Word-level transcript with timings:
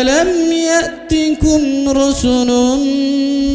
ألم 0.00 0.52
يأتكم 0.52 1.88
رسل 1.88 2.50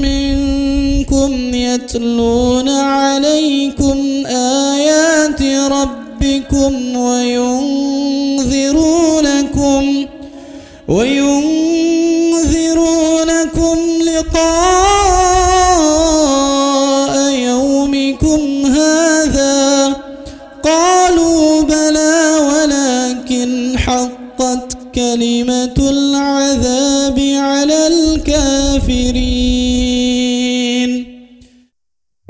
منكم 0.01 1.53
يتلون 1.53 2.69
عليكم 2.69 4.25
آيات 4.25 5.41
ربكم 5.71 6.95
وينذرونكم 6.97 7.65
وينذرونكم 10.87 11.35
لقاء 14.01 14.75
يومكم 17.31 18.65
هذا 18.65 19.95
قالوا 20.63 21.61
بلى 21.61 22.37
ولكن 22.49 23.75
حقت 23.77 24.77
كلمة 24.95 25.54
الكافرين 28.74 29.90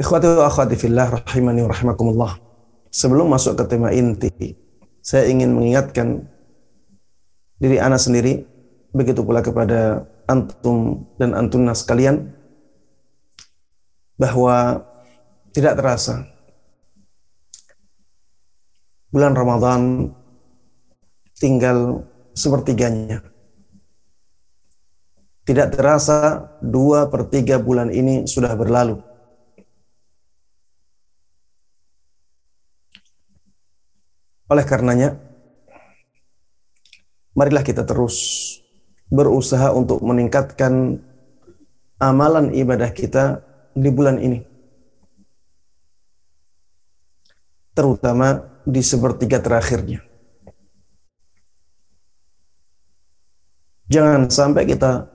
Ikhwati 0.01 0.27
wa 0.33 0.49
akhwati 0.49 0.81
fillah 0.81 1.13
rahimani 1.13 1.61
wa 1.61 1.69
rahimakumullah. 1.77 2.41
Sebelum 2.89 3.29
masuk 3.29 3.53
ke 3.61 3.69
tema 3.69 3.93
inti, 3.93 4.33
saya 5.05 5.29
ingin 5.29 5.53
mengingatkan 5.53 6.25
diri 7.61 7.77
ana 7.77 8.01
sendiri, 8.01 8.49
begitu 8.97 9.21
pula 9.21 9.45
kepada 9.45 10.09
antum 10.25 11.05
dan 11.21 11.37
antuna 11.37 11.77
sekalian, 11.77 12.33
bahwa 14.17 14.89
tidak 15.53 15.77
terasa 15.77 16.25
bulan 19.13 19.37
Ramadan 19.37 20.17
tinggal 21.37 22.09
sepertiganya. 22.33 23.21
Tidak 25.46 25.78
terasa 25.78 26.50
dua 26.58 27.06
per 27.06 27.30
tiga 27.30 27.62
bulan 27.62 27.94
ini 27.94 28.26
sudah 28.26 28.50
berlalu. 28.58 28.98
Oleh 34.50 34.66
karenanya, 34.66 35.22
marilah 37.38 37.62
kita 37.62 37.86
terus 37.86 38.18
berusaha 39.10 39.70
untuk 39.70 40.02
meningkatkan 40.02 41.02
amalan 42.02 42.50
ibadah 42.50 42.90
kita 42.90 43.46
di 43.78 43.90
bulan 43.94 44.18
ini. 44.18 44.42
Terutama 47.78 48.42
di 48.66 48.82
sepertiga 48.82 49.38
terakhirnya. 49.38 50.02
Jangan 53.86 54.34
sampai 54.34 54.66
kita 54.66 55.15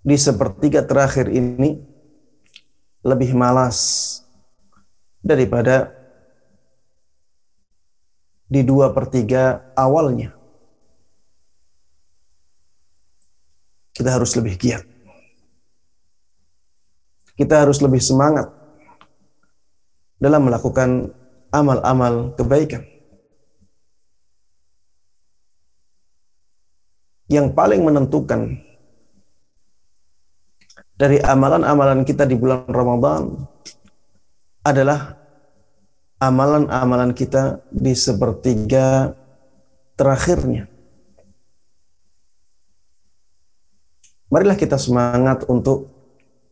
di 0.00 0.16
sepertiga 0.16 0.80
terakhir 0.84 1.28
ini 1.28 1.76
lebih 3.04 3.36
malas 3.36 4.20
daripada 5.20 5.92
di 8.48 8.64
dua 8.64 8.90
per 8.90 9.06
tiga 9.12 9.72
awalnya. 9.76 10.34
Kita 13.92 14.16
harus 14.16 14.32
lebih 14.32 14.56
giat. 14.56 14.84
Kita 17.36 17.64
harus 17.64 17.84
lebih 17.84 18.00
semangat 18.00 18.48
dalam 20.16 20.48
melakukan 20.48 21.12
amal-amal 21.52 22.32
kebaikan. 22.36 22.84
Yang 27.30 27.54
paling 27.54 27.84
menentukan 27.86 28.69
dari 31.00 31.16
amalan-amalan 31.16 32.04
kita 32.04 32.28
di 32.28 32.36
bulan 32.36 32.68
Ramadan 32.68 33.32
adalah 34.60 35.16
amalan-amalan 36.20 37.16
kita 37.16 37.64
di 37.72 37.96
sepertiga 37.96 39.16
terakhirnya. 39.96 40.68
Marilah 44.28 44.60
kita 44.60 44.76
semangat 44.76 45.48
untuk 45.48 45.88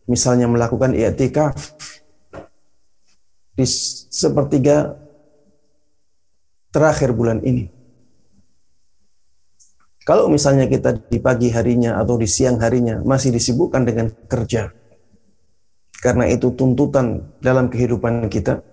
misalnya 0.08 0.48
melakukan 0.48 0.96
i'tikaf 0.96 1.76
di 3.52 3.68
sepertiga 4.08 4.96
terakhir 6.72 7.12
bulan 7.12 7.44
ini. 7.44 7.77
Kalau 10.08 10.32
misalnya 10.32 10.64
kita 10.64 10.96
di 11.04 11.20
pagi 11.20 11.52
harinya 11.52 12.00
atau 12.00 12.16
di 12.16 12.24
siang 12.24 12.56
harinya 12.64 13.04
masih 13.04 13.28
disibukkan 13.28 13.84
dengan 13.84 14.08
kerja, 14.08 14.72
karena 16.00 16.24
itu 16.32 16.48
tuntutan 16.56 17.28
dalam 17.44 17.68
kehidupan 17.68 18.24
kita, 18.32 18.64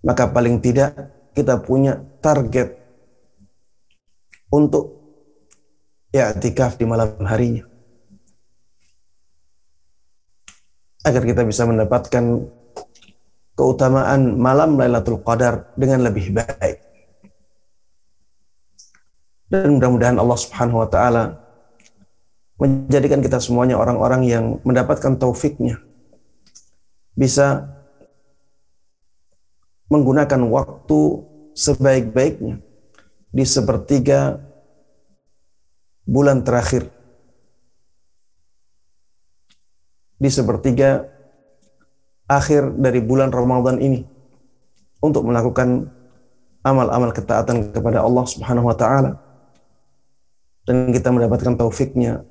maka 0.00 0.32
paling 0.32 0.56
tidak 0.64 0.96
kita 1.36 1.60
punya 1.60 2.00
target 2.24 2.72
untuk 4.48 4.96
ya 6.08 6.32
tikaf 6.32 6.80
di 6.80 6.88
malam 6.88 7.20
harinya. 7.28 7.68
Agar 11.04 11.20
kita 11.20 11.44
bisa 11.44 11.68
mendapatkan 11.68 12.24
keutamaan 13.52 14.40
malam 14.40 14.80
Lailatul 14.80 15.20
Qadar 15.20 15.76
dengan 15.76 16.00
lebih 16.08 16.32
baik. 16.32 16.85
Dan 19.46 19.78
mudah-mudahan 19.78 20.18
Allah 20.18 20.38
Subhanahu 20.38 20.82
wa 20.82 20.88
taala 20.90 21.38
menjadikan 22.56 23.22
kita 23.22 23.38
semuanya 23.38 23.78
orang-orang 23.78 24.26
yang 24.26 24.44
mendapatkan 24.66 25.14
taufiknya 25.20 25.78
bisa 27.14 27.68
menggunakan 29.86 30.42
waktu 30.50 31.00
sebaik-baiknya 31.54 32.58
di 33.30 33.44
sepertiga 33.46 34.42
bulan 36.02 36.42
terakhir. 36.42 36.90
Di 40.16 40.32
sepertiga 40.32 41.06
akhir 42.26 42.74
dari 42.80 42.98
bulan 43.04 43.30
Ramadan 43.30 43.78
ini 43.78 44.02
untuk 44.98 45.28
melakukan 45.28 45.86
amal-amal 46.66 47.14
ketaatan 47.14 47.70
kepada 47.70 48.02
Allah 48.02 48.24
Subhanahu 48.26 48.66
wa 48.66 48.74
taala 48.74 49.25
dan 50.66 50.90
kita 50.90 51.14
mendapatkan 51.14 51.54
taufiknya 51.54 52.26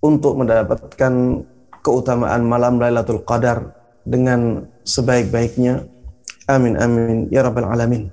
untuk 0.00 0.40
mendapatkan 0.40 1.44
keutamaan 1.84 2.42
malam 2.48 2.80
Lailatul 2.80 3.22
Qadar 3.22 3.76
dengan 4.02 4.66
sebaik-baiknya. 4.82 5.86
Amin 6.50 6.74
amin 6.80 7.30
ya 7.30 7.46
rabbal 7.46 7.68
alamin. 7.70 8.10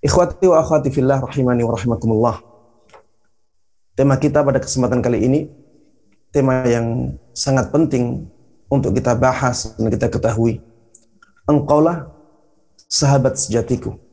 Ikhwati 0.00 0.48
wa 0.48 0.62
akhwati 0.62 0.88
fillah 0.88 1.20
rahimani 1.20 1.66
wa 1.66 1.72
rahimakumullah. 1.76 2.36
Tema 3.94 4.16
kita 4.16 4.40
pada 4.40 4.62
kesempatan 4.62 5.04
kali 5.04 5.22
ini 5.22 5.40
tema 6.34 6.66
yang 6.66 7.14
sangat 7.30 7.70
penting 7.70 8.26
untuk 8.66 8.90
kita 8.96 9.14
bahas 9.14 9.76
dan 9.78 9.86
kita 9.86 10.10
ketahui. 10.10 10.58
Engkaulah 11.46 12.10
sahabat 12.88 13.38
sejatiku. 13.38 14.03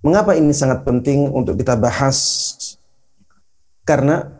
Mengapa 0.00 0.32
ini 0.32 0.56
sangat 0.56 0.80
penting 0.88 1.28
untuk 1.28 1.60
kita 1.60 1.76
bahas? 1.76 2.16
Karena 3.84 4.32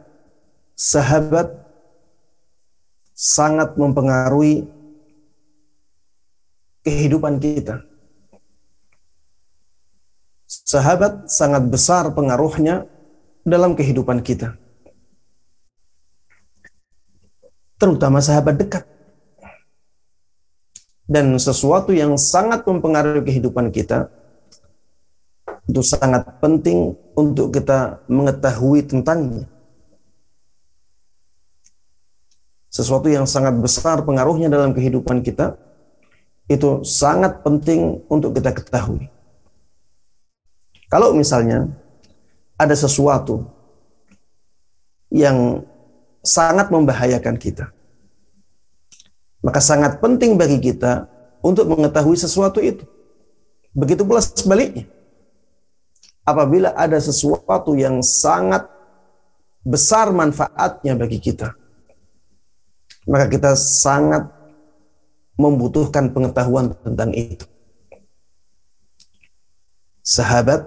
sahabat 0.73 1.53
sangat 3.13 3.77
mempengaruhi 3.77 4.65
kehidupan 6.81 7.37
kita. 7.37 7.85
Sahabat 10.49 11.29
sangat 11.29 11.69
besar 11.69 12.09
pengaruhnya 12.17 12.89
dalam 13.45 13.77
kehidupan 13.77 14.25
kita. 14.25 14.57
Terutama 17.77 18.25
sahabat 18.25 18.57
dekat. 18.57 18.85
Dan 21.05 21.37
sesuatu 21.37 21.93
yang 21.93 22.17
sangat 22.17 22.65
mempengaruhi 22.65 23.21
kehidupan 23.29 23.69
kita 23.75 24.09
itu 25.69 25.81
sangat 25.85 26.41
penting 26.41 26.97
untuk 27.19 27.53
kita 27.53 28.01
mengetahui 28.09 28.87
tentangnya. 28.87 29.45
Sesuatu 32.71 33.11
yang 33.11 33.27
sangat 33.27 33.59
besar 33.59 34.01
pengaruhnya 34.07 34.47
dalam 34.47 34.71
kehidupan 34.71 35.27
kita 35.27 35.59
itu 36.47 36.87
sangat 36.87 37.43
penting 37.43 38.03
untuk 38.07 38.39
kita 38.39 38.55
ketahui. 38.55 39.11
Kalau 40.91 41.15
misalnya 41.15 41.71
ada 42.59 42.75
sesuatu 42.75 43.47
yang 45.11 45.63
sangat 46.23 46.71
membahayakan 46.71 47.39
kita, 47.39 47.71
maka 49.43 49.63
sangat 49.63 50.03
penting 50.03 50.35
bagi 50.35 50.59
kita 50.59 51.07
untuk 51.43 51.71
mengetahui 51.71 52.19
sesuatu 52.19 52.59
itu. 52.59 52.85
Begitu 53.71 54.03
pula 54.03 54.19
sebaliknya. 54.23 54.91
Apabila 56.25 56.73
ada 56.77 56.97
sesuatu 57.01 57.77
yang 57.77 58.01
sangat 58.05 58.69
besar 59.61 60.13
manfaatnya 60.13 60.97
bagi 60.97 61.21
kita, 61.21 61.53
maka 63.09 63.27
kita 63.29 63.53
sangat 63.57 64.29
membutuhkan 65.41 66.13
pengetahuan 66.13 66.73
tentang 66.85 67.11
itu. 67.17 67.45
Sahabat 70.01 70.65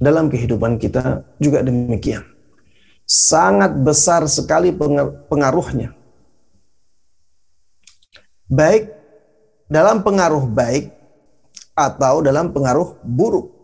dalam 0.00 0.32
kehidupan 0.32 0.80
kita 0.80 1.24
juga 1.36 1.60
demikian. 1.60 2.24
Sangat 3.04 3.76
besar 3.80 4.24
sekali 4.30 4.72
pengaruhnya. 5.28 5.92
Baik 8.50 8.90
dalam 9.70 10.02
pengaruh 10.02 10.46
baik 10.48 10.90
atau 11.76 12.24
dalam 12.24 12.50
pengaruh 12.50 12.98
buruk. 13.06 13.59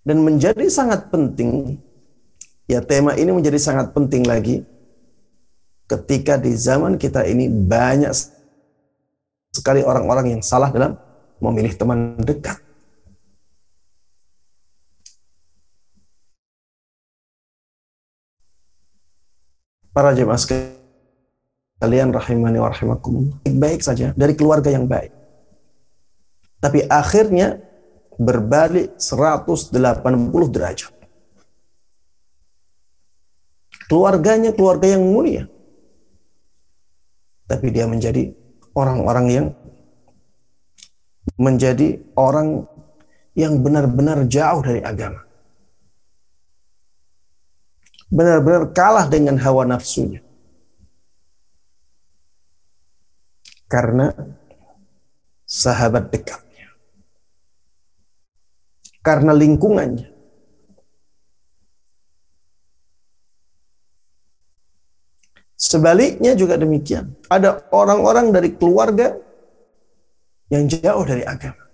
Dan 0.00 0.24
menjadi 0.24 0.64
sangat 0.72 1.12
penting, 1.12 1.76
ya 2.64 2.80
tema 2.80 3.12
ini 3.20 3.36
menjadi 3.36 3.60
sangat 3.60 3.92
penting 3.92 4.24
lagi 4.24 4.64
ketika 5.84 6.40
di 6.40 6.56
zaman 6.56 6.96
kita 6.96 7.26
ini 7.28 7.50
banyak 7.50 8.08
sekali 9.52 9.84
orang-orang 9.84 10.38
yang 10.38 10.42
salah 10.42 10.70
dalam 10.72 10.96
memilih 11.42 11.74
teman 11.76 12.16
dekat. 12.22 12.56
Para 19.90 20.14
jemaah 20.14 20.38
sekalian 20.38 22.14
rahimani 22.14 22.62
wa 22.62 22.70
rahimakum, 22.70 23.34
baik 23.42 23.82
saja 23.82 24.14
dari 24.14 24.38
keluarga 24.38 24.70
yang 24.70 24.86
baik. 24.86 25.10
Tapi 26.62 26.86
akhirnya 26.86 27.69
berbalik 28.20 29.00
180 29.00 29.72
derajat. 30.52 30.92
Keluarganya 33.88 34.52
keluarga 34.52 34.92
yang 34.92 35.02
mulia. 35.08 35.48
Tapi 37.48 37.66
dia 37.72 37.88
menjadi 37.88 38.30
orang-orang 38.76 39.26
yang 39.32 39.46
menjadi 41.40 41.98
orang 42.14 42.68
yang 43.34 43.58
benar-benar 43.64 44.28
jauh 44.28 44.60
dari 44.62 44.84
agama. 44.84 45.24
Benar-benar 48.12 48.70
kalah 48.76 49.06
dengan 49.08 49.40
hawa 49.40 49.64
nafsunya. 49.64 50.20
Karena 53.70 54.10
sahabat 55.46 56.10
dekatnya. 56.10 56.49
Karena 59.00 59.32
lingkungannya. 59.32 60.08
Sebaliknya 65.60 66.32
juga 66.32 66.56
demikian. 66.56 67.16
Ada 67.28 67.68
orang-orang 67.72 68.32
dari 68.32 68.56
keluarga 68.56 69.12
yang 70.48 70.64
jauh 70.66 71.04
dari 71.04 71.20
agama. 71.20 71.68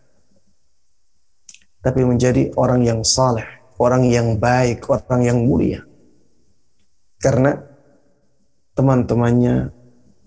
Tapi 1.80 2.02
menjadi 2.02 2.50
orang 2.58 2.82
yang 2.82 3.00
saleh, 3.06 3.46
orang 3.78 4.10
yang 4.10 4.42
baik, 4.42 4.90
orang 4.90 5.22
yang 5.22 5.38
mulia. 5.46 5.86
Karena 7.22 7.54
teman-temannya 8.74 9.70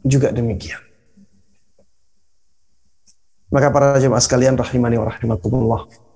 juga 0.07 0.31
demikian. 0.31 0.79
Maka 3.51 3.67
para 3.73 3.99
jemaah 3.99 4.23
sekalian 4.23 4.55
rahimani 4.55 4.97
wa 4.97 5.09
rahimakumullah. 5.11 6.08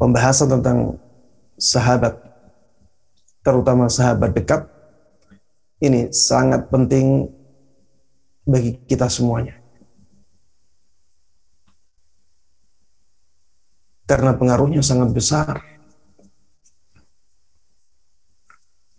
Pembahasan 0.00 0.48
tentang 0.48 0.96
sahabat 1.60 2.16
terutama 3.44 3.84
sahabat 3.92 4.32
dekat 4.32 4.64
ini 5.84 6.08
sangat 6.08 6.72
penting 6.72 7.28
bagi 8.48 8.80
kita 8.88 9.12
semuanya. 9.12 9.60
Karena 14.08 14.32
pengaruhnya 14.34 14.80
sangat 14.80 15.12
besar. 15.12 15.60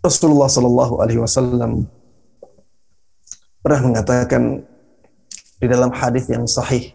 Rasulullah 0.02 0.50
Shallallahu 0.50 0.98
Alaihi 0.98 1.22
Wasallam 1.22 1.86
pernah 3.62 3.80
mengatakan 3.86 4.66
di 5.62 5.66
dalam 5.70 5.94
hadis 5.94 6.26
yang 6.26 6.46
sahih, 6.46 6.90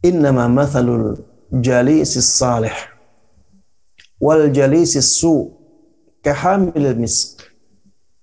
Innama 0.00 0.48
mathalul 0.48 1.31
jalisis 1.52 2.24
salih 2.24 2.72
wal 4.16 4.48
jalisis 4.48 5.20
su 5.20 5.52
kahamil 6.24 6.96
misk 6.96 7.44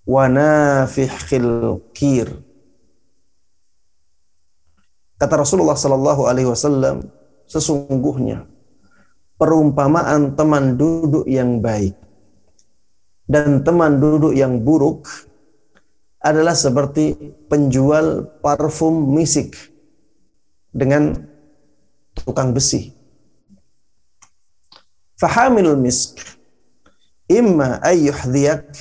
wa 0.09 0.25
nafikhil 0.25 1.77
kir. 1.93 2.25
Kata 5.19 5.35
Rasulullah 5.43 5.75
sallallahu 5.75 6.25
alaihi 6.31 6.47
wasallam, 6.49 7.05
sesungguhnya 7.45 8.47
perumpamaan 9.37 10.33
teman 10.33 10.79
duduk 10.79 11.27
yang 11.29 11.59
baik 11.59 11.93
dan 13.29 13.61
teman 13.61 14.01
duduk 14.01 14.33
yang 14.33 14.63
buruk 14.63 15.05
adalah 16.23 16.55
seperti 16.57 17.35
penjual 17.47 18.27
parfum 18.41 19.13
misik 19.13 19.55
dengan 20.73 21.15
tukang 22.15 22.51
besi. 22.51 22.98
Fahamil 25.19 25.75
misk 25.75 26.15
imma 27.27 27.83
ayyuhdhiyak 27.83 28.71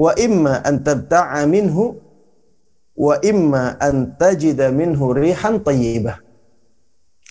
wa 0.00 0.16
imma 0.16 0.64
an 0.64 0.80
tabta'a 0.80 1.44
minhu 1.44 2.00
wa 2.96 3.20
imma 3.20 3.76
an 3.76 4.16
tajida 4.16 4.72
minhu 4.72 5.12
rihan 5.12 5.60
tayyibah. 5.60 6.24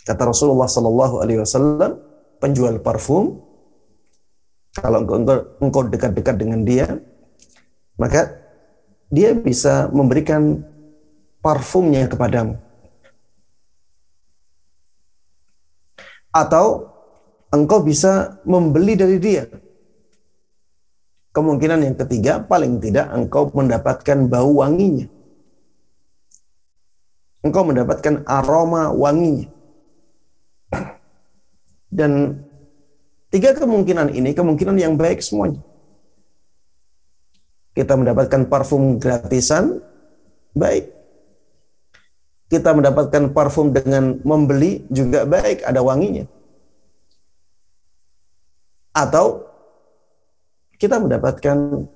Kata 0.05 0.21
Rasulullah 0.29 0.69
sallallahu 0.69 1.21
alaihi 1.21 1.41
wasallam, 1.41 2.01
penjual 2.37 2.77
parfum 2.81 3.41
kalau 4.77 5.01
engkau, 5.01 5.37
engkau 5.59 5.81
dekat-dekat 5.89 6.35
dengan 6.37 6.61
dia, 6.61 6.87
maka 7.97 8.37
dia 9.09 9.33
bisa 9.33 9.89
memberikan 9.89 10.61
parfumnya 11.41 12.05
kepadamu. 12.05 12.57
Atau 16.29 16.88
engkau 17.49 17.81
bisa 17.81 18.41
membeli 18.45 18.93
dari 18.93 19.17
dia 19.17 19.45
Kemungkinan 21.29 21.85
yang 21.85 21.95
ketiga, 21.95 22.41
paling 22.41 22.81
tidak 22.81 23.13
engkau 23.13 23.53
mendapatkan 23.53 24.25
bau 24.25 24.65
wanginya. 24.65 25.05
Engkau 27.45 27.63
mendapatkan 27.69 28.25
aroma 28.25 28.89
wanginya. 28.89 29.45
Dan 31.87 32.43
tiga 33.29 33.53
kemungkinan 33.53 34.09
ini, 34.09 34.33
kemungkinan 34.33 34.81
yang 34.81 34.97
baik 34.97 35.21
semuanya. 35.21 35.61
Kita 37.77 37.93
mendapatkan 37.93 38.49
parfum 38.49 38.97
gratisan, 38.97 39.85
baik. 40.57 40.89
Kita 42.49 42.73
mendapatkan 42.73 43.29
parfum 43.29 43.69
dengan 43.69 44.17
membeli 44.25 44.81
juga 44.89 45.29
baik, 45.29 45.61
ada 45.61 45.85
wanginya. 45.85 46.25
Atau 48.95 49.45
kita 50.79 50.97
mendapatkan 50.97 51.87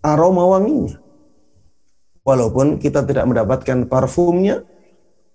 aroma 0.00 0.44
wanginya. 0.56 0.96
Walaupun 2.24 2.80
kita 2.80 3.04
tidak 3.04 3.28
mendapatkan 3.28 3.84
parfumnya, 3.84 4.64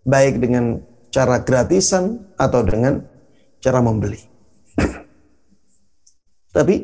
baik 0.02 0.42
dengan 0.42 0.82
cara 1.14 1.42
gratisan 1.42 2.34
atau 2.34 2.66
dengan 2.66 3.06
cara 3.62 3.82
membeli. 3.82 4.22
Tapi 6.56 6.76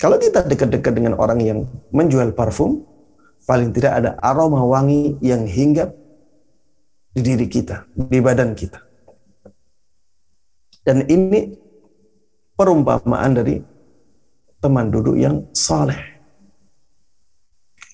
kalau 0.00 0.16
kita 0.16 0.48
dekat-dekat 0.48 0.92
dengan 0.96 1.14
orang 1.20 1.40
yang 1.44 1.58
menjual 1.92 2.32
parfum, 2.32 2.88
paling 3.44 3.72
tidak 3.76 3.92
ada 4.00 4.10
aroma 4.24 4.64
wangi 4.64 5.20
yang 5.20 5.44
hinggap 5.44 5.92
di 7.12 7.20
diri 7.20 7.46
kita, 7.46 7.84
di 7.92 8.18
badan 8.18 8.56
kita. 8.56 8.80
Dan 10.84 11.04
ini 11.08 11.63
perumpamaan 12.54 13.32
dari 13.34 13.60
teman 14.62 14.88
duduk 14.88 15.18
yang 15.18 15.44
saleh. 15.52 16.14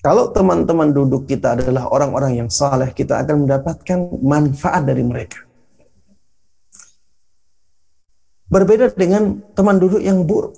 Kalau 0.01 0.33
teman-teman 0.33 0.89
duduk 0.89 1.29
kita 1.29 1.53
adalah 1.53 1.85
orang-orang 1.93 2.41
yang 2.41 2.49
saleh, 2.49 2.89
kita 2.89 3.21
akan 3.21 3.45
mendapatkan 3.45 3.99
manfaat 4.25 4.81
dari 4.81 5.05
mereka. 5.05 5.45
Berbeda 8.49 8.89
dengan 8.97 9.39
teman 9.53 9.77
duduk 9.77 10.01
yang 10.01 10.25
buruk. 10.25 10.57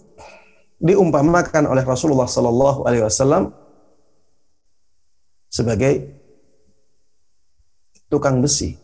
Diumpamakan 0.79 1.67
oleh 1.67 1.83
Rasulullah 1.83 2.27
Sallallahu 2.27 2.87
Alaihi 2.87 3.03
Wasallam 3.03 3.51
sebagai 5.51 6.11
tukang 8.09 8.41
besi. 8.41 8.82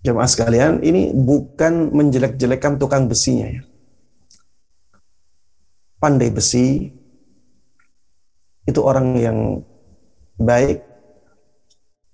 Jemaah 0.00 0.30
sekalian, 0.32 0.80
ini 0.80 1.12
bukan 1.12 1.92
menjelek-jelekan 1.92 2.80
tukang 2.80 3.04
besinya 3.04 3.52
ya. 3.52 3.62
Pandai 6.00 6.32
besi 6.32 6.88
itu 8.64 8.80
orang 8.80 9.20
yang 9.20 9.38
baik, 10.40 10.80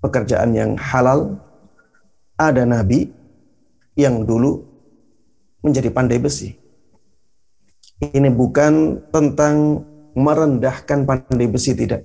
pekerjaan 0.02 0.50
yang 0.50 0.74
halal. 0.74 1.38
Ada 2.36 2.66
nabi 2.66 3.08
yang 3.96 4.26
dulu 4.26 4.66
menjadi 5.62 5.88
pandai 5.94 6.18
besi. 6.18 6.58
Ini 8.02 8.28
bukan 8.28 9.06
tentang 9.08 9.86
merendahkan 10.12 11.06
pandai 11.06 11.48
besi 11.48 11.72
tidak. 11.72 12.04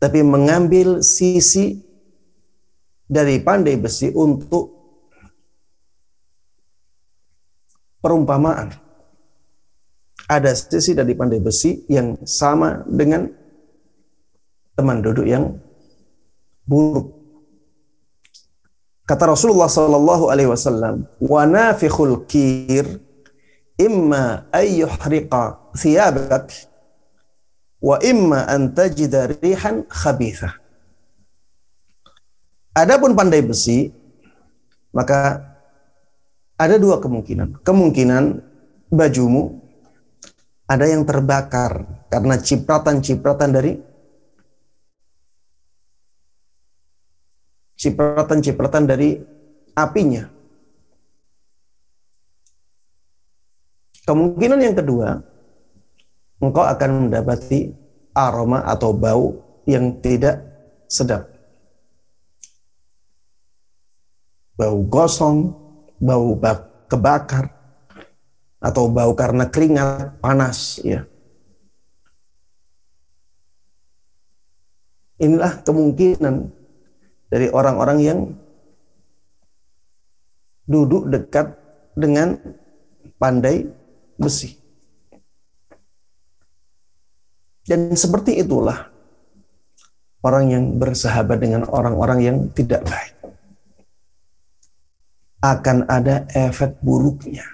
Tapi 0.00 0.24
mengambil 0.24 1.04
sisi 1.04 1.89
dari 3.10 3.42
pandai 3.42 3.74
besi 3.74 4.14
untuk 4.14 4.70
perumpamaan. 7.98 8.70
Ada 10.30 10.54
sisi 10.54 10.94
dari 10.94 11.18
pandai 11.18 11.42
besi 11.42 11.90
yang 11.90 12.22
sama 12.22 12.86
dengan 12.86 13.26
teman 14.78 15.02
duduk 15.02 15.26
yang 15.26 15.58
buruk. 16.62 17.18
Kata 19.02 19.34
Rasulullah 19.34 19.66
sallallahu 19.66 20.30
alaihi 20.30 20.46
wasallam, 20.46 21.02
"Wa 21.18 21.42
nafikhul 21.50 22.30
kir 22.30 22.86
imma 23.74 24.46
ay 24.54 24.86
yuhriqa 24.86 25.74
thiyabak 25.74 26.54
wa 27.82 27.98
imma 27.98 28.46
an 28.46 28.70
tajida 28.70 29.34
rihan 29.42 29.82
khabitha." 29.90 30.59
Adapun 32.70 33.18
pandai 33.18 33.42
besi, 33.42 33.90
maka 34.94 35.42
ada 36.54 36.76
dua 36.78 37.02
kemungkinan. 37.02 37.66
Kemungkinan 37.66 38.24
bajumu 38.90 39.58
ada 40.70 40.86
yang 40.86 41.02
terbakar 41.02 42.06
karena 42.06 42.38
cipratan-cipratan 42.38 43.50
dari 43.50 43.72
cipratan-cipratan 47.74 48.84
dari 48.86 49.18
apinya. 49.74 50.28
Kemungkinan 54.06 54.60
yang 54.62 54.76
kedua, 54.78 55.22
engkau 56.42 56.66
akan 56.66 56.90
mendapati 57.06 57.70
aroma 58.14 58.66
atau 58.66 58.90
bau 58.90 59.38
yang 59.66 60.02
tidak 60.02 60.42
sedap. 60.90 61.29
Bau 64.60 64.84
gosong, 64.84 65.56
bau 65.96 66.36
kebakar, 66.84 67.48
atau 68.60 68.92
bau 68.92 69.16
karena 69.16 69.48
keringat 69.48 70.20
panas 70.20 70.84
ya. 70.84 71.08
Inilah 75.20 75.64
kemungkinan 75.64 76.52
dari 77.32 77.48
orang-orang 77.48 77.98
yang 78.04 78.20
duduk 80.68 81.08
dekat 81.08 81.56
dengan 81.96 82.36
pandai 83.20 83.68
besi. 84.16 84.56
Dan 87.64 87.92
seperti 87.92 88.40
itulah 88.40 88.88
orang 90.24 90.44
yang 90.52 90.64
bersahabat 90.80 91.36
dengan 91.36 91.68
orang-orang 91.68 92.18
yang 92.24 92.36
tidak 92.56 92.84
baik. 92.88 93.19
Akan 95.40 95.88
ada 95.88 96.28
efek 96.36 96.76
buruknya. 96.84 97.44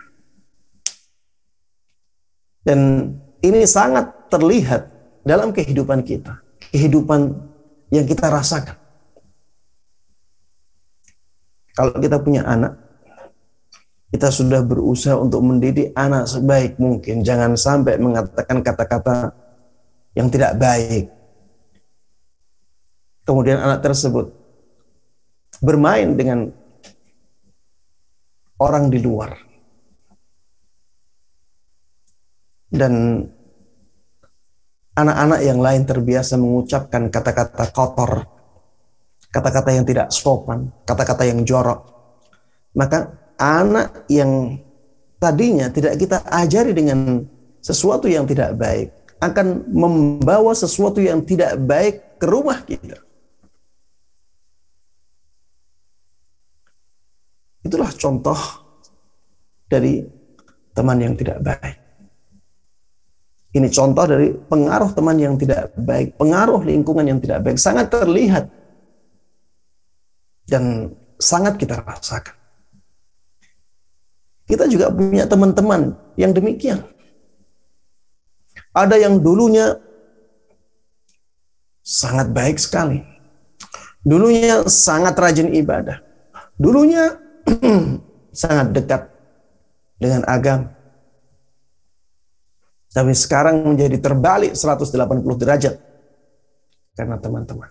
Dan 2.66 3.14
ini 3.46 3.62
sangat 3.62 4.26
terlihat 4.26 4.90
dalam 5.22 5.54
kehidupan 5.54 6.02
kita. 6.02 6.42
Kehidupan 6.74 7.30
yang 7.94 8.02
kita 8.02 8.26
rasakan. 8.26 8.74
Kalau 11.76 11.94
kita 12.00 12.18
punya 12.18 12.42
anak, 12.42 12.74
kita 14.10 14.32
sudah 14.32 14.64
berusaha 14.64 15.14
untuk 15.14 15.44
mendidik 15.44 15.92
anak 15.92 16.26
sebaik 16.26 16.80
mungkin. 16.80 17.20
Jangan 17.20 17.52
sampai 17.54 18.00
mengatakan 18.00 18.64
kata-kata 18.64 19.30
yang 20.16 20.32
tidak 20.32 20.56
baik. 20.56 21.12
Kemudian 23.28 23.60
anak 23.60 23.84
tersebut 23.84 24.32
bermain 25.60 26.16
dengan 26.16 26.48
orang 28.60 28.88
di 28.88 28.98
luar. 29.02 29.30
Dan 32.66 33.24
anak-anak 34.96 35.40
yang 35.44 35.58
lain 35.62 35.82
terbiasa 35.86 36.34
mengucapkan 36.36 37.08
kata-kata 37.08 37.70
kotor 37.72 38.36
kata-kata 39.36 39.70
yang 39.76 39.84
tidak 39.84 40.08
sopan, 40.08 40.72
kata-kata 40.88 41.28
yang 41.28 41.44
jorok. 41.44 41.84
Maka 42.72 43.12
anak 43.36 44.08
yang 44.08 44.56
tadinya 45.20 45.68
tidak 45.68 46.00
kita 46.00 46.24
ajari 46.24 46.72
dengan 46.72 47.20
sesuatu 47.60 48.08
yang 48.08 48.24
tidak 48.24 48.56
baik 48.56 48.88
akan 49.20 49.64
membawa 49.72 50.52
sesuatu 50.56 51.00
yang 51.04 51.24
tidak 51.24 51.56
baik 51.60 52.16
ke 52.16 52.26
rumah 52.28 52.64
kita. 52.64 52.96
Itulah 57.66 57.90
contoh 57.90 58.38
dari 59.66 60.06
teman 60.70 61.02
yang 61.02 61.18
tidak 61.18 61.42
baik. 61.42 61.76
Ini 63.56 63.68
contoh 63.72 64.04
dari 64.06 64.30
pengaruh 64.36 64.92
teman 64.94 65.16
yang 65.18 65.34
tidak 65.34 65.74
baik, 65.74 66.14
pengaruh 66.14 66.62
lingkungan 66.62 67.08
yang 67.08 67.18
tidak 67.18 67.42
baik. 67.42 67.58
Sangat 67.58 67.90
terlihat 67.90 68.46
dan 70.46 70.94
sangat 71.18 71.58
kita 71.58 71.82
rasakan. 71.82 72.36
Kita 74.46 74.70
juga 74.70 74.92
punya 74.94 75.26
teman-teman 75.26 75.96
yang 76.14 76.30
demikian. 76.30 76.86
Ada 78.70 78.94
yang 79.00 79.18
dulunya 79.18 79.74
sangat 81.82 82.30
baik 82.30 82.62
sekali. 82.62 83.02
Dulunya 84.06 84.62
sangat 84.70 85.18
rajin 85.18 85.50
ibadah. 85.50 85.98
Dulunya 86.54 87.25
sangat 88.42 88.74
dekat 88.74 89.02
dengan 89.96 90.22
agama. 90.26 90.76
Tapi 92.92 93.12
sekarang 93.12 93.60
menjadi 93.64 94.00
terbalik 94.00 94.56
180 94.56 94.88
derajat 95.36 95.74
karena 96.96 97.16
teman-teman. 97.20 97.68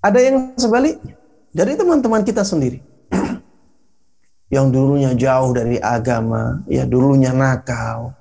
Ada 0.00 0.18
yang 0.20 0.36
sebaliknya. 0.56 1.16
Dari 1.50 1.72
teman-teman 1.74 2.20
kita 2.22 2.44
sendiri. 2.44 2.84
yang 4.54 4.68
dulunya 4.68 5.16
jauh 5.16 5.56
dari 5.56 5.80
agama, 5.80 6.60
ya 6.68 6.84
dulunya 6.84 7.32
nakal. 7.32 8.12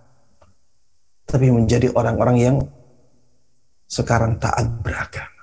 Tapi 1.27 1.51
menjadi 1.51 1.93
orang-orang 1.93 2.37
yang 2.39 2.57
sekarang 3.85 4.39
taat 4.39 4.65
beragama. 4.81 5.38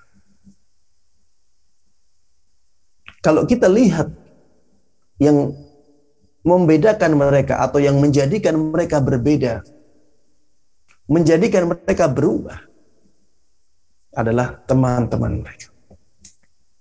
Kalau 3.26 3.42
kita 3.42 3.66
lihat 3.66 4.06
yang 5.18 5.50
membedakan 6.46 7.18
mereka 7.18 7.58
atau 7.58 7.82
yang 7.82 7.98
menjadikan 7.98 8.54
mereka 8.54 9.02
berbeda, 9.02 9.66
menjadikan 11.10 11.74
mereka 11.74 12.06
berubah 12.06 12.62
adalah 14.14 14.62
teman-teman 14.70 15.42
mereka. 15.42 15.74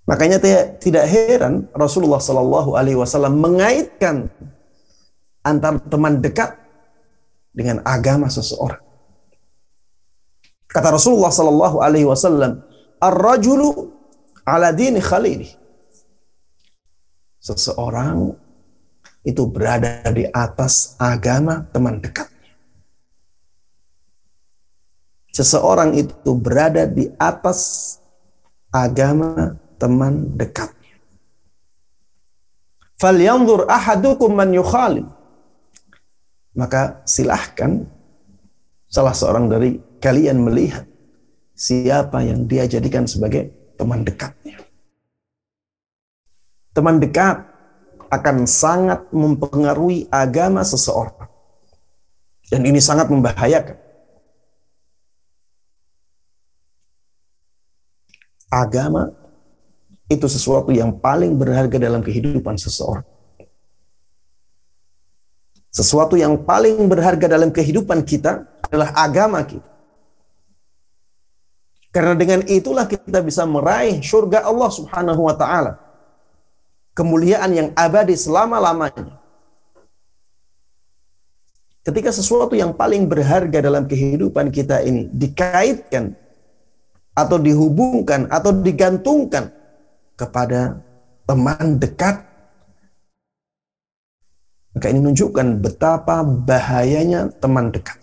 Makanya 0.05 0.37
tidak 0.77 1.09
heran 1.09 1.65
Rasulullah 1.73 2.21
Shallallahu 2.21 2.77
Alaihi 2.77 3.01
Wasallam 3.01 3.41
mengaitkan 3.41 4.29
antara 5.41 5.81
teman 5.81 6.21
dekat 6.21 6.61
dengan 7.57 7.81
agama 7.81 8.29
seseorang. 8.29 8.85
Kata 10.69 10.93
Rasulullah 10.93 11.33
Shallallahu 11.33 11.81
Alaihi 11.81 12.05
Wasallam, 12.05 12.61
"Ar-rajulu 13.01 13.89
ala 14.45 14.69
dini 14.69 15.01
khalili." 15.01 15.64
Seseorang 17.45 18.33
itu 19.21 19.45
berada 19.45 20.01
di 20.09 20.25
atas 20.33 20.97
agama 20.97 21.61
teman 21.69 22.01
dekatnya. 22.01 22.57
Seseorang 25.29 25.93
itu 25.93 26.33
berada 26.33 26.89
di 26.89 27.05
atas 27.21 27.59
agama 28.73 29.61
teman 29.77 30.33
dekatnya. 30.33 30.97
Falyanzur 32.97 33.69
ahadukum 33.69 34.33
man. 34.33 34.49
Maka 36.57 37.05
silahkan 37.05 37.85
salah 38.89 39.13
seorang 39.13 39.53
dari 39.53 39.77
kalian 40.01 40.41
melihat 40.41 40.89
siapa 41.53 42.25
yang 42.25 42.49
dia 42.49 42.65
jadikan 42.65 43.05
sebagai 43.05 43.53
teman 43.77 44.01
dekatnya. 44.01 44.64
Teman 46.75 46.99
dekat 46.99 47.39
akan 48.11 48.43
sangat 48.43 49.07
mempengaruhi 49.15 50.11
agama 50.11 50.59
seseorang. 50.67 51.31
Dan 52.51 52.67
ini 52.67 52.83
sangat 52.83 53.07
membahayakan. 53.07 53.79
Agama 58.51 59.09
itu 60.11 60.27
sesuatu 60.29 60.69
yang 60.69 60.93
paling 60.99 61.33
berharga 61.39 61.79
dalam 61.79 62.03
kehidupan 62.03 62.59
seseorang. 62.59 63.07
Sesuatu 65.71 66.15
yang 66.15 66.43
paling 66.43 66.87
berharga 66.87 67.27
dalam 67.27 67.51
kehidupan 67.51 68.03
kita 68.07 68.47
adalah 68.63 68.95
agama 68.95 69.43
kita. 69.43 69.67
Karena 71.91 72.15
dengan 72.15 72.43
itulah 72.47 72.87
kita 72.87 73.23
bisa 73.23 73.47
meraih 73.47 74.03
surga 74.03 74.43
Allah 74.43 74.67
Subhanahu 74.71 75.31
wa 75.31 75.35
taala. 75.35 75.84
Kemuliaan 76.95 77.51
yang 77.51 77.69
abadi 77.75 78.15
selama-lamanya. 78.15 79.19
Ketika 81.85 82.09
sesuatu 82.09 82.55
yang 82.57 82.73
paling 82.73 83.05
berharga 83.05 83.61
dalam 83.61 83.85
kehidupan 83.85 84.49
kita 84.49 84.81
ini 84.81 85.05
dikaitkan 85.11 86.17
atau 87.13 87.37
dihubungkan 87.37 88.25
atau 88.31 88.49
digantungkan 88.55 89.53
kepada 90.17 90.81
teman 91.27 91.77
dekat 91.77 92.25
maka 94.75 94.91
ini 94.91 94.99
menunjukkan 94.99 95.63
betapa 95.63 96.19
bahayanya 96.27 97.31
teman 97.39 97.71
dekat. 97.71 97.95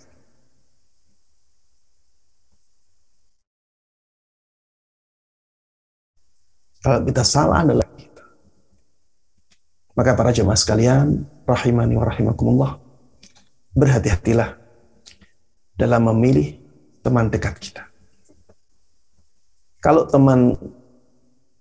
Kalau 6.80 7.04
kita 7.04 7.22
salah 7.22 7.60
adalah. 7.62 7.84
Maka 9.92 10.16
para 10.16 10.32
jemaah 10.32 10.56
sekalian, 10.56 11.28
rahimani 11.44 11.94
wa 12.00 12.08
rahimakumullah, 12.08 12.72
berhati-hatilah 13.76 14.56
dalam 15.76 16.08
memilih 16.12 16.60
teman 17.04 17.28
dekat 17.28 17.60
kita. 17.60 17.84
Kalau 19.82 20.06
teman 20.08 20.56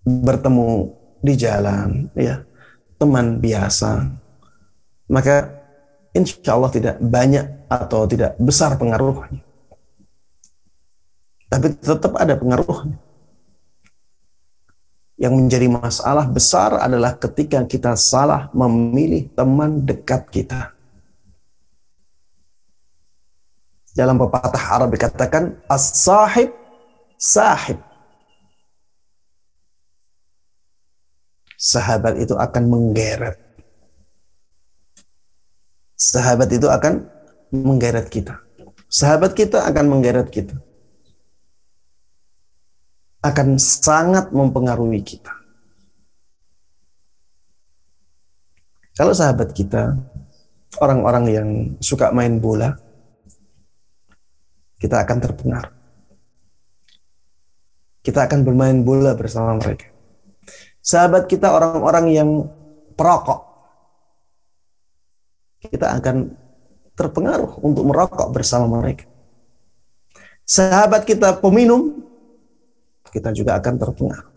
bertemu 0.05 0.93
di 1.19 1.33
jalan, 1.35 2.07
ya 2.15 2.45
teman 3.01 3.41
biasa, 3.41 4.13
maka 5.09 5.49
insya 6.13 6.55
Allah 6.55 6.71
tidak 6.71 6.95
banyak 7.01 7.67
atau 7.67 8.07
tidak 8.07 8.37
besar 8.37 8.77
pengaruhnya. 8.77 9.41
Tapi 11.51 11.67
tetap 11.83 12.15
ada 12.15 12.37
pengaruhnya. 12.39 12.95
Yang 15.21 15.33
menjadi 15.37 15.67
masalah 15.69 16.25
besar 16.25 16.81
adalah 16.81 17.13
ketika 17.13 17.61
kita 17.61 17.93
salah 17.93 18.49
memilih 18.57 19.29
teman 19.37 19.85
dekat 19.85 20.25
kita. 20.33 20.73
Dalam 23.93 24.17
pepatah 24.17 24.65
Arab 24.81 24.89
dikatakan 24.97 25.61
as-sahib 25.69 26.49
sahib. 27.21 27.77
Sahabat 31.53 32.17
itu 32.17 32.33
akan 32.33 32.63
menggeret. 32.65 33.37
Sahabat 35.93 36.49
itu 36.49 36.65
akan 36.65 37.05
menggeret 37.53 38.09
kita. 38.09 38.41
Sahabat 38.89 39.37
kita 39.37 39.69
akan 39.69 39.85
menggeret 39.85 40.33
kita 40.33 40.57
akan 43.21 43.61
sangat 43.61 44.33
mempengaruhi 44.33 45.01
kita. 45.05 45.33
Kalau 48.97 49.13
sahabat 49.13 49.53
kita, 49.53 49.97
orang-orang 50.81 51.25
yang 51.29 51.49
suka 51.79 52.09
main 52.11 52.41
bola, 52.41 52.75
kita 54.81 55.05
akan 55.05 55.17
terpengaruh. 55.21 55.73
Kita 58.01 58.25
akan 58.25 58.41
bermain 58.41 58.81
bola 58.81 59.13
bersama 59.13 59.53
mereka. 59.61 59.93
Sahabat 60.81 61.29
kita 61.29 61.53
orang-orang 61.53 62.05
yang 62.09 62.29
perokok, 62.97 63.41
kita 65.61 66.01
akan 66.01 66.33
terpengaruh 66.97 67.61
untuk 67.61 67.85
merokok 67.85 68.33
bersama 68.33 68.81
mereka. 68.81 69.05
Sahabat 70.41 71.05
kita 71.05 71.37
peminum, 71.37 72.00
kita 73.11 73.35
juga 73.35 73.59
akan 73.59 73.75
terpengaruh. 73.77 74.31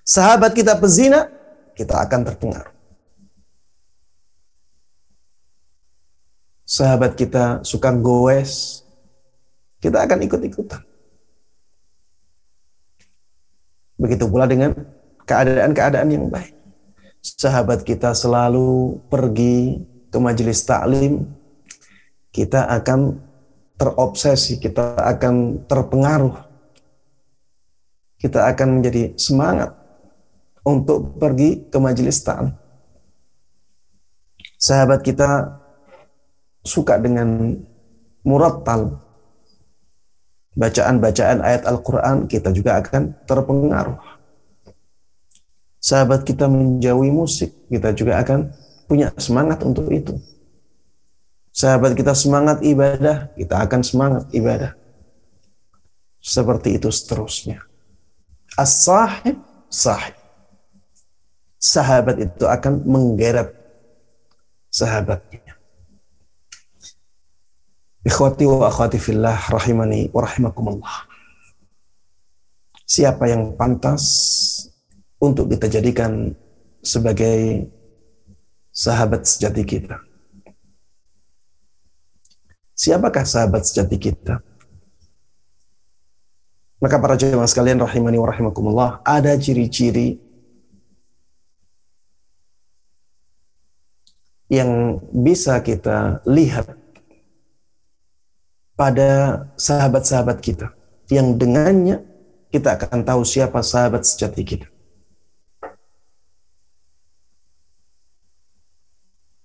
Sahabat 0.00 0.56
kita 0.56 0.74
pezina, 0.80 1.28
kita 1.76 2.00
akan 2.02 2.20
terpengaruh. 2.26 2.74
Sahabat 6.66 7.14
kita 7.14 7.62
suka 7.62 7.94
goes, 7.94 8.82
kita 9.78 10.02
akan 10.02 10.18
ikut-ikutan. 10.24 10.82
Begitu 14.00 14.24
pula 14.26 14.48
dengan 14.48 14.72
keadaan-keadaan 15.28 16.08
yang 16.08 16.26
baik. 16.32 16.56
Sahabat 17.20 17.84
kita 17.84 18.16
selalu 18.16 18.96
pergi 19.12 19.84
ke 20.08 20.18
majelis 20.18 20.64
taklim, 20.64 21.28
kita 22.32 22.64
akan 22.66 23.20
terobsesi, 23.76 24.56
kita 24.56 24.96
akan 24.96 25.66
terpengaruh 25.68 26.49
kita 28.20 28.52
akan 28.52 28.78
menjadi 28.78 29.16
semangat 29.16 29.72
untuk 30.60 31.16
pergi 31.16 31.72
ke 31.72 31.78
majelis 31.80 32.20
ta'lim. 32.20 32.52
Sahabat 34.60 35.00
kita 35.00 35.56
suka 36.60 37.00
dengan 37.00 37.56
murattal. 38.20 39.00
Bacaan-bacaan 40.52 41.40
ayat 41.40 41.64
Al-Quran 41.64 42.28
kita 42.28 42.52
juga 42.52 42.76
akan 42.84 43.24
terpengaruh. 43.24 43.96
Sahabat 45.80 46.28
kita 46.28 46.44
menjauhi 46.44 47.08
musik, 47.08 47.56
kita 47.72 47.96
juga 47.96 48.20
akan 48.20 48.52
punya 48.84 49.08
semangat 49.16 49.64
untuk 49.64 49.88
itu. 49.88 50.12
Sahabat 51.56 51.96
kita 51.96 52.12
semangat 52.12 52.60
ibadah, 52.60 53.32
kita 53.32 53.64
akan 53.64 53.80
semangat 53.80 54.28
ibadah. 54.36 54.76
Seperti 56.20 56.76
itu 56.76 56.92
seterusnya. 56.92 57.69
As-sahib, 58.58 59.38
sahib. 59.70 60.16
Sahabat 61.60 62.16
itu 62.18 62.48
akan 62.48 62.88
menggeret 62.88 63.52
sahabatnya. 64.72 65.60
Ikhwati 68.00 68.48
wa 68.48 68.64
akhwati 68.64 68.96
fillah 68.96 69.36
rahimani 69.52 70.08
wa 70.08 70.24
rahimakumullah. 70.24 70.96
Siapa 72.88 73.28
yang 73.28 73.54
pantas 73.60 74.02
untuk 75.20 75.52
kita 75.52 75.68
jadikan 75.68 76.32
sebagai 76.80 77.68
sahabat 78.72 79.28
sejati 79.28 79.62
kita? 79.68 80.00
Siapakah 82.72 83.28
sahabat 83.28 83.68
sejati 83.68 84.00
kita? 84.00 84.40
Maka 86.80 86.96
para 86.96 87.12
jemaah 87.12 87.44
sekalian 87.44 87.76
rahimani 87.84 88.16
wa 88.16 88.28
rahimakumullah, 88.32 88.90
ada 89.04 89.36
ciri-ciri 89.36 90.16
yang 94.48 94.96
bisa 95.12 95.60
kita 95.60 96.24
lihat 96.24 96.72
pada 98.74 99.44
sahabat-sahabat 99.60 100.40
kita 100.40 100.72
yang 101.12 101.36
dengannya 101.36 102.00
kita 102.48 102.80
akan 102.80 103.04
tahu 103.04 103.22
siapa 103.28 103.60
sahabat 103.60 104.08
sejati 104.08 104.42
kita. 104.42 104.66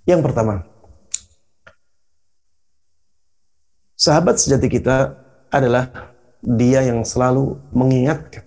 Yang 0.07 0.21
pertama, 0.23 0.63
sahabat 3.99 4.39
sejati 4.39 4.71
kita 4.71 5.19
adalah 5.51 6.14
dia 6.45 6.85
yang 6.85 7.01
selalu 7.01 7.57
mengingatkan. 7.73 8.45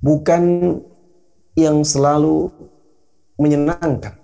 Bukan 0.00 0.42
yang 1.52 1.84
selalu 1.84 2.48
menyenangkan. 3.36 4.16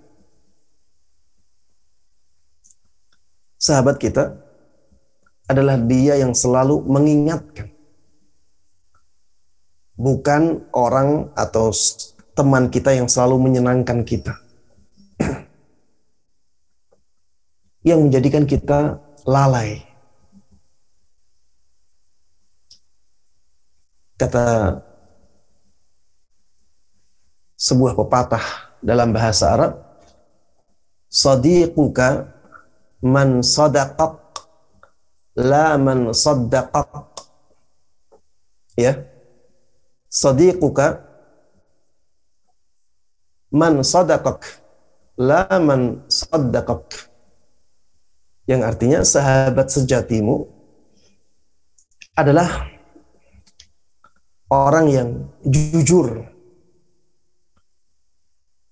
Sahabat 3.61 4.01
kita 4.01 4.41
adalah 5.45 5.77
dia 5.77 6.17
yang 6.17 6.33
selalu 6.33 6.81
mengingatkan. 6.89 7.69
Bukan 9.95 10.67
orang 10.75 11.31
atau 11.39 11.71
teman 12.35 12.67
kita 12.73 12.97
yang 12.97 13.07
selalu 13.07 13.39
menyenangkan 13.51 14.03
kita. 14.03 14.35
yang 17.89 18.01
menjadikan 18.09 18.49
kita 18.49 18.99
lalai 19.29 19.94
kata 24.15 24.79
sebuah 27.59 27.97
pepatah 27.97 28.45
dalam 28.85 29.11
bahasa 29.11 29.55
Arab 29.55 29.73
sadiquka 31.09 32.29
man 33.05 33.45
sadaqak 33.45 34.21
la 35.39 35.79
man 35.79 36.15
saddaqak. 36.15 36.91
Ya. 38.79 39.07
Sadiquka 40.11 41.03
man 43.51 43.83
sadaqak 43.83 44.43
la 45.19 45.47
man 45.59 46.07
saddaqak. 46.11 47.11
Yang 48.45 48.61
artinya 48.63 49.01
sahabat 49.03 49.73
sejatimu 49.73 50.47
adalah 52.15 52.74
orang 54.55 54.87
yang 54.87 55.09
jujur 55.43 56.31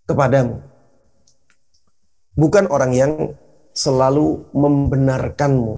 kepadamu. 0.07 0.63
Bukan 2.33 2.65
orang 2.71 2.93
yang 2.95 3.13
selalu 3.75 4.47
membenarkanmu. 4.57 5.77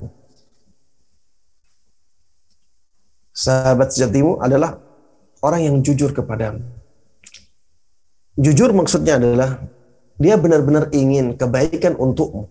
Sahabat 3.35 3.91
sejatimu 3.91 4.39
adalah 4.39 4.79
orang 5.43 5.67
yang 5.67 5.77
jujur 5.83 6.15
kepadamu. 6.15 6.63
Jujur 8.39 8.71
maksudnya 8.71 9.19
adalah 9.19 9.59
dia 10.19 10.39
benar-benar 10.39 10.95
ingin 10.95 11.35
kebaikan 11.35 11.99
untukmu. 11.99 12.47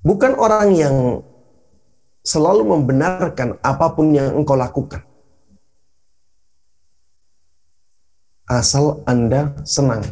Bukan 0.00 0.36
orang 0.36 0.72
yang 0.76 0.96
selalu 2.20 2.62
membenarkan 2.76 3.56
apa 3.64 3.86
pun 3.92 4.12
yang 4.12 4.36
engkau 4.36 4.56
lakukan. 4.56 5.04
Asal 8.50 9.00
Anda 9.06 9.54
senang. 9.62 10.02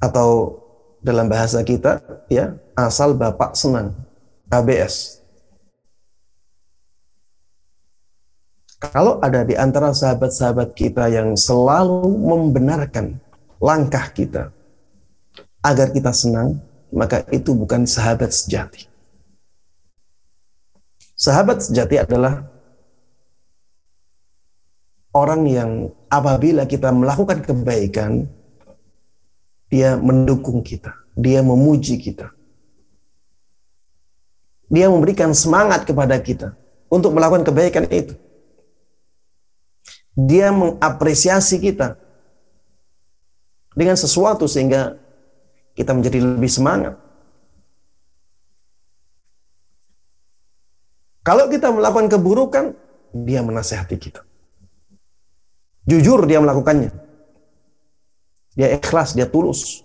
Atau 0.00 0.60
dalam 1.00 1.28
bahasa 1.28 1.64
kita, 1.64 2.00
ya, 2.28 2.56
asal 2.76 3.16
Bapak 3.16 3.56
senang. 3.56 3.96
ABS. 4.50 5.20
Kalau 8.80 9.20
ada 9.20 9.44
di 9.44 9.52
antara 9.54 9.92
sahabat-sahabat 9.92 10.72
kita 10.72 11.12
yang 11.12 11.36
selalu 11.36 12.16
membenarkan 12.16 13.20
langkah 13.60 14.08
kita 14.08 14.48
agar 15.60 15.92
kita 15.92 16.10
senang, 16.16 16.56
maka 16.90 17.22
itu 17.30 17.54
bukan 17.54 17.86
sahabat 17.86 18.30
sejati. 18.34 18.90
Sahabat 21.14 21.62
sejati 21.62 22.00
adalah 22.00 22.48
orang 25.14 25.42
yang 25.46 25.70
apabila 26.08 26.64
kita 26.66 26.90
melakukan 26.90 27.42
kebaikan, 27.44 28.24
dia 29.70 29.94
mendukung 29.94 30.62
kita, 30.66 30.94
dia 31.14 31.40
memuji 31.44 31.98
kita. 31.98 32.34
Dia 34.70 34.86
memberikan 34.86 35.34
semangat 35.34 35.82
kepada 35.82 36.14
kita 36.22 36.54
untuk 36.86 37.10
melakukan 37.14 37.42
kebaikan 37.42 37.90
itu. 37.90 38.14
Dia 40.14 40.54
mengapresiasi 40.54 41.58
kita 41.58 41.98
dengan 43.74 43.98
sesuatu 43.98 44.46
sehingga 44.46 44.99
kita 45.80 45.96
menjadi 45.96 46.20
lebih 46.20 46.52
semangat. 46.52 47.00
Kalau 51.24 51.48
kita 51.48 51.72
melakukan 51.72 52.12
keburukan, 52.12 52.64
dia 53.16 53.40
menasehati 53.40 53.96
kita. 53.96 54.20
Jujur 55.88 56.28
dia 56.28 56.36
melakukannya. 56.44 56.92
Dia 58.52 58.76
ikhlas, 58.76 59.16
dia 59.16 59.24
tulus. 59.24 59.80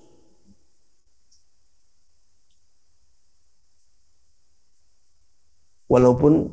Walaupun 5.88 6.52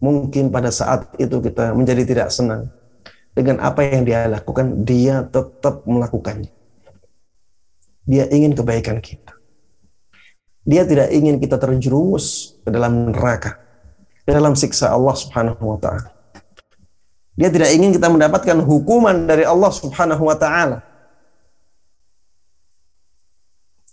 mungkin 0.00 0.48
pada 0.48 0.72
saat 0.72 1.12
itu 1.20 1.44
kita 1.44 1.76
menjadi 1.76 2.08
tidak 2.08 2.28
senang 2.32 2.72
dengan 3.36 3.60
apa 3.60 3.84
yang 3.84 4.08
dia 4.08 4.30
lakukan, 4.32 4.86
dia 4.86 5.28
tetap 5.28 5.84
melakukannya. 5.84 6.61
Dia 8.02 8.26
ingin 8.30 8.52
kebaikan 8.52 8.98
kita. 8.98 9.34
Dia 10.62 10.86
tidak 10.86 11.10
ingin 11.10 11.42
kita 11.42 11.58
terjerumus 11.58 12.58
ke 12.62 12.70
dalam 12.70 13.10
neraka, 13.10 13.58
ke 14.22 14.30
dalam 14.30 14.54
siksa 14.54 14.94
Allah 14.94 15.14
Subhanahu 15.14 15.58
wa 15.58 15.78
taala. 15.78 16.10
Dia 17.34 17.50
tidak 17.50 17.74
ingin 17.74 17.90
kita 17.90 18.06
mendapatkan 18.06 18.58
hukuman 18.62 19.26
dari 19.26 19.42
Allah 19.42 19.72
Subhanahu 19.74 20.22
wa 20.22 20.36
taala. 20.38 20.86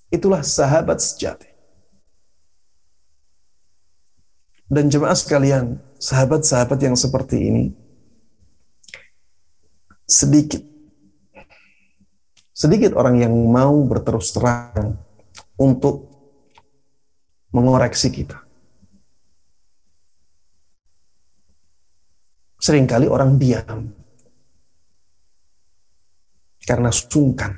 Itulah 0.10 0.42
sahabat 0.42 1.02
sejati. 1.02 1.50
Dan 4.70 4.86
jemaah 4.94 5.18
sekalian, 5.18 5.82
sahabat-sahabat 5.98 6.78
yang 6.86 6.94
seperti 6.94 7.38
ini 7.42 7.66
sedikit 10.10 10.69
sedikit 12.60 12.92
orang 13.00 13.24
yang 13.24 13.32
mau 13.32 13.72
berterus 13.88 14.36
terang 14.36 15.00
untuk 15.56 16.12
mengoreksi 17.56 18.12
kita. 18.12 18.36
Seringkali 22.60 23.08
orang 23.08 23.40
diam 23.40 23.88
karena 26.68 26.92
sungkan. 26.92 27.56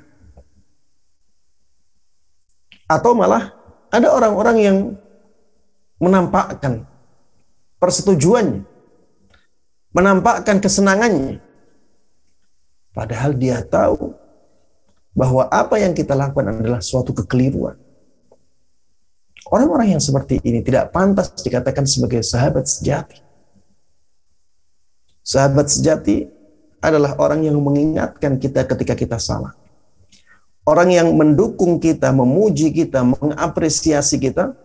Atau 2.86 3.18
malah 3.18 3.50
ada 3.90 4.14
orang-orang 4.14 4.58
yang 4.62 4.78
menampakkan 5.98 6.86
persetujuannya, 7.82 8.62
menampakkan 9.98 10.62
kesenangannya. 10.62 11.42
Padahal 12.94 13.34
dia 13.34 13.66
tahu 13.66 14.21
bahwa 15.12 15.47
apa 15.52 15.76
yang 15.80 15.91
kita 15.91 16.15
lakukan 16.15 16.56
adalah 16.56 16.80
suatu 16.80 17.12
kekeliruan. 17.12 17.76
Orang-orang 19.52 20.00
yang 20.00 20.02
seperti 20.04 20.39
ini 20.47 20.63
tidak 20.63 20.95
pantas 20.95 21.36
dikatakan 21.43 21.84
sebagai 21.84 22.24
sahabat 22.24 22.63
sejati. 22.71 23.19
Sahabat 25.21 25.67
sejati 25.67 26.32
adalah 26.80 27.19
orang 27.19 27.43
yang 27.43 27.60
mengingatkan 27.60 28.39
kita 28.39 28.63
ketika 28.63 28.95
kita 28.95 29.17
salah. 29.19 29.54
Orang 30.63 30.93
yang 30.93 31.12
mendukung 31.12 31.84
kita, 31.84 32.15
memuji 32.15 32.71
kita, 32.71 33.04
mengapresiasi 33.04 34.21
kita 34.21 34.56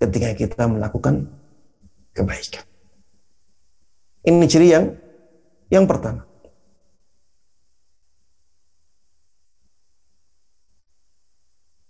ketika 0.00 0.32
kita 0.32 0.64
melakukan 0.64 1.28
kebaikan. 2.16 2.64
Ini 4.22 4.46
ciri 4.48 4.68
yang 4.72 4.96
yang 5.68 5.84
pertama. 5.84 6.31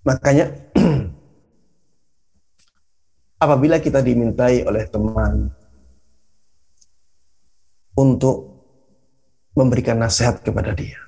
Makanya 0.02 0.50
apabila 3.42 3.78
kita 3.78 4.02
dimintai 4.02 4.66
oleh 4.66 4.86
teman 4.90 5.50
untuk 7.94 8.50
memberikan 9.54 10.00
nasihat 10.00 10.42
kepada 10.42 10.74
dia. 10.74 10.98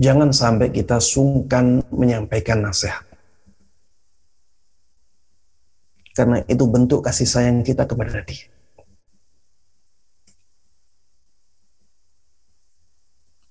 Jangan 0.00 0.32
sampai 0.32 0.72
kita 0.72 0.96
sungkan 0.96 1.84
menyampaikan 1.92 2.64
nasihat. 2.64 3.04
Karena 6.16 6.40
itu 6.48 6.64
bentuk 6.68 7.04
kasih 7.04 7.28
sayang 7.28 7.60
kita 7.64 7.84
kepada 7.84 8.20
dia. 8.24 8.48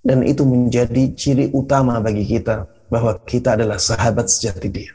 Dan 0.01 0.25
itu 0.25 0.41
menjadi 0.41 1.13
ciri 1.13 1.53
utama 1.53 2.01
bagi 2.01 2.25
kita 2.25 2.78
bahwa 2.89 3.13
kita 3.23 3.53
adalah 3.55 3.77
sahabat 3.77 4.27
sejati 4.27 4.67
dia. 4.67 4.91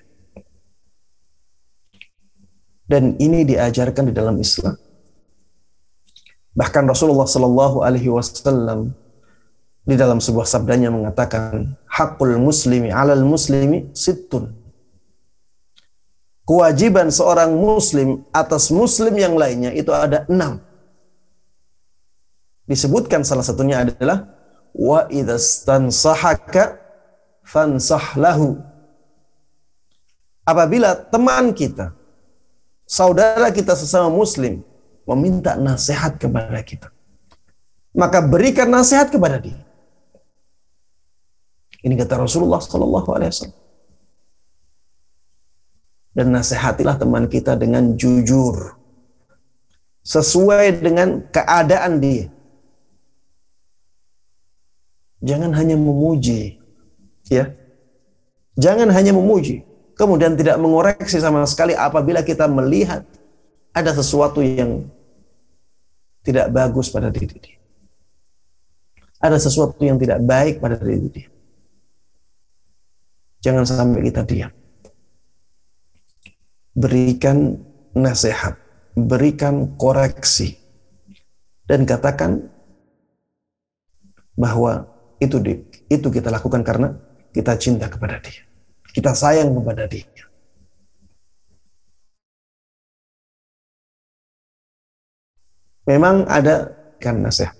Dan 2.84 3.16
ini 3.16 3.48
diajarkan 3.48 4.12
di 4.12 4.14
dalam 4.14 4.36
Islam. 4.36 4.76
Bahkan 6.54 6.84
Rasulullah 6.84 7.24
Shallallahu 7.24 7.80
Alaihi 7.80 8.12
Wasallam 8.12 8.92
di 9.88 9.96
dalam 9.96 10.20
sebuah 10.20 10.44
sabdanya 10.44 10.92
mengatakan, 10.92 11.80
hakul 11.88 12.36
muslimi 12.36 12.92
alal 12.92 13.24
muslimi 13.24 13.88
situn. 13.96 14.52
Kewajiban 16.44 17.08
seorang 17.08 17.56
muslim 17.56 18.28
atas 18.28 18.68
muslim 18.68 19.16
yang 19.16 19.32
lainnya 19.32 19.72
itu 19.72 19.88
ada 19.96 20.28
enam. 20.28 20.60
Disebutkan 22.68 23.24
salah 23.24 23.44
satunya 23.44 23.80
adalah 23.80 24.28
wa 24.76 25.08
idastansahaka 25.08 26.83
fansah 27.44 28.16
lahu. 28.16 28.58
Apabila 30.44 30.96
teman 30.96 31.52
kita, 31.56 31.96
saudara 32.84 33.48
kita 33.52 33.72
sesama 33.76 34.12
muslim 34.12 34.60
meminta 35.08 35.56
nasihat 35.56 36.16
kepada 36.20 36.60
kita. 36.64 36.88
maka 37.94 38.18
berikan 38.18 38.66
nasihat 38.66 39.06
kepada 39.06 39.38
dia. 39.38 39.54
Ini 41.86 41.94
kata 41.94 42.18
Rasulullah 42.18 42.58
Sallallahu 42.58 43.08
Alaihi 43.14 43.30
Wasallam. 43.30 43.62
Dan 46.14 46.26
nasihatilah 46.34 46.98
teman 46.98 47.30
kita 47.30 47.54
dengan 47.54 47.94
jujur, 47.94 48.74
sesuai 50.02 50.82
dengan 50.82 51.22
keadaan 51.30 52.02
dia. 52.02 52.30
Jangan 55.22 55.54
hanya 55.58 55.74
memuji, 55.78 56.58
ya. 57.28 57.52
Jangan 58.54 58.86
hanya 58.94 59.10
memuji, 59.10 59.66
kemudian 59.98 60.38
tidak 60.38 60.56
mengoreksi 60.62 61.18
sama 61.18 61.42
sekali 61.44 61.74
apabila 61.74 62.22
kita 62.22 62.46
melihat 62.46 63.02
ada 63.74 63.90
sesuatu 63.90 64.38
yang 64.38 64.86
tidak 66.22 66.48
bagus 66.54 66.88
pada 66.88 67.10
diri 67.10 67.36
dia. 67.36 67.58
Ada 69.18 69.42
sesuatu 69.42 69.80
yang 69.82 69.98
tidak 69.98 70.22
baik 70.22 70.62
pada 70.62 70.78
diri 70.78 71.08
dia. 71.10 71.28
Jangan 73.42 73.64
sampai 73.66 74.00
kita 74.08 74.22
diam. 74.24 74.52
Berikan 76.74 77.60
nasihat, 77.94 78.56
berikan 78.96 79.76
koreksi, 79.76 80.58
dan 81.64 81.88
katakan 81.88 82.50
bahwa 84.34 84.88
itu 85.22 85.38
di, 85.38 85.52
itu 85.88 86.08
kita 86.10 86.28
lakukan 86.28 86.66
karena 86.66 86.98
kita 87.34 87.58
cinta 87.58 87.90
kepada 87.90 88.22
dia. 88.22 88.46
Kita 88.94 89.10
sayang 89.10 89.50
kepada 89.58 89.90
dia. 89.90 90.06
Memang 95.84 96.24
ada 96.30 96.70
kan 97.02 97.18
nasihat. 97.20 97.52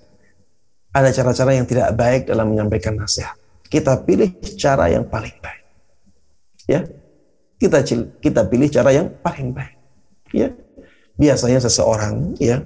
Ada 0.95 1.11
cara-cara 1.11 1.51
yang 1.59 1.67
tidak 1.67 1.91
baik 1.93 2.31
dalam 2.31 2.55
menyampaikan 2.55 2.95
nasihat. 2.95 3.35
Kita 3.67 3.99
pilih 4.07 4.31
cara 4.55 4.87
yang 4.87 5.05
paling 5.05 5.35
baik. 5.43 5.63
Ya. 6.65 6.87
Kita 7.59 7.83
kita 8.23 8.41
pilih 8.47 8.71
cara 8.71 8.95
yang 8.95 9.11
paling 9.19 9.51
baik. 9.51 9.77
Ya. 10.31 10.55
Biasanya 11.19 11.59
seseorang 11.59 12.39
ya 12.39 12.63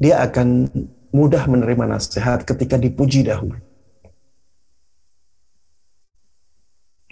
dia 0.00 0.16
akan 0.24 0.64
mudah 1.10 1.44
menerima 1.46 1.84
nasihat 1.90 2.46
ketika 2.46 2.78
dipuji 2.78 3.26
dahulu. 3.26 3.58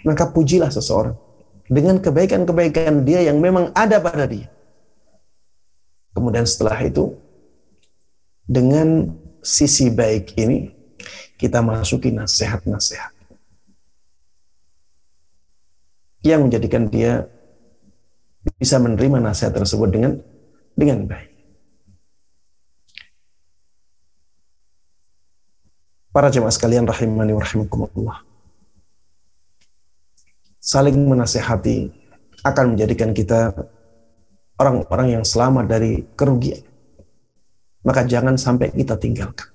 Maka 0.07 0.31
pujilah 0.31 0.71
seseorang 0.71 1.19
dengan 1.67 1.99
kebaikan-kebaikan 1.99 3.03
dia 3.03 3.27
yang 3.27 3.43
memang 3.43 3.69
ada 3.75 3.99
pada 3.99 4.25
dia. 4.25 4.47
Kemudian 6.15 6.47
setelah 6.47 6.79
itu 6.81 7.13
dengan 8.47 9.13
sisi 9.43 9.91
baik 9.91 10.33
ini 10.39 10.71
kita 11.39 11.59
masuki 11.63 12.11
nasihat-nasihat 12.11 13.19
yang 16.23 16.47
menjadikan 16.47 16.91
dia 16.91 17.27
bisa 18.59 18.75
menerima 18.79 19.23
nasihat 19.23 19.55
tersebut 19.55 19.87
dengan 19.91 20.11
dengan 20.75 21.07
baik. 21.07 21.28
Para 26.09 26.33
jemaah 26.33 26.49
sekalian 26.49 26.89
rahimani 26.89 27.37
wa 27.37 27.41
rahimakumullah. 27.45 28.17
Saling 30.57 30.97
menasehati 31.05 31.93
akan 32.41 32.73
menjadikan 32.73 33.13
kita 33.13 33.53
orang-orang 34.57 35.21
yang 35.21 35.23
selamat 35.23 35.65
dari 35.69 36.03
kerugian. 36.17 36.65
Maka 37.85 38.03
jangan 38.09 38.35
sampai 38.35 38.73
kita 38.73 38.97
tinggalkan. 38.97 39.47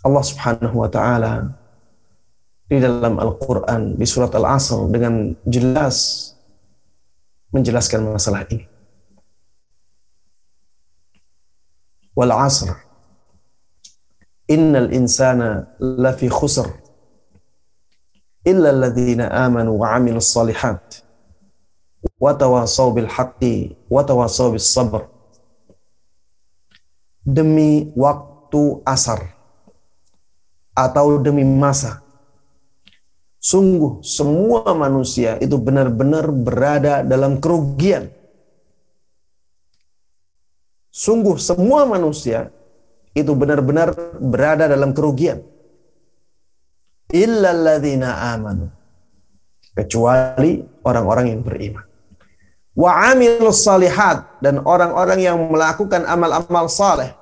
Allah 0.00 0.24
Subhanahu 0.24 0.76
wa 0.80 0.88
taala 0.88 1.60
di 2.70 2.80
dalam 2.80 3.20
Al-Qur'an 3.20 3.98
di 3.98 4.06
surat 4.08 4.32
Al-Asr 4.32 4.88
dengan 4.88 5.34
jelas 5.44 6.30
menjelaskan 7.52 8.14
masalah 8.14 8.46
ini. 8.48 8.69
Wal 12.16 12.32
'asr. 12.32 12.74
Innal 14.50 14.90
insana 14.90 15.70
lafi 15.78 16.26
khusr. 16.28 16.66
Illa 18.44 18.72
alladhina 18.74 19.30
amanu 19.30 19.78
wa 19.78 19.94
'amilus 19.94 20.32
solihat 20.32 21.04
watawasau 22.20 22.92
bil 22.96 23.08
haqqi 23.08 23.76
watawasau 23.92 24.56
bis 24.56 24.68
sabr 24.68 25.08
demi 27.20 27.92
waktu 27.92 28.80
asar 28.88 29.36
atau 30.72 31.20
demi 31.20 31.44
masa 31.44 32.00
sungguh 33.40 34.00
semua 34.04 34.72
manusia 34.72 35.36
itu 35.40 35.56
benar-benar 35.60 36.32
berada 36.32 37.04
dalam 37.04 37.40
kerugian 37.40 38.08
sungguh 40.90 41.38
semua 41.38 41.86
manusia 41.86 42.50
itu 43.14 43.30
benar-benar 43.34 43.94
berada 44.18 44.70
dalam 44.70 44.94
kerugian. 44.94 45.42
Illalladzina 47.10 48.34
amanu. 48.34 48.70
Kecuali 49.74 50.62
orang-orang 50.86 51.26
yang 51.34 51.40
beriman. 51.42 51.86
Wa 52.74 53.10
amilus 53.10 53.66
salihat 53.66 54.38
dan 54.38 54.62
orang-orang 54.62 55.18
yang 55.18 55.38
melakukan 55.50 56.06
amal-amal 56.06 56.70
saleh. 56.70 57.14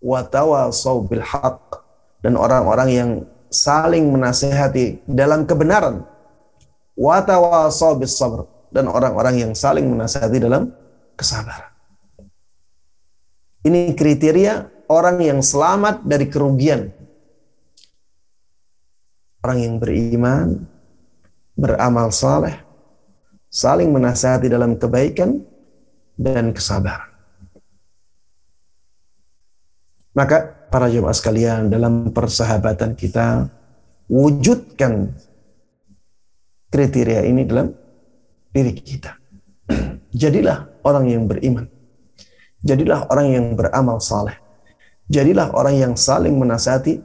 Wa 0.00 0.24
tawasau 0.24 1.04
bil 1.04 1.24
haq 1.24 1.84
dan 2.24 2.38
orang-orang 2.38 2.88
yang 2.88 3.10
saling 3.52 4.08
menasehati 4.08 5.04
dalam 5.04 5.44
kebenaran. 5.44 6.04
Wa 6.96 7.20
tawasau 7.24 8.00
bis 8.00 8.16
sabr 8.16 8.48
dan 8.72 8.88
orang-orang 8.88 9.48
yang 9.48 9.52
saling 9.52 9.88
menasehati 9.88 10.38
dalam 10.40 10.72
kesabaran 11.16 11.77
ini 13.68 13.92
kriteria 13.92 14.88
orang 14.88 15.20
yang 15.20 15.40
selamat 15.44 16.02
dari 16.08 16.26
kerugian 16.32 16.88
orang 19.44 19.58
yang 19.62 19.74
beriman 19.78 20.66
beramal 21.54 22.10
saleh 22.10 22.58
saling 23.48 23.88
menasihati 23.88 24.46
dalam 24.52 24.76
kebaikan 24.76 25.40
dan 26.18 26.52
kesabaran. 26.52 27.08
Maka 30.12 30.68
para 30.68 30.90
jemaah 30.90 31.14
sekalian 31.14 31.70
dalam 31.70 32.10
persahabatan 32.10 32.98
kita 32.98 33.46
wujudkan 34.10 35.14
kriteria 36.68 37.22
ini 37.24 37.46
dalam 37.46 37.70
diri 38.50 38.74
kita. 38.74 39.14
Jadilah 40.22 40.82
orang 40.82 41.06
yang 41.06 41.24
beriman. 41.30 41.77
Jadilah 42.62 43.06
orang 43.10 43.28
yang 43.30 43.46
beramal 43.54 44.02
saleh. 44.02 44.34
Jadilah 45.08 45.54
orang 45.54 45.76
yang 45.78 45.94
saling 45.94 46.36
menasihati 46.36 47.00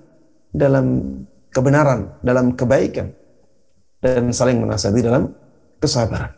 dalam 0.51 1.17
kebenaran, 1.53 2.19
dalam 2.25 2.57
kebaikan 2.57 3.13
dan 4.03 4.33
saling 4.35 4.59
menasihati 4.59 4.99
dalam 4.99 5.31
kesabaran. 5.79 6.33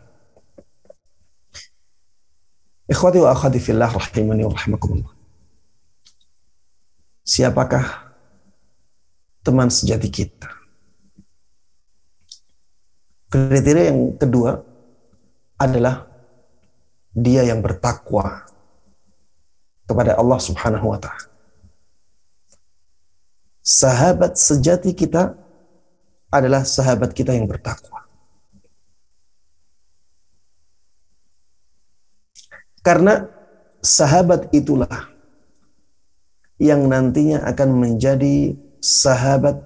Ikhwati 2.86 3.18
wa 3.18 3.34
akhwati 3.34 3.58
fillah 3.58 3.90
rahimani 3.90 4.46
wa 4.46 4.54
rahimakumullah. 4.54 5.14
Siapakah 7.26 8.14
teman 9.42 9.66
sejati 9.66 10.06
kita? 10.06 10.46
Kriteria 13.26 13.90
yang 13.90 14.14
kedua 14.14 14.54
adalah 15.58 16.06
dia 17.10 17.42
yang 17.42 17.58
bertakwa 17.58 18.45
kepada 19.86 20.18
Allah 20.18 20.38
Subhanahu 20.42 20.92
wa 20.92 20.98
taala. 20.98 21.30
Sahabat 23.66 24.38
sejati 24.38 24.94
kita 24.94 25.34
adalah 26.30 26.62
sahabat 26.62 27.10
kita 27.10 27.34
yang 27.34 27.50
bertakwa. 27.50 28.06
Karena 32.86 33.26
sahabat 33.82 34.54
itulah 34.54 35.10
yang 36.62 36.86
nantinya 36.86 37.42
akan 37.42 37.70
menjadi 37.74 38.54
sahabat 38.78 39.58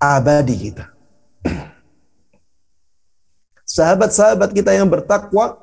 abadi 0.00 0.72
kita. 0.72 0.88
Sahabat-sahabat 3.68 4.56
kita 4.56 4.72
yang 4.72 4.88
bertakwa, 4.88 5.60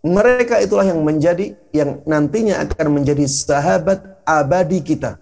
mereka 0.00 0.56
itulah 0.64 0.88
yang 0.88 1.04
menjadi 1.04 1.52
yang 1.76 2.00
nantinya 2.08 2.64
akan 2.64 2.88
menjadi 2.88 3.28
sahabat 3.28 4.00
abadi 4.24 4.80
kita. 4.80 5.20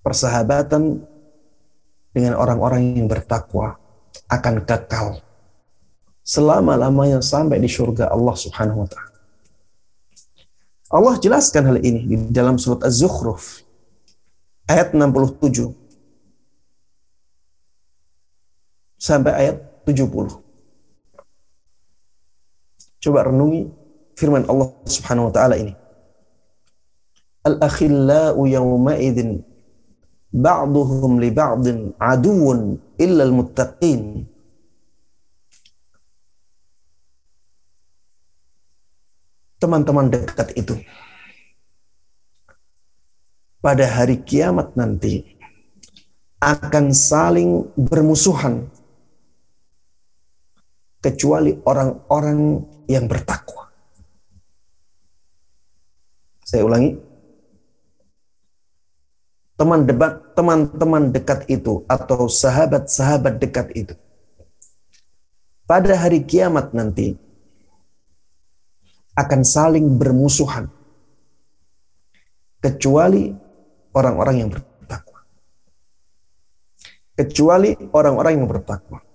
Persahabatan 0.00 1.04
dengan 2.16 2.40
orang-orang 2.40 2.96
yang 2.96 3.04
bertakwa 3.04 3.76
akan 4.32 4.64
kekal 4.64 5.20
selama-lamanya 6.24 7.20
sampai 7.20 7.60
di 7.60 7.68
surga 7.68 8.08
Allah 8.08 8.32
Subhanahu 8.32 8.84
wa 8.84 8.88
taala. 8.88 9.16
Allah 10.88 11.14
jelaskan 11.20 11.68
hal 11.68 11.78
ini 11.84 12.00
di 12.08 12.16
dalam 12.32 12.56
surat 12.56 12.80
Az-Zukhruf 12.88 13.60
ayat 14.64 14.96
67 14.96 15.76
sampai 18.96 19.32
ayat 19.36 19.67
70. 19.88 20.36
Coba 23.00 23.24
renungi 23.24 23.72
firman 24.20 24.44
Allah 24.44 24.68
Subhanahu 24.84 25.30
wa 25.30 25.32
taala 25.32 25.56
ini. 25.56 25.72
Al-akhillau 27.48 28.44
yawma 28.44 29.00
idzin 29.00 29.40
ba'duhum 30.28 31.16
li 31.16 31.32
ba'din 31.32 31.96
aduwwun 31.96 32.76
illa 33.00 33.22
al-muttaqin. 33.24 34.28
Teman-teman 39.58 40.06
dekat 40.12 40.54
itu 40.54 40.78
pada 43.58 43.90
hari 43.90 44.22
kiamat 44.22 44.78
nanti 44.78 45.26
akan 46.38 46.94
saling 46.94 47.66
bermusuhan 47.74 48.70
kecuali 50.98 51.54
orang-orang 51.62 52.38
yang 52.90 53.06
bertakwa. 53.06 53.70
Saya 56.42 56.64
ulangi. 56.66 56.96
Teman 59.58 59.90
debat, 59.90 60.22
teman-teman 60.38 61.10
dekat 61.10 61.50
itu 61.50 61.82
atau 61.90 62.30
sahabat-sahabat 62.30 63.42
dekat 63.42 63.74
itu. 63.74 63.94
Pada 65.66 65.98
hari 65.98 66.22
kiamat 66.22 66.70
nanti 66.72 67.18
akan 69.18 69.42
saling 69.42 69.98
bermusuhan 69.98 70.70
kecuali 72.62 73.34
orang-orang 73.92 74.46
yang 74.46 74.50
bertakwa. 74.54 75.20
Kecuali 77.18 77.74
orang-orang 77.90 78.32
yang 78.38 78.46
bertakwa 78.46 79.07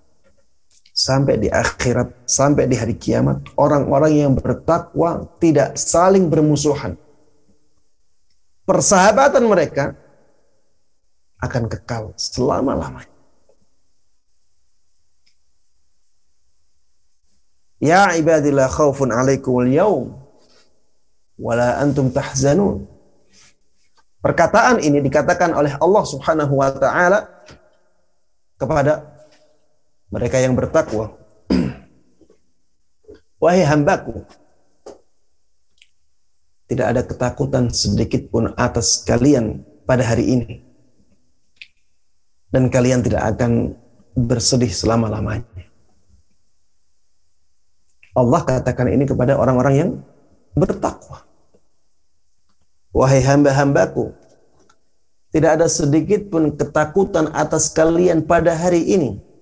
sampai 0.94 1.42
di 1.42 1.50
akhirat, 1.50 2.22
sampai 2.22 2.70
di 2.70 2.78
hari 2.78 2.94
kiamat, 2.94 3.42
orang-orang 3.58 4.14
yang 4.14 4.32
bertakwa 4.38 5.26
tidak 5.42 5.74
saling 5.74 6.30
bermusuhan. 6.30 6.94
Persahabatan 8.62 9.44
mereka 9.44 9.98
akan 11.42 11.66
kekal 11.68 12.14
selama-lamanya. 12.16 13.10
Ya 17.82 18.16
ibadillah 18.16 18.70
khawfun 18.70 19.12
alaikum 19.12 19.60
al-yawm 19.60 20.16
wala 21.36 21.76
antum 21.82 22.08
tahzanun. 22.08 22.88
Perkataan 24.24 24.80
ini 24.80 25.04
dikatakan 25.04 25.52
oleh 25.52 25.76
Allah 25.76 26.04
Subhanahu 26.08 26.64
wa 26.64 26.72
taala 26.72 27.28
kepada 28.56 29.13
mereka 30.14 30.38
yang 30.38 30.54
bertakwa. 30.54 31.18
Wahai 33.42 33.66
hambaku, 33.66 34.22
tidak 36.70 36.86
ada 36.94 37.02
ketakutan 37.02 37.74
sedikit 37.74 38.30
pun 38.30 38.54
atas 38.54 39.02
kalian 39.02 39.66
pada 39.82 40.06
hari 40.06 40.38
ini. 40.38 40.62
Dan 42.54 42.70
kalian 42.70 43.02
tidak 43.02 43.34
akan 43.34 43.74
bersedih 44.14 44.70
selama-lamanya. 44.70 45.66
Allah 48.14 48.40
katakan 48.46 48.94
ini 48.94 49.10
kepada 49.10 49.34
orang-orang 49.34 49.74
yang 49.74 49.90
bertakwa. 50.54 51.26
Wahai 52.94 53.18
hamba-hambaku, 53.26 54.14
tidak 55.34 55.58
ada 55.58 55.66
sedikit 55.66 56.30
pun 56.30 56.54
ketakutan 56.54 57.34
atas 57.34 57.74
kalian 57.74 58.22
pada 58.22 58.54
hari 58.54 58.86
ini 58.86 59.33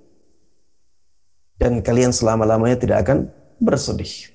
dan 1.63 1.79
kalian 1.79 2.11
selama-lamanya 2.11 2.75
tidak 2.75 3.07
akan 3.07 3.31
bersedih. 3.63 4.35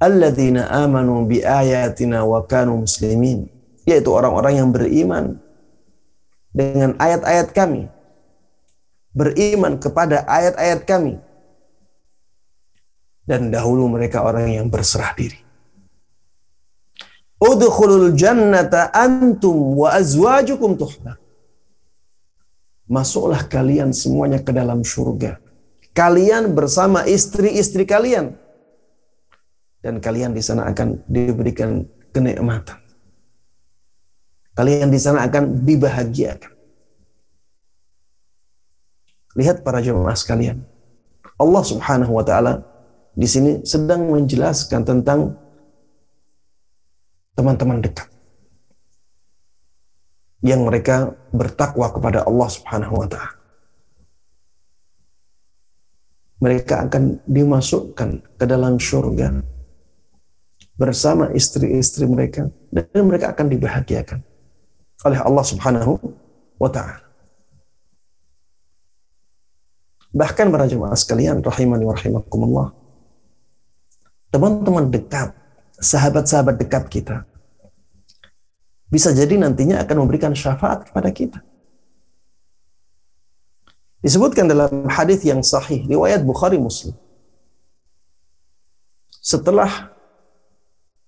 Alladzina 0.00 0.72
amanu 0.72 1.28
bi 1.28 1.44
ayatina 1.44 2.24
wa 2.24 2.40
kanu 2.48 2.88
muslimin, 2.88 3.52
yaitu 3.84 4.08
orang-orang 4.08 4.64
yang 4.64 4.72
beriman 4.72 5.36
dengan 6.56 6.96
ayat-ayat 6.96 7.52
kami, 7.52 7.92
beriman 9.12 9.76
kepada 9.76 10.24
ayat-ayat 10.24 10.88
kami, 10.88 11.20
dan 13.28 13.52
dahulu 13.52 13.92
mereka 13.92 14.24
orang 14.24 14.48
yang 14.48 14.72
berserah 14.72 15.12
diri. 15.12 15.44
Udkhulul 17.44 18.16
jannata 18.16 18.88
antum 18.88 19.76
wa 19.84 19.92
azwajukum 19.92 20.80
tuhbar 20.80 21.20
masuklah 22.88 23.44
kalian 23.48 23.92
semuanya 23.92 24.40
ke 24.40 24.52
dalam 24.52 24.84
surga. 24.84 25.40
Kalian 25.94 26.52
bersama 26.52 27.06
istri-istri 27.06 27.86
kalian. 27.86 28.34
Dan 29.84 30.00
kalian 30.00 30.32
di 30.32 30.40
sana 30.40 30.68
akan 30.72 31.04
diberikan 31.06 31.84
kenikmatan. 32.10 32.80
Kalian 34.56 34.88
di 34.88 35.00
sana 35.02 35.26
akan 35.28 35.66
dibahagiakan. 35.66 36.52
Lihat 39.34 39.66
para 39.66 39.82
jemaah 39.82 40.14
sekalian. 40.14 40.62
Allah 41.34 41.62
Subhanahu 41.66 42.14
wa 42.14 42.24
taala 42.24 42.62
di 43.18 43.26
sini 43.26 43.66
sedang 43.66 44.06
menjelaskan 44.06 44.86
tentang 44.86 45.34
teman-teman 47.34 47.82
dekat 47.82 48.13
yang 50.44 50.60
mereka 50.68 51.16
bertakwa 51.32 51.88
kepada 51.88 52.28
Allah 52.28 52.48
Subhanahu 52.52 53.00
wa 53.00 53.08
taala. 53.08 53.32
Mereka 56.44 56.74
akan 56.84 57.24
dimasukkan 57.24 58.36
ke 58.36 58.44
dalam 58.44 58.76
surga 58.76 59.40
bersama 60.76 61.32
istri-istri 61.32 62.04
mereka 62.04 62.52
dan 62.68 62.84
mereka 63.08 63.32
akan 63.32 63.48
dibahagiakan 63.48 64.20
oleh 65.08 65.20
Allah 65.24 65.44
Subhanahu 65.48 65.96
wa 66.60 66.68
taala. 66.68 67.00
Bahkan 70.12 70.46
para 70.52 70.68
jemaah 70.68 70.94
sekalian 70.94 71.40
rahimani 71.40 71.88
wa 71.88 71.96
rahimakumullah. 71.96 72.68
Teman-teman 74.28 74.92
dekat, 74.92 75.32
sahabat-sahabat 75.80 76.60
dekat 76.60 76.84
kita 76.92 77.24
bisa 78.92 79.10
jadi 79.10 79.34
nantinya 79.40 79.80
akan 79.82 80.04
memberikan 80.04 80.32
syafaat 80.36 80.88
kepada 80.88 81.10
kita. 81.10 81.40
Disebutkan 84.04 84.44
dalam 84.44 84.84
hadis 84.92 85.24
yang 85.24 85.40
sahih 85.40 85.80
riwayat 85.88 86.20
Bukhari 86.20 86.60
Muslim. 86.60 86.92
Setelah 89.24 89.88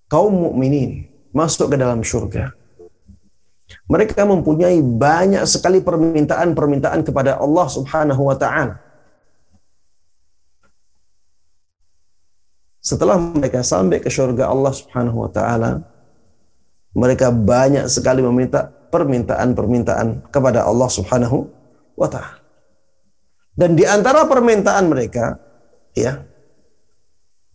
kaum 0.09 0.33
mukminin 0.33 1.05
masuk 1.37 1.69
ke 1.69 1.77
dalam 1.77 2.01
surga, 2.01 2.57
mereka 3.85 4.25
mempunyai 4.25 4.81
banyak 4.81 5.45
sekali 5.45 5.85
permintaan-permintaan 5.85 7.05
kepada 7.05 7.37
Allah 7.37 7.67
Subhanahu 7.69 8.33
wa 8.33 8.37
taala. 8.41 8.81
Setelah 12.81 13.19
mereka 13.19 13.61
sampai 13.61 13.99
ke 13.99 14.09
surga 14.09 14.49
Allah 14.49 14.72
Subhanahu 14.72 15.27
wa 15.27 15.31
taala, 15.31 15.85
mereka 16.97 17.28
banyak 17.28 17.92
sekali 17.92 18.24
meminta 18.24 18.72
permintaan-permintaan 18.88 20.32
kepada 20.32 20.64
Allah 20.64 20.88
Subhanahu 20.88 21.44
wa 21.92 22.09
taala. 22.09 22.40
Dan 23.53 23.76
di 23.76 23.84
antara 23.84 24.24
permintaan 24.24 24.88
mereka, 24.88 25.36
ya, 25.92 26.24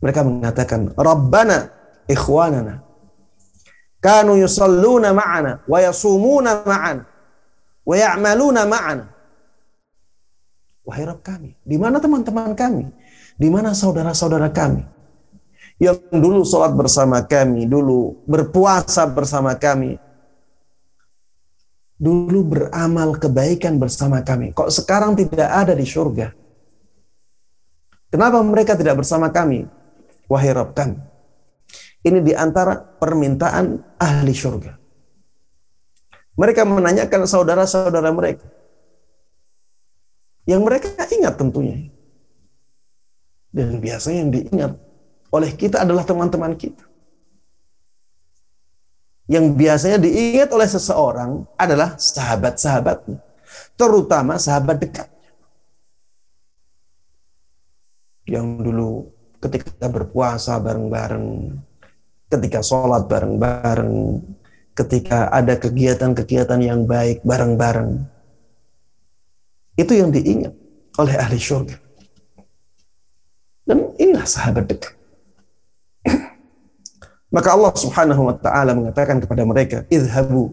mereka 0.01 0.21
mengatakan, 0.21 0.93
"Rabbana 0.93 1.69
ikhwanana 2.05 2.85
kanu 4.01 4.37
yusalluna 4.37 5.13
ma'ana 5.13 5.65
wa 5.65 5.77
yasumuna 5.77 6.61
ma'ana 6.61 7.03
wa 7.85 7.95
ya'maluna 7.97 8.61
ma'ana." 8.65 9.05
Wahai 10.81 11.05
Rabb 11.05 11.21
kami, 11.21 11.53
di 11.61 11.77
mana 11.77 12.01
teman-teman 12.01 12.57
kami? 12.57 12.89
Di 13.37 13.47
mana 13.49 13.77
saudara-saudara 13.77 14.49
kami? 14.49 14.81
Yang 15.81 15.97
dulu 16.13 16.45
sholat 16.45 16.77
bersama 16.77 17.25
kami, 17.25 17.65
dulu 17.65 18.21
berpuasa 18.29 19.09
bersama 19.09 19.57
kami, 19.57 19.97
dulu 21.97 22.45
beramal 22.45 23.17
kebaikan 23.17 23.81
bersama 23.81 24.21
kami. 24.21 24.53
Kok 24.53 24.69
sekarang 24.69 25.17
tidak 25.17 25.49
ada 25.49 25.73
di 25.73 25.81
surga? 25.81 26.37
Kenapa 28.13 28.45
mereka 28.45 28.77
tidak 28.77 29.01
bersama 29.01 29.33
kami? 29.33 29.65
Wahai 30.29 30.53
Rabb 30.53 30.77
kami. 30.77 31.01
Ini 32.05 32.21
di 32.21 32.33
antara 32.37 32.77
permintaan 32.77 33.97
ahli 33.97 34.33
surga. 34.37 34.77
Mereka 36.37 36.61
menanyakan 36.61 37.25
saudara-saudara 37.25 38.13
mereka. 38.13 38.45
yang 40.49 40.65
mereka 40.65 40.89
ingat 41.09 41.37
tentunya. 41.37 41.89
Dan 43.53 43.77
biasanya 43.77 44.17
yang 44.25 44.31
diingat 44.33 44.90
oleh 45.31 45.51
kita 45.55 45.81
adalah 45.87 46.03
teman-teman 46.03 46.53
kita. 46.59 46.83
Yang 49.31 49.45
biasanya 49.55 49.97
diingat 50.03 50.51
oleh 50.51 50.67
seseorang 50.67 51.47
adalah 51.55 51.95
sahabat-sahabatnya, 51.95 53.23
terutama 53.79 54.35
sahabat 54.35 54.77
dekat. 54.83 55.07
Yang 58.27 58.47
dulu 58.59 58.91
ketika 59.39 59.87
berpuasa 59.87 60.59
bareng-bareng, 60.59 61.57
ketika 62.27 62.59
sholat 62.59 63.07
bareng-bareng, 63.07 64.19
ketika 64.75 65.31
ada 65.31 65.55
kegiatan-kegiatan 65.55 66.59
yang 66.59 66.83
baik 66.83 67.23
bareng-bareng. 67.23 68.03
Itu 69.79 69.95
yang 69.95 70.11
diingat 70.11 70.51
oleh 70.99 71.15
ahli 71.15 71.39
syurga. 71.39 71.79
Dan 73.63 73.95
inilah 73.95 74.27
sahabat 74.27 74.67
dekat. 74.67 75.00
Maka 77.35 77.49
Allah 77.55 77.71
Subhanahu 77.73 78.21
wa 78.27 78.35
taala 78.35 78.75
mengatakan 78.75 79.23
kepada 79.23 79.47
mereka, 79.47 79.87
"Idhabu 79.87 80.51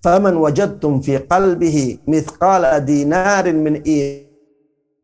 faman 0.00 0.38
wajadtum 0.38 1.02
fi 1.02 1.18
qalbihi 1.20 2.06
mithqala 2.06 2.78
dinarin 2.78 3.58
min 3.58 3.74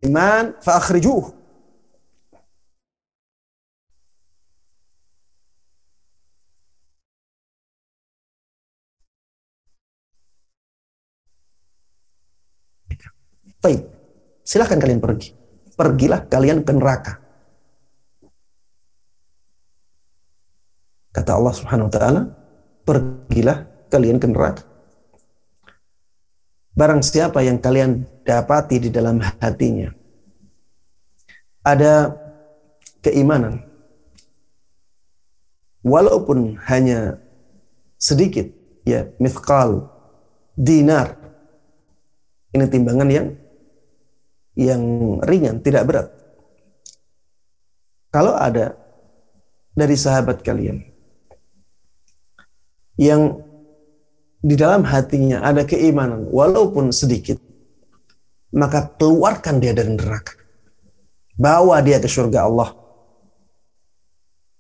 iman 0.07 0.55
fa 0.63 0.79
akhrijuhu." 0.79 1.35
Baik, 13.67 13.83
silahkan 14.47 14.79
kalian 14.79 15.03
pergi. 15.03 15.35
Pergilah 15.75 16.31
kalian 16.31 16.63
ke 16.63 16.71
neraka. 16.71 17.26
Kata 21.17 21.33
Allah 21.33 21.55
Subhanahu 21.57 21.89
wa 21.89 21.95
taala, 21.97 22.23
pergilah 22.85 23.65
kalian 23.89 24.21
ke 24.21 24.29
neraka. 24.29 24.69
Barang 26.77 27.01
siapa 27.01 27.41
yang 27.41 27.57
kalian 27.57 28.05
dapati 28.21 28.77
di 28.77 28.93
dalam 28.93 29.17
hatinya 29.41 29.89
ada 31.65 32.13
keimanan 33.01 33.65
walaupun 35.81 36.61
hanya 36.69 37.17
sedikit 37.97 38.53
ya 38.85 39.09
mithqal 39.17 39.89
dinar 40.53 41.17
ini 42.53 42.69
timbangan 42.69 43.09
yang 43.09 43.29
yang 44.57 44.81
ringan, 45.21 45.61
tidak 45.61 45.85
berat. 45.85 46.09
Kalau 48.09 48.33
ada 48.33 48.73
dari 49.77 49.93
sahabat 49.93 50.41
kalian 50.41 50.96
yang 52.97 53.41
di 54.41 54.55
dalam 54.57 54.85
hatinya 54.85 55.45
ada 55.45 55.65
keimanan 55.65 56.29
walaupun 56.29 56.93
sedikit, 56.93 57.41
maka 58.53 58.89
keluarkan 58.97 59.61
dia 59.61 59.77
dari 59.77 59.93
neraka. 59.93 60.37
Bawa 61.37 61.85
dia 61.85 62.01
ke 62.01 62.09
surga 62.09 62.49
Allah. 62.49 62.73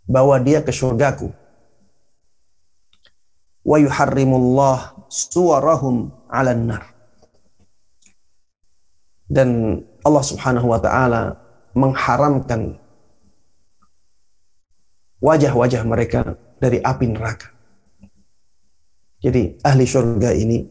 Bawa 0.04 0.36
dia 0.44 0.60
ke 0.60 0.70
surgaku. 0.70 1.32
Wa 3.66 3.80
yuharrimullah 3.80 5.08
suwarahum 5.08 6.12
'alan 6.28 6.60
nar 6.70 6.96
dan 9.26 9.82
Allah 10.06 10.24
Subhanahu 10.24 10.70
wa 10.70 10.78
taala 10.78 11.34
mengharamkan 11.74 12.78
wajah-wajah 15.18 15.82
mereka 15.82 16.38
dari 16.62 16.78
api 16.78 17.06
neraka. 17.10 17.50
Jadi 19.26 19.58
ahli 19.66 19.82
surga 19.82 20.30
ini 20.38 20.62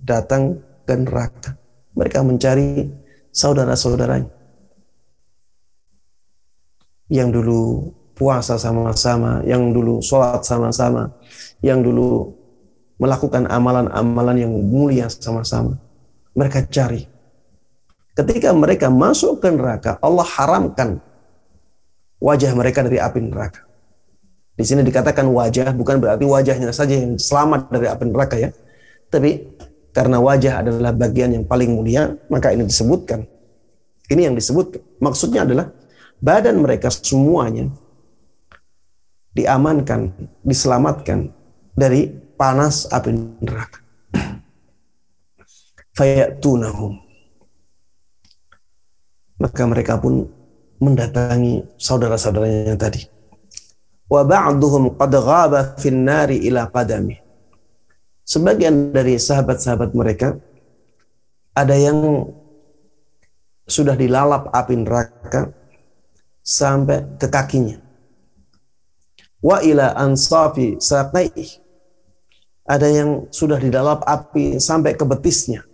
datang 0.00 0.56
ke 0.88 0.96
neraka. 0.96 1.52
Mereka 1.92 2.24
mencari 2.24 2.88
saudara-saudaranya 3.28 4.32
yang 7.12 7.28
dulu 7.28 7.92
puasa 8.16 8.56
sama-sama, 8.56 9.44
yang 9.44 9.76
dulu 9.76 10.00
sholat 10.00 10.40
sama-sama, 10.40 11.12
yang 11.60 11.84
dulu 11.84 12.32
melakukan 12.96 13.44
amalan-amalan 13.44 14.36
yang 14.40 14.52
mulia 14.56 15.12
sama-sama. 15.12 15.76
Mereka 16.32 16.64
cari 16.72 17.12
Ketika 18.12 18.52
mereka 18.52 18.92
masuk 18.92 19.40
ke 19.40 19.48
neraka, 19.48 19.96
Allah 20.04 20.28
haramkan 20.36 21.00
wajah 22.20 22.52
mereka 22.52 22.84
dari 22.84 23.00
api 23.00 23.24
neraka. 23.24 23.64
Di 24.52 24.64
sini 24.68 24.84
dikatakan 24.84 25.24
wajah 25.28 25.72
bukan 25.72 25.96
berarti 25.96 26.24
wajahnya 26.28 26.70
saja 26.70 26.92
yang 26.92 27.16
selamat 27.16 27.72
dari 27.72 27.86
api 27.88 28.04
neraka 28.08 28.36
ya. 28.36 28.50
Tapi 29.08 29.58
karena 29.92 30.20
wajah 30.20 30.64
adalah 30.64 30.92
bagian 30.92 31.36
yang 31.36 31.44
paling 31.44 31.72
mulia, 31.72 32.16
maka 32.28 32.52
ini 32.52 32.64
disebutkan. 32.68 33.24
Ini 34.08 34.28
yang 34.28 34.36
disebut 34.36 35.00
maksudnya 35.00 35.48
adalah 35.48 35.72
badan 36.20 36.60
mereka 36.60 36.92
semuanya 36.92 37.72
diamankan, 39.32 40.12
diselamatkan 40.44 41.32
dari 41.72 42.12
panas 42.36 42.84
api 42.92 43.10
neraka. 43.40 43.80
Fayatunahum 45.96 47.12
maka 49.42 49.62
mereka 49.66 49.98
pun 49.98 50.30
mendatangi 50.78 51.66
saudara-saudaranya 51.74 52.78
tadi. 52.78 53.02
Wa 54.12 54.28
ba'duhum 54.28 54.92
qad 55.00 55.12
ghaba 55.16 55.72
fin 55.80 56.04
nari 56.04 56.44
ila 56.44 56.68
qadami. 56.68 57.16
Sebagian 58.28 58.92
dari 58.92 59.16
sahabat-sahabat 59.16 59.96
mereka 59.96 60.36
ada 61.56 61.72
yang 61.72 62.28
sudah 63.64 63.96
dilalap 63.96 64.52
api 64.52 64.74
neraka 64.76 65.48
sampai 66.44 67.16
ke 67.16 67.26
kakinya. 67.32 67.80
Wa 69.40 69.64
ila 69.64 69.96
ansafi 69.96 70.76
saqai. 70.76 71.32
Ada 72.62 72.88
yang 72.92 73.32
sudah 73.32 73.58
dilalap 73.58 74.04
api 74.04 74.60
sampai 74.60 74.92
ke 74.94 75.02
betisnya. 75.08 75.64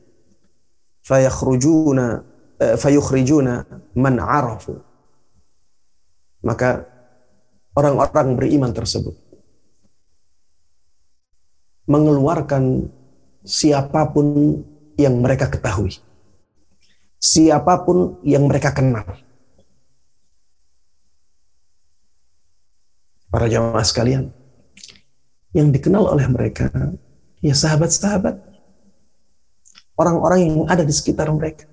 Fayakhrujuna 1.04 2.38
Eh, 2.58 2.74
fayukhrijuna 2.74 3.62
man 3.94 4.18
arafu. 4.18 4.82
Maka 6.42 6.87
orang-orang 7.78 8.34
beriman 8.34 8.74
tersebut 8.74 9.14
mengeluarkan 11.86 12.90
siapa 13.46 14.10
pun 14.10 14.60
yang 14.98 15.16
mereka 15.22 15.48
ketahui. 15.48 15.96
Siapa 17.18 17.86
pun 17.86 18.18
yang 18.26 18.44
mereka 18.50 18.74
kenal. 18.74 19.06
Para 23.32 23.46
jamaah 23.48 23.84
sekalian, 23.84 24.30
yang 25.56 25.72
dikenal 25.72 26.12
oleh 26.12 26.28
mereka, 26.28 26.70
ya 27.40 27.52
sahabat-sahabat, 27.56 28.36
orang-orang 29.98 30.38
yang 30.44 30.54
ada 30.68 30.84
di 30.84 30.94
sekitar 30.94 31.28
mereka. 31.32 31.66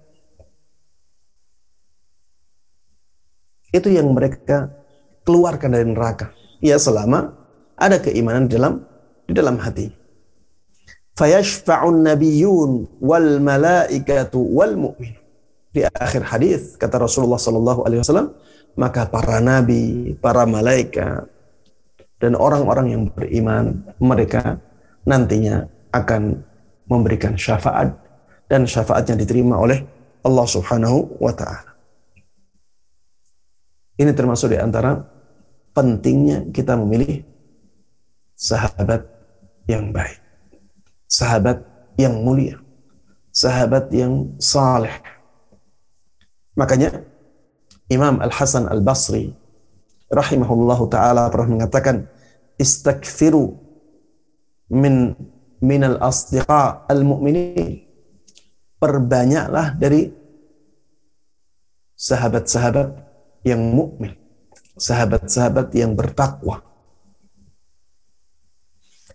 Itu 3.71 3.91
yang 3.91 4.11
mereka 4.15 4.84
keluarkan 5.26 5.73
dari 5.73 5.86
neraka. 5.89 6.32
Ya 6.63 6.80
selama 6.80 7.36
ada 7.76 7.99
keimanan 7.99 8.47
di 8.47 8.55
dalam 8.55 8.86
di 9.26 9.34
dalam 9.36 9.59
hati. 9.59 9.91
Fayashfa'un 11.15 12.05
nabiyyun 12.05 13.01
wal 13.01 13.41
malaikatu 13.41 14.39
wal 14.39 14.76
mu'min. 14.78 15.15
Di 15.76 15.84
akhir 15.84 16.23
hadis 16.23 16.80
kata 16.80 17.03
Rasulullah 17.03 17.39
sallallahu 17.39 17.84
alaihi 17.84 17.99
wasallam, 17.99 18.32
maka 18.80 19.07
para 19.07 19.43
nabi, 19.43 20.15
para 20.19 20.47
malaikat 20.47 21.28
dan 22.19 22.36
orang-orang 22.36 22.95
yang 22.95 23.03
beriman 23.11 23.84
mereka 23.99 24.59
nantinya 25.03 25.67
akan 25.91 26.43
memberikan 26.88 27.36
syafaat 27.36 27.91
dan 28.47 28.67
syafaatnya 28.67 29.19
diterima 29.19 29.59
oleh 29.59 29.84
Allah 30.23 30.47
Subhanahu 30.47 31.19
wa 31.19 31.34
taala. 31.36 31.76
Ini 33.95 34.11
termasuk 34.11 34.51
di 34.51 34.59
antara 34.59 34.99
pentingnya 35.76 36.47
kita 36.55 36.80
memilih 36.80 37.28
sahabat 38.34 39.03
yang 39.67 39.91
baik, 39.91 40.17
sahabat 41.05 41.61
yang 41.99 42.23
mulia, 42.23 42.57
sahabat 43.36 43.91
yang 43.91 44.32
saleh. 44.39 44.95
Makanya 46.55 47.03
Imam 47.91 48.23
Al 48.23 48.32
Hasan 48.32 48.71
Al 48.71 48.80
Basri 48.80 49.36
rahimahullahu 50.07 50.88
taala 50.88 51.28
pernah 51.28 51.59
mengatakan 51.59 52.07
istakfiru 52.55 53.59
min 54.71 55.11
min 55.59 55.82
al 55.84 55.99
asdiqa 55.99 56.88
al 56.88 57.03
mu'minin 57.03 57.84
perbanyaklah 58.80 59.76
dari 59.76 60.13
sahabat-sahabat 61.95 62.91
yang 63.47 63.61
mukmin, 63.61 64.13
sahabat-sahabat 64.76 65.71
yang 65.76 65.95
bertakwa. 65.95 66.61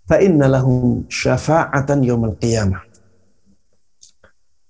Fa 0.08 0.18
inna 0.18 0.50
lahum 0.50 1.06
syafa'atan 1.06 2.02
yaumil 2.02 2.34
qiyamah. 2.40 2.82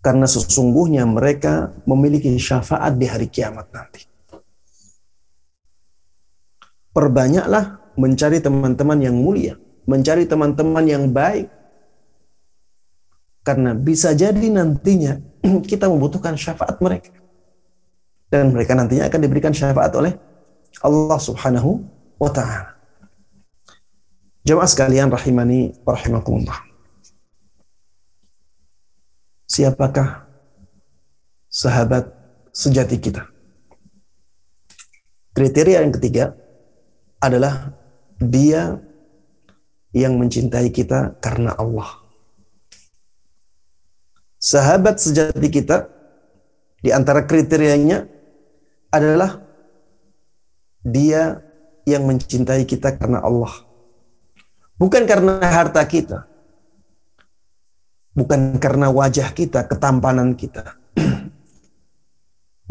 Karena 0.00 0.24
sesungguhnya 0.24 1.04
mereka 1.04 1.76
memiliki 1.84 2.32
syafaat 2.40 2.96
di 2.96 3.04
hari 3.04 3.28
kiamat 3.28 3.68
nanti. 3.68 4.08
Perbanyaklah 6.90 7.94
mencari 8.00 8.40
teman-teman 8.40 8.98
yang 8.98 9.16
mulia, 9.16 9.60
mencari 9.84 10.24
teman-teman 10.24 10.84
yang 10.88 11.04
baik. 11.12 11.52
Karena 13.44 13.76
bisa 13.76 14.16
jadi 14.16 14.40
nantinya 14.40 15.20
kita 15.70 15.88
membutuhkan 15.88 16.36
syafaat 16.36 16.80
mereka. 16.80 17.12
Dan 18.32 18.56
mereka 18.56 18.72
nantinya 18.72 19.04
akan 19.04 19.20
diberikan 19.20 19.52
syafaat 19.52 19.92
oleh 19.96 20.29
Allah 20.78 21.18
Subhanahu 21.18 21.82
wa 22.22 22.30
taala. 22.30 22.78
Jemaah 24.46 24.70
sekalian 24.70 25.10
rahimani 25.12 25.74
wa 25.84 25.92
rahimakumullah. 25.92 26.58
Siapakah 29.50 30.30
sahabat 31.50 32.08
sejati 32.54 32.96
kita? 33.02 33.26
Kriteria 35.34 35.82
yang 35.82 35.94
ketiga 35.94 36.38
adalah 37.20 37.74
dia 38.22 38.80
yang 39.90 40.16
mencintai 40.16 40.70
kita 40.70 41.18
karena 41.18 41.52
Allah. 41.58 42.00
Sahabat 44.40 44.96
sejati 44.96 45.48
kita 45.52 45.90
di 46.80 46.88
antara 46.94 47.28
kriterianya 47.28 48.08
adalah 48.88 49.49
dia 50.80 51.40
yang 51.84 52.04
mencintai 52.08 52.64
kita 52.64 52.96
karena 52.96 53.20
Allah. 53.24 53.52
Bukan 54.80 55.04
karena 55.04 55.36
harta 55.44 55.84
kita, 55.84 56.30
Bukan 58.10 58.58
karena 58.58 58.90
wajah 58.90 59.30
kita, 59.30 59.70
ketampanan 59.70 60.34
kita. 60.34 60.74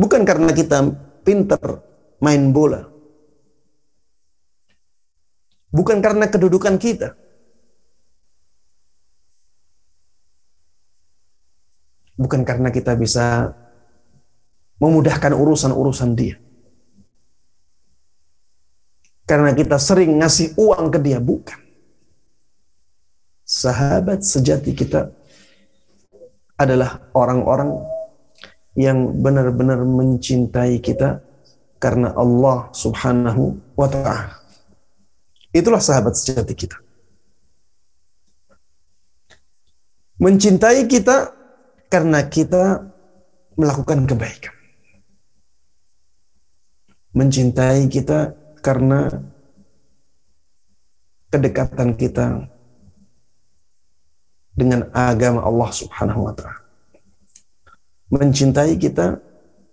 Bukan 0.01 0.27
karena 0.27 0.51
kita 0.51 0.83
pinter 1.23 1.79
main 2.19 2.51
bola. 2.51 2.83
Bukan 5.71 6.03
karena 6.03 6.27
kedudukan 6.27 6.75
kita. 6.75 7.15
Bukan 12.19 12.43
karena 12.43 12.67
kita 12.67 12.99
bisa 12.99 13.55
memudahkan 14.83 15.31
urusan-urusan 15.31 16.11
dia. 16.19 16.35
Karena 19.29 19.53
kita 19.53 19.77
sering 19.77 20.17
ngasih 20.17 20.57
uang 20.57 20.89
ke 20.89 20.97
dia, 20.97 21.21
bukan. 21.21 21.61
Sahabat 23.45 24.25
sejati 24.25 24.73
kita 24.73 25.13
adalah 26.57 27.05
orang-orang 27.13 27.77
yang 28.73 29.21
benar-benar 29.21 29.85
mencintai 29.85 30.81
kita 30.81 31.21
karena 31.77 32.09
Allah 32.17 32.73
Subhanahu 32.73 33.53
wa 33.77 33.85
taala. 33.85 34.41
Itulah 35.53 35.81
sahabat 35.81 36.17
sejati 36.17 36.53
kita. 36.57 36.77
Mencintai 40.17 40.89
kita 40.89 41.37
karena 41.85 42.25
kita 42.25 42.81
melakukan 43.53 44.09
kebaikan. 44.09 44.55
Mencintai 47.13 47.85
kita 47.89 48.38
karena 48.59 49.09
kedekatan 51.29 51.93
kita 51.95 52.49
dengan 54.57 54.91
agama 54.91 55.45
Allah 55.45 55.69
Subhanahu 55.71 56.27
wa 56.27 56.33
taala. 56.35 56.59
Mencintai 58.09 58.73
kita 58.75 59.21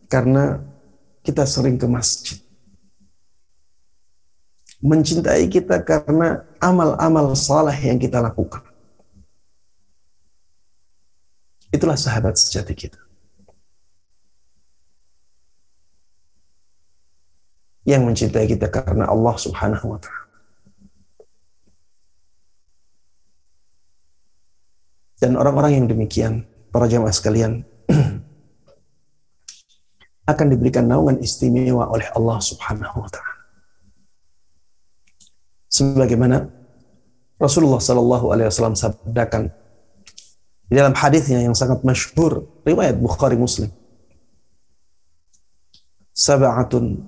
karena 0.07 0.61
kita 1.25 1.43
sering 1.49 1.81
ke 1.81 1.89
masjid. 1.89 2.39
Mencintai 4.85 5.49
kita 5.49 5.81
karena 5.83 6.45
amal-amal 6.61 7.33
saleh 7.33 7.75
yang 7.75 7.97
kita 7.97 8.21
lakukan. 8.21 8.63
Itulah 11.73 11.97
sahabat 11.97 12.37
sejati 12.39 12.77
kita. 12.77 13.06
Yang 17.87 18.03
mencintai 18.03 18.47
kita 18.51 18.67
karena 18.67 19.07
Allah 19.07 19.35
Subhanahu 19.39 19.95
wa 19.95 19.99
taala. 20.03 20.27
Dan 25.17 25.39
orang-orang 25.39 25.81
yang 25.81 25.87
demikian, 25.89 26.45
para 26.69 26.85
jamaah 26.91 27.15
sekalian, 27.15 27.65
akan 30.33 30.47
diberikan 30.51 30.85
naungan 30.85 31.23
istimewa 31.23 31.89
oleh 31.89 32.05
Allah 32.13 32.37
Subhanahu 32.43 33.07
wa 33.07 33.09
taala. 33.09 33.35
Sebagaimana 35.71 36.47
Rasulullah 37.37 37.81
Shallallahu 37.81 38.33
alaihi 38.33 38.49
wasallam 38.49 38.77
sabdakan 38.77 39.53
di 40.67 40.75
dalam 40.75 40.97
hadisnya 40.97 41.45
yang 41.45 41.55
sangat 41.55 41.85
masyhur 41.87 42.49
riwayat 42.67 42.99
Bukhari 42.99 43.39
Muslim. 43.39 43.71
Sab'atun 46.17 47.05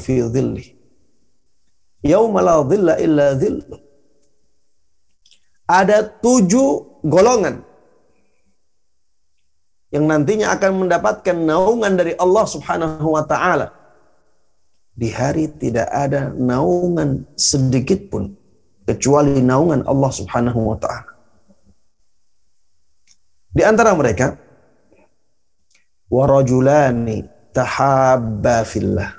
fi 0.00 0.24
illa 3.00 3.26
ada 5.64 5.96
tujuh 6.04 7.00
golongan 7.04 7.64
yang 9.94 10.04
nantinya 10.10 10.52
akan 10.52 10.84
mendapatkan 10.84 11.36
naungan 11.38 11.94
dari 11.94 12.12
Allah 12.18 12.44
Subhanahu 12.50 13.14
wa 13.14 13.22
taala. 13.22 13.70
Di 14.94 15.10
hari 15.10 15.50
tidak 15.50 15.86
ada 15.90 16.30
naungan 16.34 17.26
sedikit 17.34 18.10
pun 18.10 18.34
kecuali 18.86 19.38
naungan 19.38 19.86
Allah 19.86 20.10
Subhanahu 20.10 20.60
wa 20.74 20.78
taala. 20.78 21.14
Di 23.54 23.62
antara 23.62 23.94
mereka 23.94 24.34
warajulani 26.10 27.33
tahabba 27.54 28.66
fillah 28.66 29.14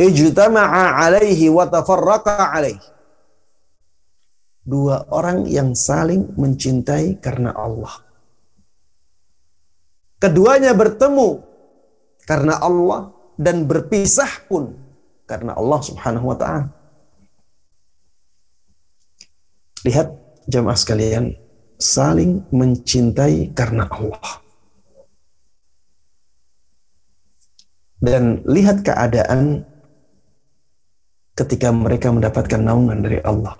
ijtama'a 0.00 1.04
alaihi 1.04 1.52
wa 1.52 1.68
tafarraqa 1.68 2.50
alaihi 2.56 2.94
dua 4.64 5.04
orang 5.12 5.44
yang 5.44 5.76
saling 5.76 6.32
mencintai 6.34 7.20
karena 7.20 7.52
Allah. 7.52 8.00
Keduanya 10.16 10.72
bertemu 10.72 11.44
karena 12.24 12.56
Allah 12.56 13.12
dan 13.36 13.68
berpisah 13.68 14.48
pun 14.48 14.72
karena 15.28 15.52
Allah 15.52 15.80
Subhanahu 15.84 16.32
wa 16.32 16.36
taala. 16.40 16.72
Lihat 19.84 20.08
jemaah 20.48 20.80
sekalian, 20.80 21.36
saling 21.76 22.40
mencintai 22.48 23.52
karena 23.52 23.84
Allah. 23.92 24.43
Dan 28.04 28.44
lihat 28.44 28.84
keadaan 28.84 29.64
ketika 31.32 31.72
mereka 31.72 32.12
mendapatkan 32.12 32.60
naungan 32.60 33.00
dari 33.00 33.18
Allah 33.24 33.56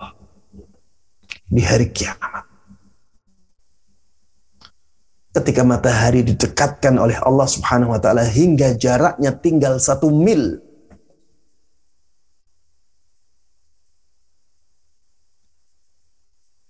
di 1.49 1.65
hari 1.65 1.89
kiamat. 1.89 2.45
Ketika 5.35 5.67
matahari 5.67 6.23
didekatkan 6.23 6.95
oleh 6.95 7.17
Allah 7.19 7.43
Subhanahu 7.43 7.91
wa 7.91 7.99
taala 7.99 8.23
hingga 8.23 8.77
jaraknya 8.77 9.35
tinggal 9.35 9.81
satu 9.81 10.13
mil. 10.13 10.63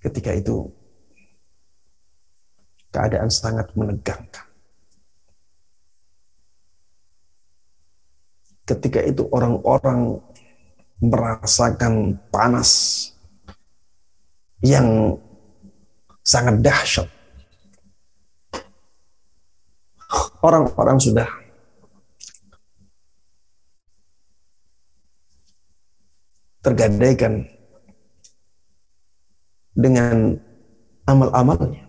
Ketika 0.02 0.32
itu 0.34 0.72
keadaan 2.90 3.30
sangat 3.30 3.70
menegangkan. 3.78 4.45
Ketika 8.66 8.98
itu 9.06 9.30
orang-orang 9.30 10.18
merasakan 10.98 12.18
panas 12.34 12.72
yang 14.66 15.20
sangat 16.26 16.58
dahsyat. 16.66 17.08
Orang-orang 20.42 20.98
sudah 21.02 21.30
tergadaikan 26.62 27.46
dengan 29.78 30.42
amal-amalnya. 31.06 31.86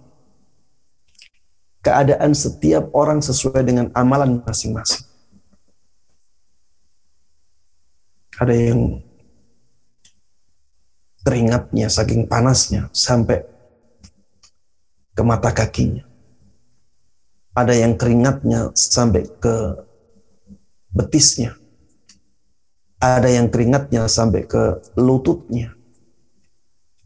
keadaan 1.87 2.35
setiap 2.35 2.91
orang 2.99 3.23
sesuai 3.23 3.63
dengan 3.63 3.95
amalan 3.95 4.43
masing-masing. 4.43 5.07
Ada 8.37 8.53
yang 8.53 9.01
keringatnya 11.25 11.89
saking 11.89 12.29
panasnya 12.29 12.93
sampai 12.93 13.41
ke 15.17 15.23
mata 15.25 15.51
kakinya. 15.57 16.05
Ada 17.57 17.73
yang 17.73 17.97
keringatnya 17.97 18.77
sampai 18.77 19.25
ke 19.25 19.57
betisnya. 20.93 21.57
Ada 23.01 23.33
yang 23.33 23.49
keringatnya 23.49 24.05
sampai 24.13 24.45
ke 24.45 24.85
lututnya. 25.01 25.73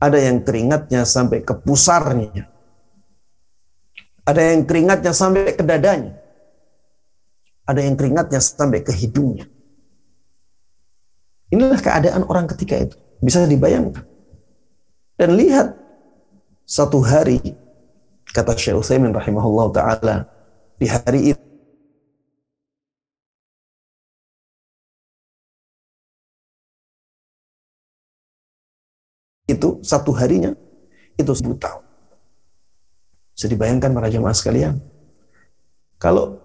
Ada 0.02 0.18
yang 0.18 0.42
keringatnya 0.42 1.06
sampai 1.06 1.46
ke 1.46 1.54
pusarnya. 1.54 2.50
Ada 4.26 4.42
yang 4.50 4.66
keringatnya 4.66 5.12
sampai 5.14 5.54
ke 5.54 5.62
dadanya. 5.62 6.18
Ada 7.62 7.86
yang 7.86 7.94
keringatnya 7.94 8.42
sampai 8.42 8.82
ke 8.82 8.90
hidungnya. 8.90 9.46
Inilah 11.50 11.82
keadaan 11.82 12.22
orang 12.30 12.46
ketika 12.46 12.78
itu. 12.78 12.96
Bisa 13.20 13.44
dibayangkan. 13.44 14.06
Dan 15.18 15.36
lihat 15.36 15.76
satu 16.64 17.02
hari 17.02 17.42
kata 18.30 18.54
Syekh 18.54 18.78
Utsaimin 18.78 19.10
rahimahullah 19.10 19.66
taala 19.74 20.16
di 20.78 20.86
hari 20.86 21.34
itu 21.34 21.44
itu 29.50 29.82
satu 29.82 30.14
harinya 30.14 30.54
itu 31.18 31.32
seribu 31.34 31.58
tahun. 31.58 31.84
Bisa 33.34 33.46
dibayangkan 33.50 33.90
para 33.90 34.08
jemaah 34.08 34.32
sekalian. 34.32 34.78
Kalau 35.98 36.38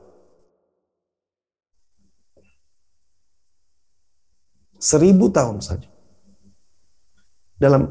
seribu 4.85 5.33
tahun 5.33 5.65
saja 5.65 5.89
dalam 7.57 7.89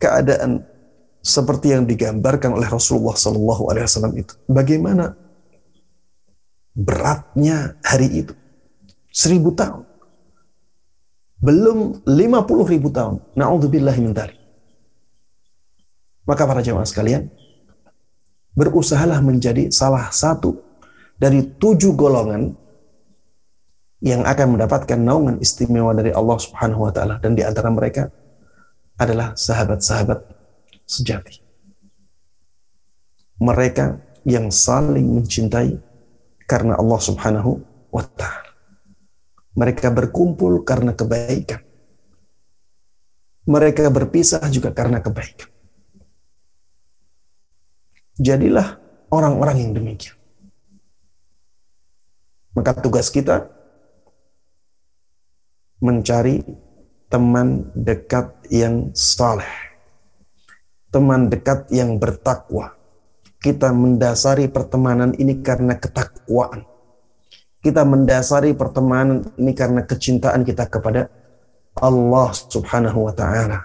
keadaan 0.00 0.64
seperti 1.20 1.76
yang 1.76 1.84
digambarkan 1.84 2.56
oleh 2.56 2.64
Rasulullah 2.64 3.12
Sallallahu 3.12 3.68
Alaihi 3.68 3.84
Wasallam 3.84 4.16
itu, 4.16 4.32
bagaimana 4.48 5.12
beratnya 6.72 7.76
hari 7.84 8.24
itu? 8.24 8.32
Seribu 9.12 9.52
tahun. 9.52 9.84
Belum 11.36 12.00
lima 12.08 12.40
puluh 12.48 12.64
ribu 12.64 12.88
tahun. 12.88 13.20
Na'udzubillah 13.36 13.92
min 14.00 14.16
Maka 16.24 16.42
para 16.48 16.64
jemaah 16.64 16.88
sekalian, 16.88 17.28
berusahalah 18.56 19.20
menjadi 19.20 19.68
salah 19.68 20.08
satu 20.08 20.56
dari 21.20 21.44
tujuh 21.44 21.92
golongan 21.92 22.56
yang 24.00 24.24
akan 24.24 24.56
mendapatkan 24.56 24.96
naungan 24.96 25.36
istimewa 25.44 25.92
dari 25.92 26.10
Allah 26.16 26.40
Subhanahu 26.40 26.88
wa 26.88 26.92
taala 26.92 27.20
dan 27.20 27.36
di 27.36 27.44
antara 27.44 27.68
mereka 27.68 28.08
adalah 28.96 29.36
sahabat-sahabat 29.36 30.24
sejati. 30.88 31.44
Mereka 33.40 34.00
yang 34.24 34.48
saling 34.52 35.04
mencintai 35.04 35.76
karena 36.48 36.76
Allah 36.80 37.00
Subhanahu 37.00 37.60
wa 37.92 38.04
taala. 38.04 38.52
Mereka 39.56 39.92
berkumpul 39.92 40.64
karena 40.64 40.96
kebaikan. 40.96 41.60
Mereka 43.44 43.88
berpisah 43.92 44.44
juga 44.48 44.72
karena 44.72 45.00
kebaikan. 45.00 45.48
Jadilah 48.20 48.76
orang-orang 49.08 49.56
yang 49.64 49.72
demikian. 49.72 50.16
Maka 52.52 52.76
tugas 52.76 53.08
kita 53.08 53.59
mencari 55.80 56.44
teman 57.10 57.72
dekat 57.74 58.36
yang 58.52 58.92
saleh. 58.94 59.48
Teman 60.92 61.32
dekat 61.32 61.66
yang 61.72 61.96
bertakwa. 61.96 62.76
Kita 63.40 63.72
mendasari 63.72 64.52
pertemanan 64.52 65.16
ini 65.16 65.40
karena 65.40 65.74
ketakwaan. 65.80 66.68
Kita 67.60 67.84
mendasari 67.84 68.52
pertemanan 68.52 69.24
ini 69.40 69.52
karena 69.56 69.84
kecintaan 69.84 70.44
kita 70.44 70.68
kepada 70.68 71.08
Allah 71.76 72.28
Subhanahu 72.32 73.08
wa 73.08 73.14
taala. 73.16 73.64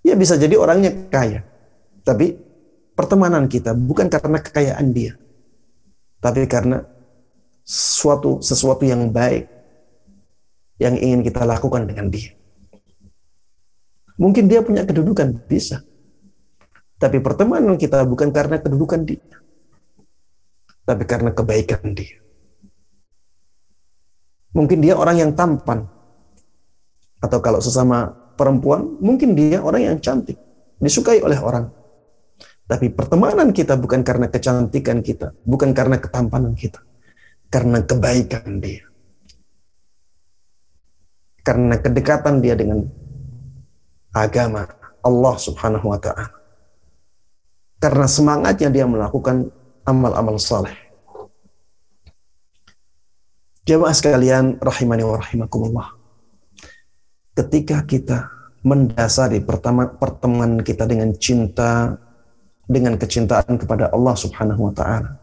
Ya 0.00 0.16
bisa 0.16 0.34
jadi 0.40 0.56
orangnya 0.56 0.90
kaya, 1.12 1.44
tapi 2.02 2.34
pertemanan 2.96 3.46
kita 3.46 3.76
bukan 3.76 4.08
karena 4.08 4.40
kekayaan 4.40 4.96
dia, 4.96 5.12
tapi 6.24 6.48
karena 6.48 6.88
suatu 7.68 8.40
sesuatu 8.40 8.88
yang 8.88 9.12
baik 9.12 9.59
yang 10.80 10.96
ingin 10.96 11.20
kita 11.20 11.44
lakukan 11.44 11.84
dengan 11.84 12.08
dia. 12.08 12.32
Mungkin 14.16 14.48
dia 14.48 14.64
punya 14.64 14.88
kedudukan, 14.88 15.44
bisa. 15.44 15.84
Tapi 16.96 17.20
pertemanan 17.20 17.76
kita 17.76 18.04
bukan 18.04 18.32
karena 18.32 18.60
kedudukan 18.60 19.00
dia, 19.04 19.24
tapi 20.84 21.04
karena 21.08 21.32
kebaikan 21.32 21.96
dia. 21.96 22.20
Mungkin 24.52 24.84
dia 24.84 24.96
orang 24.96 25.16
yang 25.16 25.32
tampan, 25.32 25.88
atau 27.20 27.38
kalau 27.40 27.64
sesama 27.64 28.12
perempuan, 28.36 29.00
mungkin 29.00 29.32
dia 29.32 29.64
orang 29.64 29.80
yang 29.84 29.96
cantik, 29.96 30.36
disukai 30.76 31.24
oleh 31.24 31.40
orang. 31.40 31.72
Tapi 32.68 32.92
pertemanan 32.92 33.56
kita 33.56 33.80
bukan 33.80 34.04
karena 34.04 34.28
kecantikan 34.28 35.00
kita, 35.00 35.32
bukan 35.48 35.72
karena 35.72 35.96
ketampanan 35.96 36.52
kita, 36.52 36.84
karena 37.48 37.80
kebaikan 37.80 38.60
dia 38.60 38.89
karena 41.50 41.74
kedekatan 41.82 42.38
dia 42.38 42.54
dengan 42.54 42.86
agama 44.14 44.70
Allah 45.02 45.34
Subhanahu 45.34 45.90
wa 45.90 45.98
taala. 45.98 46.30
Karena 47.82 48.06
semangatnya 48.06 48.70
dia 48.70 48.86
melakukan 48.86 49.50
amal-amal 49.82 50.38
saleh. 50.38 50.78
Jemaah 53.66 53.90
sekalian 53.90 54.62
rahimani 54.62 55.02
wa 55.02 55.18
rahimakumullah. 55.18 55.90
Ketika 57.34 57.82
kita 57.82 58.30
mendasari 58.62 59.42
pertama 59.42 59.90
pertemanan 59.90 60.62
kita 60.62 60.86
dengan 60.86 61.10
cinta 61.18 61.98
dengan 62.70 62.94
kecintaan 62.94 63.58
kepada 63.58 63.90
Allah 63.90 64.14
Subhanahu 64.14 64.70
wa 64.70 64.74
taala, 64.78 65.18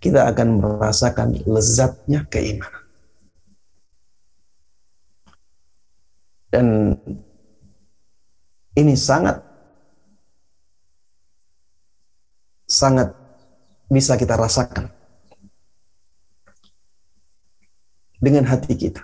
kita 0.00 0.32
akan 0.32 0.64
merasakan 0.64 1.44
lezatnya 1.44 2.24
keimanan. 2.32 2.77
Dan 6.48 6.96
ini 8.72 8.94
sangat 8.96 9.44
sangat 12.68 13.12
bisa 13.88 14.16
kita 14.16 14.36
rasakan 14.36 14.92
dengan 18.20 18.44
hati 18.48 18.76
kita. 18.76 19.02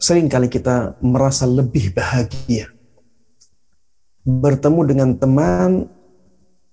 Seringkali 0.00 0.48
kita 0.48 0.96
merasa 1.04 1.44
lebih 1.44 1.92
bahagia 1.92 2.72
bertemu 4.24 4.80
dengan 4.84 5.10
teman 5.16 5.70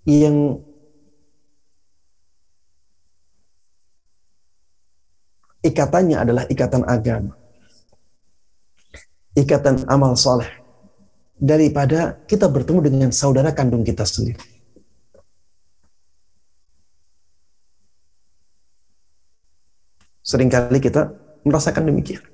yang 0.07 0.63
ikatannya 5.67 6.17
adalah 6.17 6.43
ikatan 6.47 6.87
agama. 6.87 7.35
Ikatan 9.35 9.83
amal 9.91 10.15
soleh. 10.15 10.49
Daripada 11.37 12.17
kita 12.25 12.49
bertemu 12.49 12.79
dengan 12.81 13.09
saudara 13.13 13.53
kandung 13.53 13.85
kita 13.85 14.01
sendiri. 14.07 14.41
Seringkali 20.25 20.79
kita 20.81 21.13
merasakan 21.45 21.87
demikian. 21.87 22.25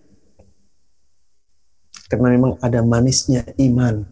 Karena 2.08 2.30
memang 2.32 2.58
ada 2.62 2.80
manisnya 2.86 3.44
iman 3.58 4.06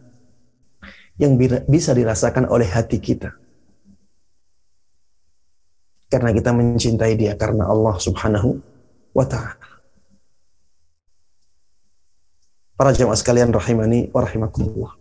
yang 1.16 1.38
bisa 1.66 1.94
dirasakan 1.94 2.50
oleh 2.50 2.68
hati 2.68 2.98
kita. 2.98 3.32
Karena 6.12 6.28
kita 6.36 6.52
mencintai 6.52 7.16
dia 7.16 7.32
karena 7.40 7.64
Allah 7.72 7.96
Subhanahu 7.96 8.71
wa 9.12 9.24
ta'ala. 9.24 9.68
Para 12.76 12.90
jemaah 12.90 13.16
sekalian 13.16 13.54
rahimani 13.54 14.10
wa 14.10 14.20
rahimakumullah. 14.24 14.92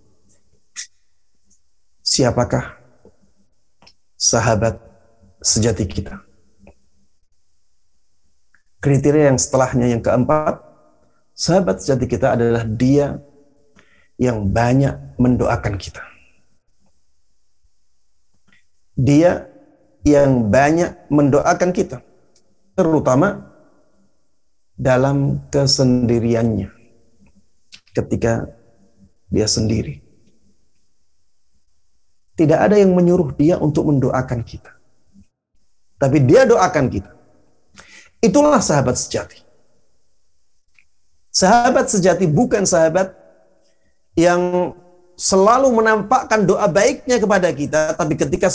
Siapakah 2.05 2.77
sahabat 4.19 4.77
sejati 5.41 5.87
kita? 5.87 6.21
Kriteria 8.83 9.33
yang 9.33 9.39
setelahnya 9.39 9.87
yang 9.89 10.01
keempat, 10.03 10.61
sahabat 11.33 11.81
sejati 11.81 12.05
kita 12.05 12.35
adalah 12.35 12.67
dia 12.67 13.21
yang 14.21 14.45
banyak 14.45 15.17
mendoakan 15.17 15.77
kita. 15.81 16.11
dia 19.01 19.49
yang 20.05 20.49
banyak 20.49 21.09
mendoakan 21.09 21.71
kita, 21.73 22.05
terutama 22.77 23.50
dalam 24.81 25.45
kesendiriannya, 25.53 26.73
ketika 27.93 28.49
dia 29.29 29.45
sendiri. 29.45 30.01
Tidak 32.33 32.57
ada 32.57 32.73
yang 32.73 32.97
menyuruh 32.97 33.37
dia 33.37 33.61
untuk 33.61 33.93
mendoakan 33.93 34.41
kita, 34.41 34.73
tapi 36.01 36.17
dia 36.25 36.49
doakan 36.49 36.89
kita. 36.89 37.13
Itulah 38.17 38.57
sahabat 38.57 38.97
sejati. 38.97 39.37
Sahabat 41.29 41.93
sejati 41.93 42.25
bukan 42.25 42.65
sahabat 42.65 43.13
yang 44.17 44.73
selalu 45.13 45.69
menampakkan 45.69 46.41
doa 46.41 46.65
baiknya 46.65 47.21
kepada 47.21 47.53
kita, 47.53 47.93
tapi 47.93 48.17
ketika 48.17 48.49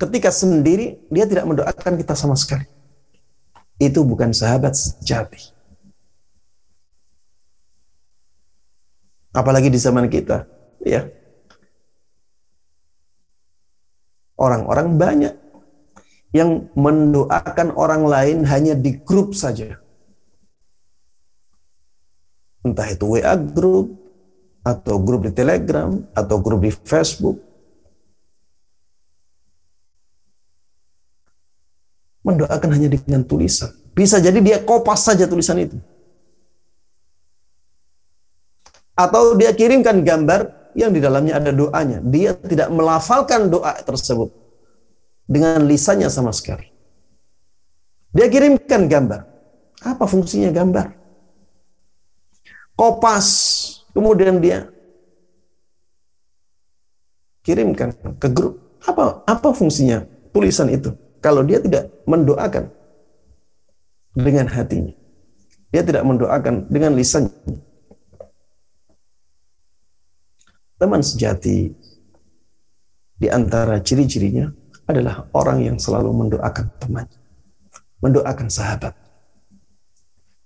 ketika 0.00 0.30
sendiri 0.32 1.04
dia 1.12 1.28
tidak 1.28 1.44
mendoakan 1.44 2.00
kita 2.00 2.16
sama 2.16 2.32
sekali. 2.32 2.64
Itu 3.76 4.08
bukan 4.08 4.32
sahabat 4.32 4.72
sejati. 4.72 5.57
Apalagi 9.38 9.70
di 9.70 9.78
zaman 9.78 10.10
kita, 10.10 10.50
ya. 10.82 11.06
Orang-orang 14.34 14.98
banyak 14.98 15.34
yang 16.34 16.66
mendoakan 16.74 17.70
orang 17.78 18.02
lain 18.02 18.38
hanya 18.50 18.74
di 18.74 18.98
grup 18.98 19.38
saja. 19.38 19.78
Entah 22.66 22.90
itu 22.90 23.14
WA 23.14 23.38
grup, 23.38 23.94
atau 24.66 24.98
grup 24.98 25.22
di 25.22 25.30
Telegram, 25.30 25.94
atau 26.18 26.36
grup 26.42 26.66
di 26.66 26.74
Facebook. 26.74 27.38
Mendoakan 32.26 32.70
hanya 32.74 32.90
dengan 32.90 33.22
tulisan. 33.22 33.70
Bisa 33.94 34.18
jadi 34.18 34.42
dia 34.42 34.58
kopas 34.66 35.06
saja 35.06 35.30
tulisan 35.30 35.62
itu. 35.62 35.78
Atau 38.98 39.38
dia 39.38 39.54
kirimkan 39.54 40.02
gambar 40.02 40.74
yang 40.74 40.90
di 40.90 40.98
dalamnya 40.98 41.38
ada 41.38 41.54
doanya. 41.54 42.02
Dia 42.02 42.34
tidak 42.34 42.74
melafalkan 42.74 43.46
doa 43.46 43.78
tersebut 43.78 44.34
dengan 45.30 45.62
lisannya 45.62 46.10
sama 46.10 46.34
sekali. 46.34 46.66
Dia 48.10 48.26
kirimkan 48.26 48.90
gambar. 48.90 49.22
Apa 49.86 50.10
fungsinya 50.10 50.50
gambar? 50.50 50.98
Kopas 52.74 53.28
Kemudian 53.98 54.38
dia 54.38 54.70
kirimkan 57.42 57.90
ke 58.22 58.30
grup. 58.30 58.78
Apa 58.86 59.26
apa 59.26 59.50
fungsinya 59.50 60.06
tulisan 60.30 60.70
itu? 60.70 60.94
Kalau 61.18 61.42
dia 61.42 61.58
tidak 61.58 61.90
mendoakan 62.06 62.70
dengan 64.14 64.46
hatinya. 64.46 64.94
Dia 65.74 65.82
tidak 65.82 66.06
mendoakan 66.06 66.70
dengan 66.70 66.94
lisannya. 66.94 67.58
Teman 70.78 71.02
sejati 71.02 71.74
di 73.18 73.26
antara 73.26 73.82
ciri-cirinya 73.82 74.46
adalah 74.86 75.26
orang 75.34 75.66
yang 75.66 75.76
selalu 75.76 76.14
mendoakan 76.14 76.66
temannya. 76.78 77.18
Mendoakan 77.98 78.46
sahabat. 78.46 78.94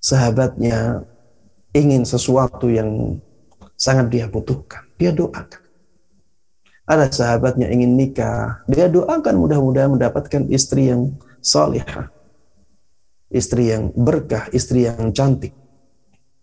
Sahabatnya 0.00 1.04
ingin 1.76 2.08
sesuatu 2.08 2.72
yang 2.72 3.20
sangat 3.76 4.08
dia 4.08 4.24
butuhkan. 4.24 4.88
Dia 4.96 5.12
doakan. 5.12 5.60
Ada 6.88 7.12
sahabatnya 7.12 7.68
ingin 7.68 7.94
nikah, 7.94 8.64
dia 8.66 8.88
doakan 8.88 9.36
mudah-mudahan 9.36 9.94
mendapatkan 9.94 10.48
istri 10.48 10.90
yang 10.90 11.12
salihah. 11.44 12.08
Istri 13.28 13.64
yang 13.68 13.84
berkah, 13.92 14.48
istri 14.50 14.88
yang 14.88 15.12
cantik. 15.12 15.52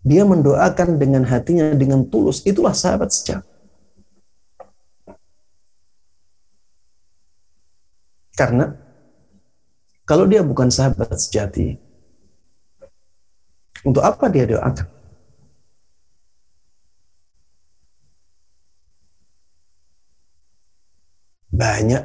Dia 0.00 0.24
mendoakan 0.24 0.96
dengan 0.96 1.26
hatinya 1.26 1.74
dengan 1.74 2.06
tulus. 2.08 2.46
Itulah 2.46 2.72
sahabat 2.72 3.12
sejati. 3.12 3.49
Karena 8.40 8.72
kalau 10.08 10.24
dia 10.24 10.40
bukan 10.40 10.72
sahabat 10.72 11.12
sejati, 11.20 11.76
untuk 13.84 14.00
apa 14.00 14.32
dia 14.32 14.48
doakan? 14.48 14.88
banyak 21.60 22.04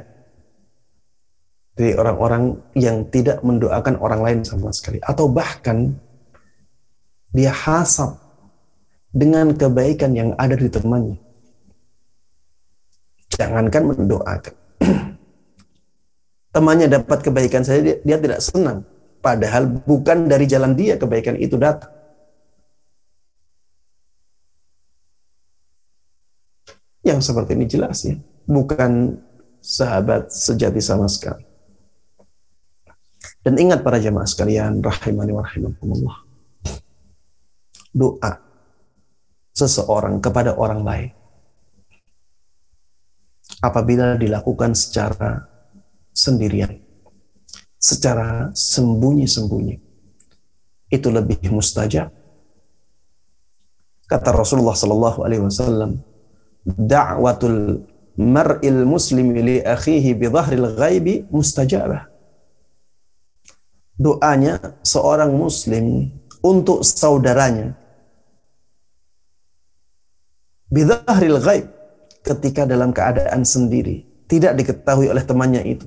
dari 1.76 1.92
orang-orang 1.96 2.60
yang 2.76 3.08
tidak 3.08 3.40
mendoakan 3.40 3.96
orang 3.96 4.20
lain 4.20 4.40
sama 4.44 4.68
sekali. 4.72 5.00
Atau 5.00 5.32
bahkan 5.32 5.96
dia 7.32 7.52
hasad 7.52 8.16
dengan 9.12 9.56
kebaikan 9.56 10.12
yang 10.12 10.30
ada 10.36 10.56
di 10.56 10.68
temannya. 10.68 11.16
Jangankan 13.36 13.82
mendoakan 13.92 14.54
temannya 16.56 16.88
dapat 16.88 17.20
kebaikan 17.20 17.60
saja 17.60 17.84
dia, 17.84 17.96
dia 18.00 18.16
tidak 18.16 18.40
senang 18.40 18.88
padahal 19.20 19.68
bukan 19.84 20.24
dari 20.24 20.48
jalan 20.48 20.72
dia 20.72 20.96
kebaikan 20.96 21.36
itu 21.36 21.60
datang 21.60 21.92
yang 27.04 27.20
seperti 27.20 27.52
ini 27.52 27.68
jelas 27.68 28.00
ya 28.08 28.16
bukan 28.48 29.20
sahabat 29.66 30.30
sejati 30.30 30.78
sama 30.78 31.10
sekali. 31.10 31.42
Dan 33.42 33.58
ingat 33.58 33.82
para 33.82 33.98
jemaah 33.98 34.26
sekalian, 34.26 34.78
rahimani 34.78 35.34
wa 35.34 35.42
rahimakumullah. 35.42 36.16
Doa 37.90 38.32
seseorang 39.56 40.20
kepada 40.20 40.54
orang 40.54 40.84
lain 40.84 41.10
apabila 43.64 44.20
dilakukan 44.20 44.76
secara 44.76 45.48
sendirian, 46.16 46.80
secara 47.76 48.48
sembunyi-sembunyi, 48.56 49.76
itu 50.88 51.08
lebih 51.12 51.52
mustajab. 51.52 52.08
Kata 54.08 54.32
Rasulullah 54.32 54.72
Sallallahu 54.72 55.20
Alaihi 55.28 55.44
Wasallam, 55.44 56.00
da'watul 56.64 57.84
mar'il 58.16 58.88
muslimi 58.88 59.44
li 59.44 59.56
akhihi 59.60 60.16
bi 60.16 60.26
dhahril 60.32 60.72
ghaibi 60.72 61.28
mustajabah. 61.28 62.08
Doanya 63.96 64.80
seorang 64.80 65.32
muslim 65.36 66.12
untuk 66.40 66.84
saudaranya 66.84 67.76
bi 70.68 70.84
dhahril 70.84 71.40
ghaib 71.40 71.66
ketika 72.22 72.62
dalam 72.68 72.92
keadaan 72.92 73.42
sendiri, 73.42 74.06
tidak 74.30 74.54
diketahui 74.58 75.10
oleh 75.10 75.24
temannya 75.26 75.62
itu. 75.66 75.86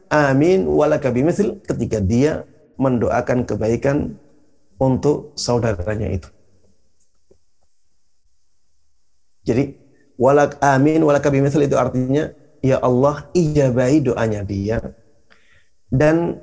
amin 0.11 0.67
walaka 0.67 1.09
bimithil 1.09 1.63
ketika 1.63 2.03
dia 2.03 2.43
mendoakan 2.75 3.47
kebaikan 3.47 4.19
untuk 4.75 5.31
saudaranya 5.39 6.11
itu. 6.11 6.29
Jadi 9.41 9.81
Walak 10.21 10.61
amin 10.61 11.01
walak 11.01 11.25
bimithal 11.33 11.65
itu 11.65 11.73
artinya 11.73 12.29
ya 12.61 12.77
Allah 12.77 13.25
ijabahi 13.33 14.05
doanya 14.05 14.45
dia 14.45 14.77
dan 15.89 16.37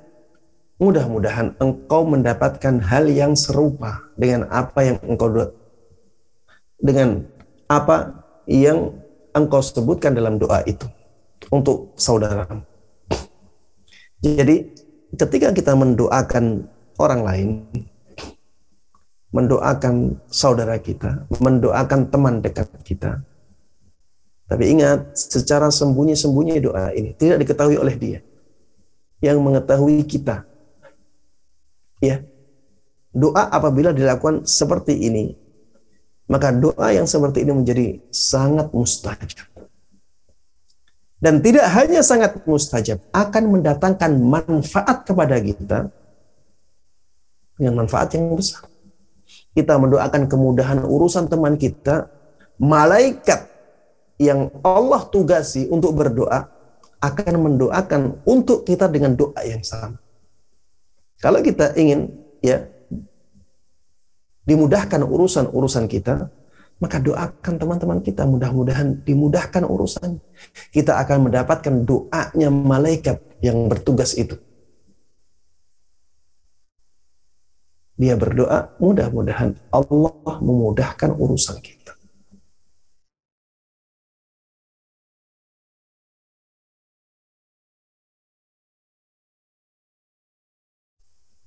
mudah-mudahan 0.82 1.54
engkau 1.62 2.02
mendapatkan 2.02 2.82
hal 2.82 3.06
yang 3.06 3.38
serupa 3.38 4.02
dengan 4.18 4.50
apa 4.50 4.82
yang 4.82 4.98
engkau 5.06 5.30
dengan 6.82 7.22
apa 7.70 8.18
yang 8.50 8.98
engkau 9.30 9.62
sebutkan 9.62 10.18
dalam 10.18 10.42
doa 10.42 10.66
itu 10.66 10.90
untuk 11.54 11.94
saudara. 11.94 12.50
Jadi 14.18 14.74
ketika 15.14 15.54
kita 15.54 15.72
mendoakan 15.78 16.66
orang 16.98 17.20
lain, 17.22 17.48
mendoakan 19.30 20.18
saudara 20.26 20.78
kita, 20.82 21.28
mendoakan 21.38 22.10
teman 22.10 22.42
dekat 22.42 22.66
kita, 22.82 23.22
tapi 24.48 24.64
ingat, 24.72 25.12
secara 25.12 25.68
sembunyi-sembunyi 25.68 26.64
doa 26.64 26.88
ini 26.96 27.12
tidak 27.12 27.44
diketahui 27.44 27.76
oleh 27.76 27.96
dia. 28.00 28.20
yang 29.18 29.42
mengetahui 29.42 30.06
kita. 30.06 30.46
Ya. 31.98 32.22
Doa 33.10 33.50
apabila 33.50 33.90
dilakukan 33.90 34.46
seperti 34.46 34.94
ini, 34.94 35.34
maka 36.30 36.54
doa 36.54 36.94
yang 36.94 37.02
seperti 37.02 37.42
ini 37.42 37.50
menjadi 37.50 37.98
sangat 38.14 38.70
mustajab. 38.70 39.57
Dan 41.18 41.42
tidak 41.42 41.66
hanya 41.74 41.98
sangat 41.98 42.38
mustajab, 42.46 43.02
akan 43.10 43.58
mendatangkan 43.58 44.10
manfaat 44.22 45.02
kepada 45.02 45.42
kita 45.42 45.90
dengan 47.58 47.82
manfaat 47.82 48.14
yang 48.14 48.38
besar. 48.38 48.70
Kita 49.50 49.74
mendoakan 49.74 50.30
kemudahan 50.30 50.86
urusan 50.86 51.26
teman 51.26 51.58
kita, 51.58 52.06
malaikat 52.62 53.50
yang 54.22 54.46
Allah 54.62 55.02
tugasi 55.10 55.66
untuk 55.66 55.98
berdoa 55.98 56.46
akan 57.02 57.34
mendoakan 57.50 58.22
untuk 58.22 58.62
kita 58.62 58.86
dengan 58.86 59.18
doa 59.18 59.42
yang 59.42 59.62
sama. 59.62 59.98
Kalau 61.18 61.42
kita 61.42 61.74
ingin 61.74 62.14
ya 62.38 62.62
dimudahkan 64.46 65.02
urusan-urusan 65.02 65.90
kita, 65.90 66.30
maka 66.78 67.02
doakan 67.02 67.54
teman-teman 67.58 67.98
kita 68.02 68.22
mudah-mudahan 68.22 69.02
dimudahkan 69.02 69.66
urusan. 69.66 70.22
Kita 70.70 70.98
akan 71.02 71.30
mendapatkan 71.30 71.74
doanya 71.82 72.48
malaikat 72.54 73.18
yang 73.42 73.66
bertugas 73.66 74.14
itu. 74.14 74.38
Dia 77.98 78.14
berdoa, 78.14 78.78
mudah-mudahan 78.78 79.58
Allah 79.74 80.34
memudahkan 80.38 81.18
urusan 81.18 81.58
kita. 81.58 81.98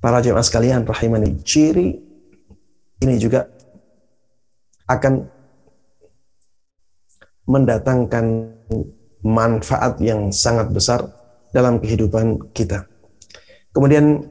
Para 0.02 0.20
jemaah 0.20 0.44
sekalian 0.44 0.84
rahimani, 0.84 1.40
ciri 1.46 2.04
ini 3.00 3.16
juga 3.22 3.48
akan 4.98 5.28
mendatangkan 7.48 8.26
manfaat 9.22 10.00
yang 10.02 10.32
sangat 10.34 10.72
besar 10.72 11.06
dalam 11.52 11.78
kehidupan 11.78 12.52
kita. 12.56 12.88
Kemudian 13.72 14.28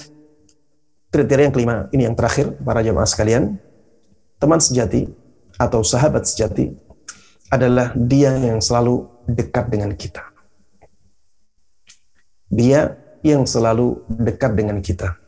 kriteria 1.13 1.49
yang 1.49 1.55
kelima, 1.55 1.77
ini 1.93 2.03
yang 2.09 2.17
terakhir 2.17 2.57
para 2.61 2.81
jemaah 2.85 3.09
sekalian, 3.09 3.57
teman 4.41 4.61
sejati 4.61 5.09
atau 5.61 5.85
sahabat 5.85 6.25
sejati 6.25 6.73
adalah 7.53 7.93
dia 7.97 8.37
yang 8.39 8.63
selalu 8.63 9.05
dekat 9.29 9.69
dengan 9.69 9.93
kita. 9.93 10.25
Dia 12.51 12.99
yang 13.23 13.45
selalu 13.45 14.01
dekat 14.09 14.53
dengan 14.57 14.81
kita. 14.83 15.19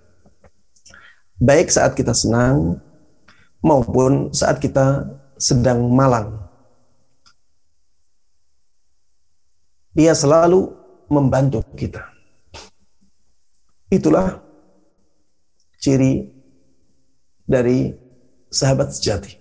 Baik 1.39 1.71
saat 1.71 1.95
kita 1.99 2.15
senang 2.15 2.79
maupun 3.63 4.31
saat 4.35 4.59
kita 4.59 5.07
sedang 5.43 5.91
malang. 5.91 6.39
Dia 9.91 10.15
selalu 10.15 10.71
membantu 11.11 11.67
kita. 11.75 12.07
Itulah 13.91 14.39
ciri 15.83 16.31
dari 17.43 17.93
sahabat 18.49 18.95
sejati. 18.95 19.37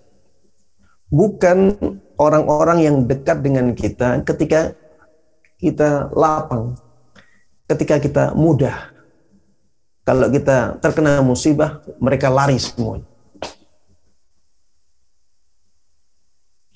Bukan 1.07 1.77
orang-orang 2.17 2.79
yang 2.81 2.95
dekat 3.05 3.45
dengan 3.45 3.71
kita 3.77 4.25
ketika 4.25 4.73
kita 5.61 6.09
lapang, 6.17 6.75
ketika 7.69 8.01
kita 8.01 8.23
mudah. 8.33 8.89
Kalau 10.01 10.27
kita 10.33 10.81
terkena 10.81 11.21
musibah, 11.21 11.85
mereka 12.01 12.27
lari 12.27 12.57
semua. 12.57 13.10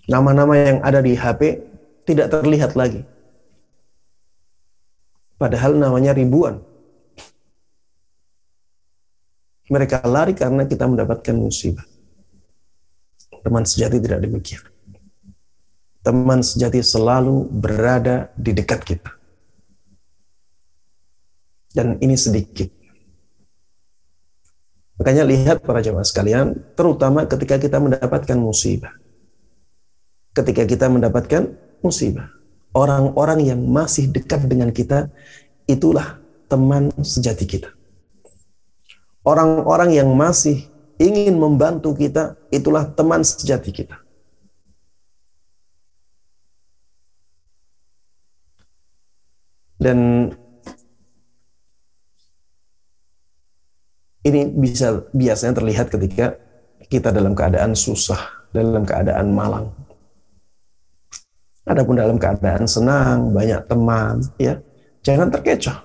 Nama-nama 0.06 0.54
yang 0.54 0.80
ada 0.86 1.02
di 1.02 1.18
HP 1.18 1.66
tidak 2.06 2.30
terlihat 2.30 2.78
lagi. 2.78 3.02
Padahal 5.36 5.74
namanya 5.76 6.14
ribuan. 6.14 6.62
Mereka 9.66 10.06
lari 10.06 10.38
karena 10.38 10.70
kita 10.70 10.86
mendapatkan 10.86 11.34
musibah. 11.34 11.84
Teman 13.42 13.66
sejati 13.66 13.98
tidak 13.98 14.22
demikian. 14.22 14.62
Teman 16.06 16.46
sejati 16.46 16.86
selalu 16.86 17.50
berada 17.50 18.30
di 18.38 18.54
dekat 18.54 18.86
kita. 18.86 19.10
Dan 21.74 21.98
ini 21.98 22.14
sedikit. 22.14 22.70
Makanya 25.02 25.26
lihat 25.26 25.66
para 25.66 25.82
jemaah 25.82 26.06
sekalian, 26.06 26.56
terutama 26.78 27.26
ketika 27.26 27.58
kita 27.58 27.82
mendapatkan 27.82 28.38
musibah 28.38 28.94
ketika 30.36 30.68
kita 30.68 30.92
mendapatkan 30.92 31.56
musibah. 31.80 32.28
Orang-orang 32.76 33.48
yang 33.48 33.64
masih 33.64 34.12
dekat 34.12 34.44
dengan 34.52 34.68
kita, 34.76 35.08
itulah 35.64 36.20
teman 36.52 36.92
sejati 37.00 37.48
kita. 37.48 37.72
Orang-orang 39.24 39.96
yang 39.96 40.12
masih 40.12 40.68
ingin 41.00 41.40
membantu 41.40 41.96
kita, 41.96 42.36
itulah 42.52 42.84
teman 42.92 43.24
sejati 43.24 43.72
kita. 43.72 43.96
Dan 49.80 50.32
ini 54.26 54.42
bisa 54.52 55.06
biasanya 55.16 55.54
terlihat 55.64 55.88
ketika 55.94 56.36
kita 56.92 57.14
dalam 57.14 57.38
keadaan 57.38 57.72
susah, 57.72 58.50
dalam 58.52 58.84
keadaan 58.84 59.32
malang. 59.32 59.85
Adapun 61.66 61.98
dalam 61.98 62.22
keadaan 62.22 62.70
senang, 62.70 63.34
banyak 63.34 63.66
teman, 63.66 64.22
ya, 64.38 64.62
jangan 65.02 65.34
terkecoh. 65.34 65.82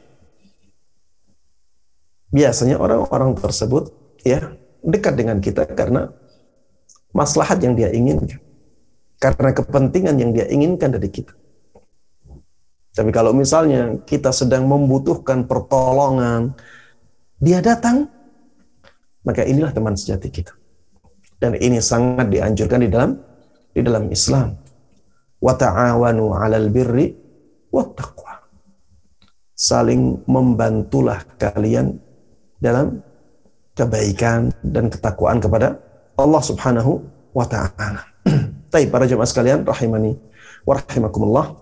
Biasanya 2.29 2.77
orang-orang 2.77 3.33
tersebut 3.41 3.91
ya 4.21 4.53
dekat 4.85 5.17
dengan 5.17 5.41
kita 5.41 5.65
karena 5.73 6.13
maslahat 7.17 7.65
yang 7.65 7.73
dia 7.73 7.89
inginkan. 7.91 8.39
Karena 9.17 9.57
kepentingan 9.57 10.17
yang 10.21 10.31
dia 10.37 10.47
inginkan 10.53 10.93
dari 10.93 11.09
kita. 11.09 11.33
Tapi 12.93 13.11
kalau 13.13 13.33
misalnya 13.33 14.05
kita 14.05 14.37
sedang 14.37 14.69
membutuhkan 14.69 15.49
pertolongan, 15.49 16.53
dia 17.41 17.65
datang, 17.65 18.09
maka 19.25 19.49
inilah 19.49 19.73
teman 19.73 19.97
sejati 19.97 20.29
kita. 20.29 20.53
Dan 21.41 21.57
ini 21.57 21.81
sangat 21.81 22.29
dianjurkan 22.29 22.85
di 22.85 22.89
dalam 22.93 23.17
di 23.73 23.81
dalam 23.81 24.05
Islam 24.13 24.61
wa 25.41 25.57
ta'awanu 25.57 26.37
'alal 26.37 26.69
birri 26.69 27.17
wat 27.73 27.97
taqwa. 27.97 28.45
Saling 29.57 30.25
membantulah 30.29 31.25
kalian 31.37 32.01
dalam 32.61 33.01
kebaikan 33.77 34.53
dan 34.61 34.93
ketakwaan 34.93 35.41
kepada 35.41 35.81
Allah 36.21 36.43
Subhanahu 36.45 37.01
wa 37.33 37.45
taala. 37.49 38.05
Baik 38.73 38.93
para 38.93 39.09
jemaah 39.09 39.29
sekalian 39.29 39.65
rahimani 39.65 40.17
wa 40.69 40.77
rahimakumullah. 40.77 41.57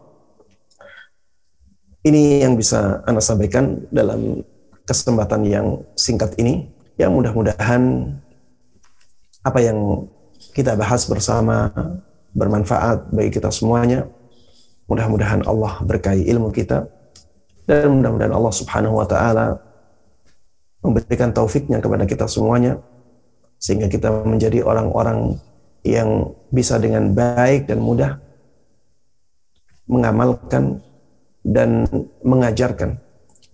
Ini 2.03 2.47
yang 2.47 2.55
bisa 2.55 3.03
Anda 3.07 3.23
sampaikan 3.23 3.87
dalam 3.91 4.43
kesempatan 4.87 5.45
yang 5.45 5.67
singkat 5.99 6.35
ini 6.41 6.71
yang 6.97 7.13
mudah-mudahan 7.13 8.15
apa 9.45 9.61
yang 9.61 10.09
kita 10.57 10.75
bahas 10.75 11.05
bersama 11.07 11.71
bermanfaat 12.39 13.11
bagi 13.11 13.35
kita 13.35 13.51
semuanya. 13.51 14.07
Mudah-mudahan 14.89 15.45
Allah 15.45 15.83
berkahi 15.85 16.25
ilmu 16.31 16.49
kita 16.55 16.89
dan 17.69 18.01
mudah-mudahan 18.01 18.33
Allah 18.33 18.55
Subhanahu 18.55 18.97
wa 18.97 19.05
taala 19.05 19.61
memberikan 20.81 21.35
taufiknya 21.35 21.83
kepada 21.83 22.09
kita 22.09 22.25
semuanya 22.25 22.81
sehingga 23.61 23.91
kita 23.91 24.09
menjadi 24.25 24.65
orang-orang 24.65 25.37
yang 25.83 26.33
bisa 26.49 26.79
dengan 26.81 27.13
baik 27.13 27.69
dan 27.69 27.83
mudah 27.83 28.17
mengamalkan 29.85 30.81
dan 31.45 31.85
mengajarkan 32.23 32.97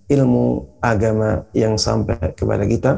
ilmu 0.07 0.69
agama 0.85 1.49
yang 1.57 1.75
sampai 1.81 2.37
kepada 2.37 2.65
kita. 2.69 2.93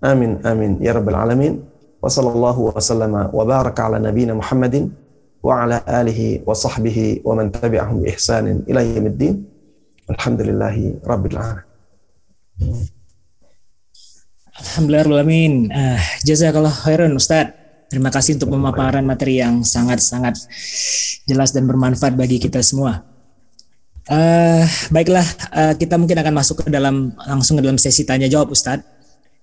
Amin 0.00 0.40
amin 0.44 0.80
ya 0.82 0.96
rabbal 0.96 1.16
alamin. 1.16 1.60
Wa 2.00 2.08
sallallahu 2.08 2.72
wa 2.72 2.80
sallama 2.80 3.22
wa 3.32 3.44
baraka 3.44 3.88
ala 3.88 4.00
nabiyyina 4.00 4.32
Muhammadin 4.32 4.88
wa 5.40 5.64
ala 5.64 5.80
alihi 5.88 6.44
wa 6.44 6.52
sahbihi 6.52 7.24
wa 7.24 7.36
man 7.36 7.48
tabi'ahum 7.48 8.04
bi 8.04 8.12
ihsanin 8.12 8.64
ila 8.68 8.84
yaumiddin. 8.84 9.44
Alhamdulillahi 10.10 11.00
rabbil 11.06 11.38
alamin. 11.38 11.68
Alhamdulillahirrahmanirrahim. 14.60 15.72
Uh, 15.72 16.00
jazakallah 16.26 16.74
khairan 16.74 17.16
Ustaz. 17.16 17.56
Terima 17.90 18.12
kasih 18.12 18.38
untuk 18.38 18.54
pemaparan 18.54 19.02
materi 19.02 19.42
yang 19.42 19.66
sangat-sangat 19.66 20.38
jelas 21.26 21.50
dan 21.50 21.66
bermanfaat 21.66 22.14
bagi 22.14 22.38
kita 22.38 22.62
semua. 22.62 23.02
Uh, 24.06 24.62
baiklah, 24.94 25.26
uh, 25.54 25.74
kita 25.74 25.98
mungkin 25.98 26.18
akan 26.18 26.34
masuk 26.34 26.66
ke 26.66 26.70
dalam 26.70 27.14
langsung 27.18 27.58
ke 27.58 27.62
dalam 27.62 27.78
sesi 27.78 28.02
tanya 28.02 28.26
jawab 28.26 28.50
Ustaz 28.50 28.82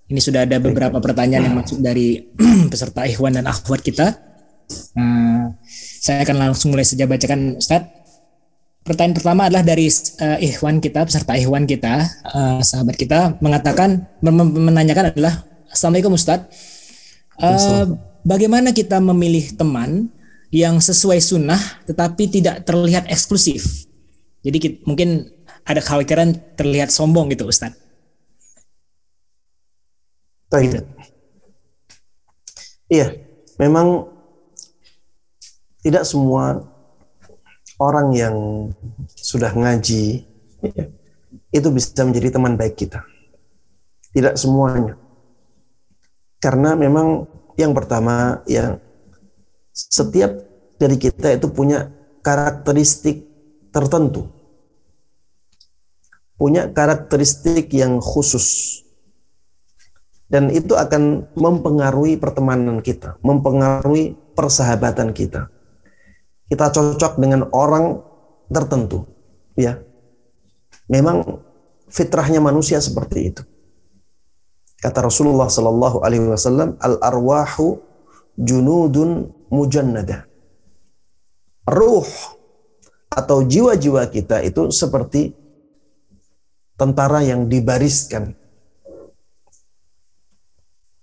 Ini 0.07 0.19
sudah 0.23 0.47
ada 0.47 0.59
beberapa 0.63 1.03
pertanyaan 1.03 1.51
yang 1.51 1.57
masuk 1.59 1.83
dari 1.83 2.23
peserta 2.71 3.03
Ikhwan 3.03 3.35
dan 3.35 3.43
Akhwat 3.43 3.83
kita. 3.83 4.15
Uh, 4.95 5.51
saya 6.07 6.23
akan 6.23 6.37
langsung 6.39 6.71
mulai 6.71 6.87
saja 6.87 7.03
bacakan 7.03 7.59
Ustadz. 7.59 7.91
Pertanyaan 8.87 9.19
pertama 9.19 9.51
adalah 9.51 9.67
dari 9.67 9.91
uh, 10.23 10.39
Ikhwan 10.39 10.79
kita, 10.79 11.03
peserta 11.03 11.35
Ikhwan 11.35 11.67
kita, 11.67 12.07
uh, 12.31 12.63
sahabat 12.63 12.95
kita 12.95 13.35
mengatakan 13.43 14.07
menanyakan 14.23 15.11
adalah 15.11 15.43
Assalamualaikum 15.67 16.15
Ustadz. 16.15 16.47
Uh, 17.35 17.99
bagaimana 18.23 18.71
kita 18.71 19.03
memilih 19.03 19.51
teman 19.59 20.07
yang 20.47 20.79
sesuai 20.79 21.19
sunnah 21.19 21.59
tetapi 21.83 22.31
tidak 22.31 22.63
terlihat 22.63 23.11
eksklusif? 23.11 23.91
Jadi 24.47 24.57
kita, 24.63 24.75
mungkin 24.87 25.27
ada 25.67 25.83
kekhawatiran 25.83 26.55
terlihat 26.55 26.87
sombong 26.87 27.27
gitu 27.35 27.51
Ustaz. 27.51 27.75
Gitu. 30.47 30.79
Iya, 32.87 33.19
memang 33.59 34.15
tidak 35.81 36.03
semua 36.03 36.65
orang 37.77 38.07
yang 38.13 38.35
sudah 39.13 39.53
ngaji 39.53 40.25
ya, 40.61 40.85
itu 41.53 41.67
bisa 41.73 42.01
menjadi 42.05 42.37
teman 42.37 42.57
baik 42.57 42.75
kita. 42.77 43.05
Tidak 44.13 44.33
semuanya. 44.33 44.97
Karena 46.41 46.73
memang 46.73 47.25
yang 47.57 47.73
pertama 47.73 48.41
ya 48.49 48.77
setiap 49.73 50.33
dari 50.77 50.97
kita 50.97 51.33
itu 51.33 51.49
punya 51.49 51.89
karakteristik 52.21 53.25
tertentu 53.73 54.37
punya 56.37 56.69
karakteristik 56.69 57.73
yang 57.73 57.99
khusus. 57.99 58.79
Dan 60.27 60.51
itu 60.53 60.75
akan 60.77 61.33
mempengaruhi 61.33 62.19
pertemanan 62.19 62.83
kita, 62.83 63.17
mempengaruhi 63.23 64.15
persahabatan 64.35 65.15
kita. 65.15 65.49
Kita 66.47 66.71
cocok 66.71 67.19
dengan 67.19 67.51
orang 67.51 67.99
tertentu, 68.47 69.03
ya. 69.59 69.83
Memang 70.87 71.43
fitrahnya 71.91 72.39
manusia 72.39 72.79
seperti 72.79 73.19
itu. 73.35 73.43
Kata 74.79 75.11
Rasulullah 75.11 75.51
Sallallahu 75.51 76.05
Alaihi 76.05 76.31
Wasallam, 76.31 76.79
al 76.79 77.01
arwahu 77.03 77.83
junudun 78.39 79.33
mujannada. 79.51 80.29
Ruh 81.67 82.07
atau 83.11 83.43
jiwa-jiwa 83.43 84.07
kita 84.07 84.45
itu 84.45 84.69
seperti 84.71 85.33
tentara 86.77 87.25
yang 87.25 87.49
dibariskan. 87.49 88.37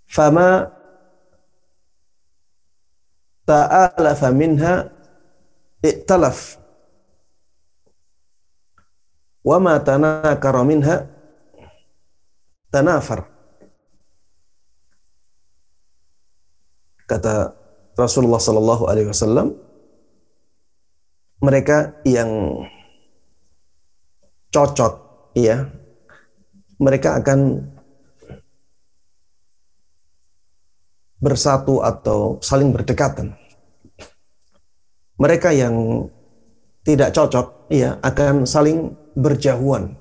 Fama 0.07 0.71
ta'alafa 3.43 4.31
minha 4.31 4.89
iktalaf 5.85 6.57
wa 9.45 9.61
ma 9.61 9.77
tanakara 9.77 10.65
minha 10.65 11.05
tanafar. 12.73 13.29
Kata 17.05 17.53
Rasulullah 18.01 18.41
sallallahu 18.41 18.89
alaihi 18.89 19.13
wasallam 19.13 19.53
mereka 21.45 22.01
yang 22.09 22.65
cocok 24.49 24.95
ya 25.37 25.69
mereka 26.81 27.21
akan 27.21 27.69
bersatu 31.21 31.85
atau 31.85 32.41
saling 32.41 32.73
berdekatan. 32.73 33.44
Mereka 35.15 35.55
yang 35.55 36.07
tidak 36.85 37.15
cocok 37.15 37.71
ya 37.71 37.97
akan 38.03 38.45
saling 38.45 38.93
berjauhan. 39.15 39.95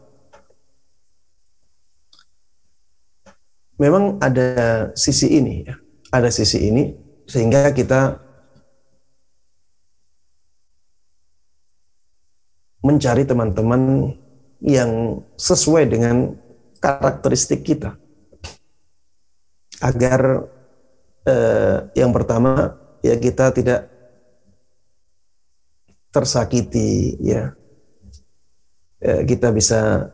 Memang 3.77 4.17
ada 4.21 4.89
sisi 4.93 5.33
ini 5.37 5.65
ya, 5.65 5.75
ada 6.13 6.29
sisi 6.29 6.69
ini 6.69 6.93
sehingga 7.25 7.71
kita 7.73 8.19
mencari 12.83 13.23
teman-teman 13.23 14.11
yang 14.59 15.23
sesuai 15.39 15.87
dengan 15.87 16.35
karakteristik 16.83 17.63
kita. 17.63 17.95
Agar 19.79 20.47
eh, 21.27 21.77
yang 21.95 22.11
pertama 22.11 22.75
ya 23.03 23.15
kita 23.19 23.51
tidak 23.55 23.92
tersakiti 26.13 27.17
ya. 27.19 27.49
Eh, 29.01 29.25
kita 29.25 29.49
bisa 29.51 30.07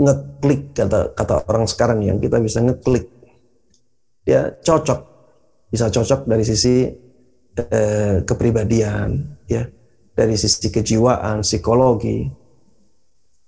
ngeklik 0.00 0.72
kata 0.72 1.12
kata 1.12 1.44
orang 1.44 1.68
sekarang 1.68 2.00
yang 2.00 2.16
kita 2.16 2.40
bisa 2.40 2.64
ngeklik 2.64 3.12
ya 4.24 4.48
cocok 4.64 5.00
bisa 5.68 5.92
cocok 5.92 6.24
dari 6.24 6.40
sisi 6.40 6.88
eh, 7.52 8.24
kepribadian 8.24 9.36
ya 9.44 9.68
dari 10.16 10.40
sisi 10.40 10.72
kejiwaan 10.72 11.44
psikologi 11.44 12.24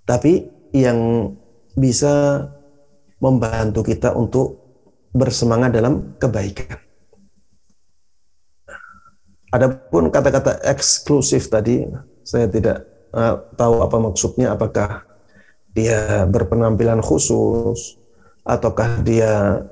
tapi 0.05 0.45
yang 0.77 1.33
bisa 1.73 2.45
membantu 3.17 3.81
kita 3.81 4.13
untuk 4.13 4.61
bersemangat 5.15 5.73
dalam 5.73 6.13
kebaikan. 6.21 6.84
Adapun 9.55 10.11
kata-kata 10.11 10.59
eksklusif 10.67 11.47
tadi, 11.47 11.87
saya 12.27 12.51
tidak 12.51 12.83
uh, 13.15 13.39
tahu 13.55 13.79
apa 13.79 13.97
maksudnya, 14.03 14.51
apakah 14.51 15.07
dia 15.71 16.27
berpenampilan 16.27 16.99
khusus, 16.99 17.95
ataukah 18.43 18.99
dia 18.99 19.63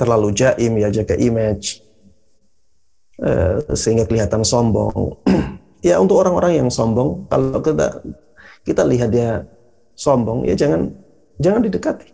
terlalu 0.00 0.32
jaim 0.32 0.72
ya 0.80 0.88
jaga 0.88 1.20
image, 1.20 1.84
uh, 3.20 3.60
sehingga 3.76 4.08
kelihatan 4.08 4.40
sombong. 4.40 5.20
ya 5.88 6.00
untuk 6.00 6.24
orang-orang 6.24 6.64
yang 6.64 6.68
sombong, 6.72 7.28
kalau 7.28 7.60
kita 7.60 8.00
kita 8.64 8.88
lihat 8.88 9.12
dia 9.12 9.44
sombong, 10.00 10.48
ya 10.48 10.56
jangan 10.56 10.96
jangan 11.36 11.60
didekati. 11.60 12.08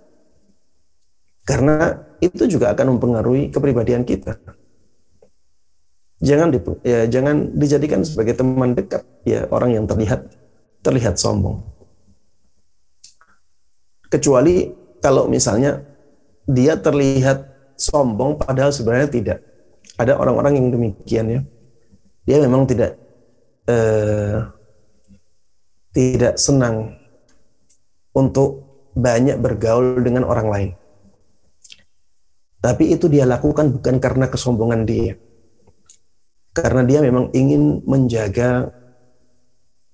Karena 1.47 2.03
itu 2.19 2.51
juga 2.51 2.75
akan 2.75 2.99
mempengaruhi 2.99 3.55
kepribadian 3.55 4.03
kita. 4.03 4.35
Jangan 6.17 6.49
di, 6.49 6.59
ya 6.81 7.05
jangan 7.05 7.53
dijadikan 7.53 8.01
sebagai 8.01 8.33
teman 8.33 8.73
dekat 8.73 9.05
ya 9.29 9.45
orang 9.53 9.77
yang 9.77 9.85
terlihat 9.85 10.33
terlihat 10.81 11.21
sombong. 11.21 11.61
Kecuali 14.09 14.73
kalau 15.05 15.29
misalnya 15.29 15.85
dia 16.49 16.79
terlihat 16.81 17.45
sombong 17.77 18.41
padahal 18.41 18.73
sebenarnya 18.73 19.09
tidak. 19.13 19.39
Ada 19.97 20.17
orang-orang 20.17 20.57
yang 20.57 20.69
demikian 20.73 21.27
ya. 21.29 21.41
Dia 22.25 22.37
memang 22.41 22.65
tidak 22.65 22.97
eh, 23.69 24.41
tidak 25.93 26.41
senang 26.41 26.97
untuk 28.17 28.65
banyak 28.97 29.37
bergaul 29.37 30.01
dengan 30.01 30.25
orang 30.25 30.49
lain. 30.49 30.71
Tapi 32.65 32.97
itu 32.97 33.07
dia 33.13 33.29
lakukan 33.29 33.69
bukan 33.77 34.01
karena 34.01 34.27
kesombongan 34.33 34.89
dia. 34.89 35.21
Karena 36.57 36.83
dia 36.89 37.05
memang 37.05 37.29
ingin 37.37 37.85
menjaga 37.85 38.73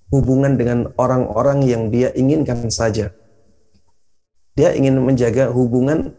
hubungan 0.07 0.55
dengan 0.55 0.87
orang-orang 0.95 1.59
yang 1.67 1.91
dia 1.91 2.15
inginkan 2.15 2.71
saja. 2.71 3.11
Dia 4.55 4.71
ingin 4.71 5.03
menjaga 5.03 5.51
hubungan 5.51 6.15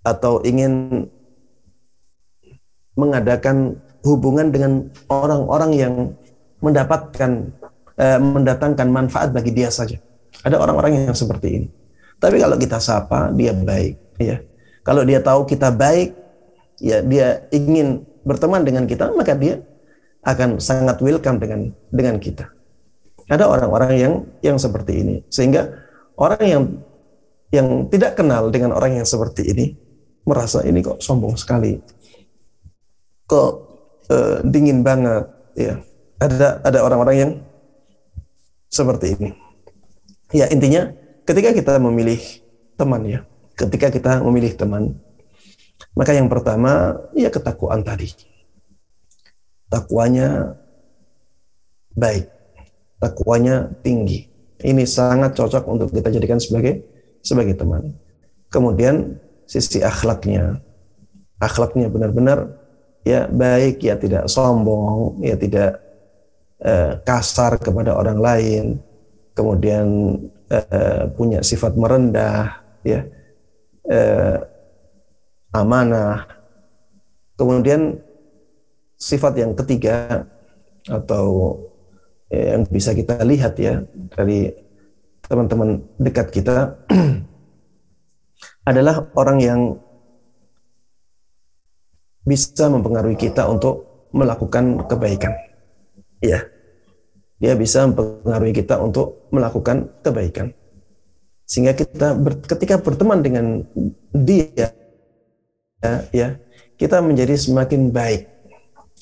atau 0.00 0.40
ingin 0.40 1.04
mengadakan 2.96 3.76
hubungan 4.00 4.48
dengan 4.48 4.88
orang-orang 5.12 5.70
yang 5.76 5.94
mendapatkan 6.64 7.52
eh, 8.00 8.18
mendatangkan 8.22 8.88
manfaat 8.88 9.36
bagi 9.36 9.52
dia 9.52 9.68
saja. 9.68 10.00
Ada 10.40 10.56
orang-orang 10.56 11.12
yang 11.12 11.16
seperti 11.18 11.48
ini. 11.60 11.68
Tapi 12.22 12.38
kalau 12.38 12.56
kita 12.56 12.78
sapa, 12.78 13.34
dia 13.34 13.52
baik. 13.52 13.94
Ya. 14.22 14.38
Kalau 14.86 15.02
dia 15.02 15.18
tahu 15.18 15.42
kita 15.44 15.74
baik, 15.74 16.14
ya 16.78 17.02
dia 17.02 17.46
ingin 17.50 18.06
berteman 18.22 18.62
dengan 18.62 18.84
kita, 18.86 19.10
maka 19.14 19.34
dia 19.34 19.60
akan 20.22 20.62
sangat 20.62 21.02
welcome 21.02 21.38
dengan 21.42 21.60
dengan 21.90 22.16
kita. 22.22 22.46
Ada 23.26 23.46
orang-orang 23.46 23.92
yang 23.98 24.14
yang 24.42 24.56
seperti 24.58 25.02
ini, 25.02 25.16
sehingga 25.30 25.70
orang 26.18 26.42
yang 26.42 26.62
yang 27.52 27.68
tidak 27.92 28.16
kenal 28.16 28.48
dengan 28.48 28.72
orang 28.72 29.02
yang 29.02 29.06
seperti 29.06 29.50
ini 29.50 29.76
merasa 30.22 30.62
ini 30.62 30.80
kok 30.80 31.02
sombong 31.02 31.34
sekali, 31.34 31.76
kok 33.26 33.52
uh, 34.08 34.38
dingin 34.46 34.80
banget, 34.86 35.26
ya. 35.58 35.78
Ada 36.22 36.62
ada 36.62 36.78
orang-orang 36.86 37.16
yang 37.18 37.32
seperti 38.70 39.18
ini. 39.18 39.34
Ya 40.30 40.46
intinya 40.48 40.94
ketika 41.26 41.50
kita 41.50 41.82
memilih 41.82 42.22
teman 42.78 43.02
ya, 43.04 43.26
ketika 43.58 43.90
kita 43.90 44.22
memilih 44.22 44.54
teman, 44.54 44.96
maka 45.92 46.16
yang 46.16 46.28
pertama 46.28 46.96
ya 47.12 47.28
ketakwaan 47.28 47.84
tadi. 47.84 48.08
Takwanya 49.68 50.56
baik, 51.96 52.28
takwanya 53.00 53.72
tinggi. 53.80 54.28
Ini 54.62 54.84
sangat 54.86 55.34
cocok 55.36 55.64
untuk 55.68 55.88
kita 55.90 56.12
jadikan 56.12 56.38
sebagai 56.38 56.84
sebagai 57.24 57.56
teman. 57.56 57.96
Kemudian 58.52 59.16
sisi 59.48 59.80
akhlaknya, 59.80 60.60
akhlaknya 61.40 61.88
benar-benar 61.88 62.52
ya 63.02 63.26
baik, 63.26 63.82
ya 63.82 63.96
tidak 63.98 64.28
sombong, 64.28 65.18
ya 65.24 65.34
tidak 65.36 65.82
eh, 66.62 67.00
kasar 67.02 67.58
kepada 67.58 67.96
orang 67.96 68.18
lain, 68.20 68.64
kemudian 69.34 70.16
eh, 70.52 71.04
punya 71.16 71.40
sifat 71.42 71.74
merendah, 71.74 72.60
ya 72.86 73.08
eh, 73.88 74.36
amanah. 75.52 76.26
Kemudian 77.36 78.00
sifat 78.96 79.36
yang 79.38 79.52
ketiga 79.56 80.26
atau 80.88 81.58
eh, 82.32 82.56
yang 82.56 82.66
bisa 82.66 82.96
kita 82.96 83.20
lihat 83.22 83.54
ya 83.60 83.84
dari 84.16 84.50
teman-teman 85.22 85.80
dekat 86.00 86.28
kita 86.34 86.82
adalah 88.70 89.06
orang 89.14 89.38
yang 89.38 89.60
bisa 92.22 92.70
mempengaruhi 92.70 93.18
kita 93.18 93.46
untuk 93.50 94.06
melakukan 94.14 94.86
kebaikan. 94.86 95.34
Ya. 96.22 96.46
Dia 97.42 97.58
bisa 97.58 97.82
mempengaruhi 97.90 98.54
kita 98.54 98.78
untuk 98.78 99.26
melakukan 99.34 99.90
kebaikan. 100.06 100.54
Sehingga 101.42 101.74
kita 101.74 102.14
ber, 102.14 102.38
ketika 102.46 102.78
berteman 102.78 103.18
dengan 103.18 103.66
dia 104.14 104.70
ya, 105.82 105.94
ya, 106.14 106.28
kita 106.78 107.02
menjadi 107.02 107.34
semakin 107.34 107.90
baik. 107.90 108.30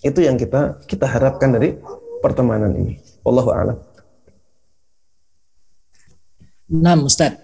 Itu 0.01 0.25
yang 0.25 0.41
kita 0.41 0.81
kita 0.89 1.05
harapkan 1.05 1.53
dari 1.53 1.77
pertemanan 2.25 2.73
ini. 2.73 2.97
Allahu 3.21 3.51
a'lam. 3.53 3.77
Nah, 6.71 6.97
Ustaz. 7.05 7.37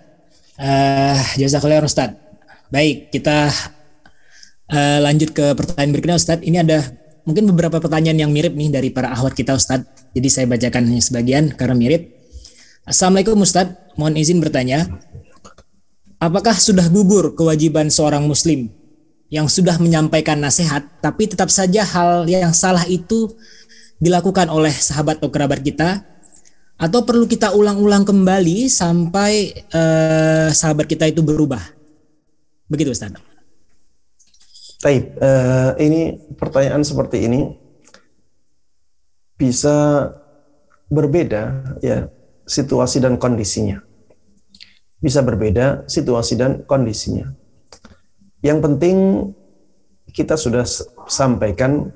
Uh, 0.57 1.20
jazakallah 1.37 1.84
Ustaz. 1.84 2.16
Baik, 2.72 3.12
kita 3.12 3.53
uh, 4.72 4.99
lanjut 5.05 5.37
ke 5.37 5.53
pertanyaan 5.53 5.93
berikutnya 5.93 6.16
Ustaz. 6.16 6.41
Ini 6.41 6.64
ada 6.64 6.80
mungkin 7.28 7.45
beberapa 7.53 7.76
pertanyaan 7.76 8.24
yang 8.24 8.30
mirip 8.32 8.57
nih 8.57 8.72
dari 8.72 8.89
para 8.89 9.12
ahwat 9.12 9.37
kita 9.37 9.53
Ustaz. 9.53 9.84
Jadi 10.16 10.28
saya 10.32 10.47
bacakan 10.49 10.97
sebagian 10.97 11.53
karena 11.53 11.76
mirip. 11.76 12.16
Assalamualaikum 12.87 13.37
Ustaz, 13.43 13.68
mohon 13.99 14.16
izin 14.16 14.41
bertanya. 14.41 14.87
Apakah 16.16 16.57
sudah 16.57 16.89
gugur 16.89 17.37
kewajiban 17.37 17.93
seorang 17.93 18.24
muslim 18.24 18.72
yang 19.33 19.51
sudah 19.51 19.79
menyampaikan 19.83 20.39
nasihat 20.39 20.87
tapi 21.03 21.27
tetap 21.27 21.51
saja 21.51 21.83
hal 21.83 22.31
yang 22.31 22.55
salah 22.55 22.87
itu 22.87 23.35
dilakukan 23.99 24.47
oleh 24.53 24.70
sahabat 24.70 25.18
atau 25.18 25.31
kerabat 25.33 25.61
kita 25.64 26.05
atau 26.77 27.01
perlu 27.09 27.24
kita 27.24 27.57
ulang-ulang 27.57 28.05
kembali 28.05 28.68
sampai 28.68 29.64
uh, 29.72 30.53
sahabat 30.53 30.85
kita 30.85 31.09
itu 31.09 31.24
berubah? 31.24 31.61
Begitu 32.68 32.93
Ustaz. 32.93 33.16
Baik, 34.85 35.16
uh, 35.16 35.72
ini 35.81 36.20
pertanyaan 36.37 36.85
seperti 36.85 37.24
ini 37.24 37.49
bisa 39.41 40.09
berbeda 40.93 41.74
ya 41.81 42.12
situasi 42.45 43.01
dan 43.01 43.16
kondisinya. 43.16 43.81
Bisa 45.01 45.24
berbeda 45.24 45.89
situasi 45.89 46.37
dan 46.37 46.61
kondisinya. 46.68 47.33
Yang 48.45 48.59
penting 48.64 48.97
kita 50.12 50.37
sudah 50.37 50.64
sampaikan 51.09 51.93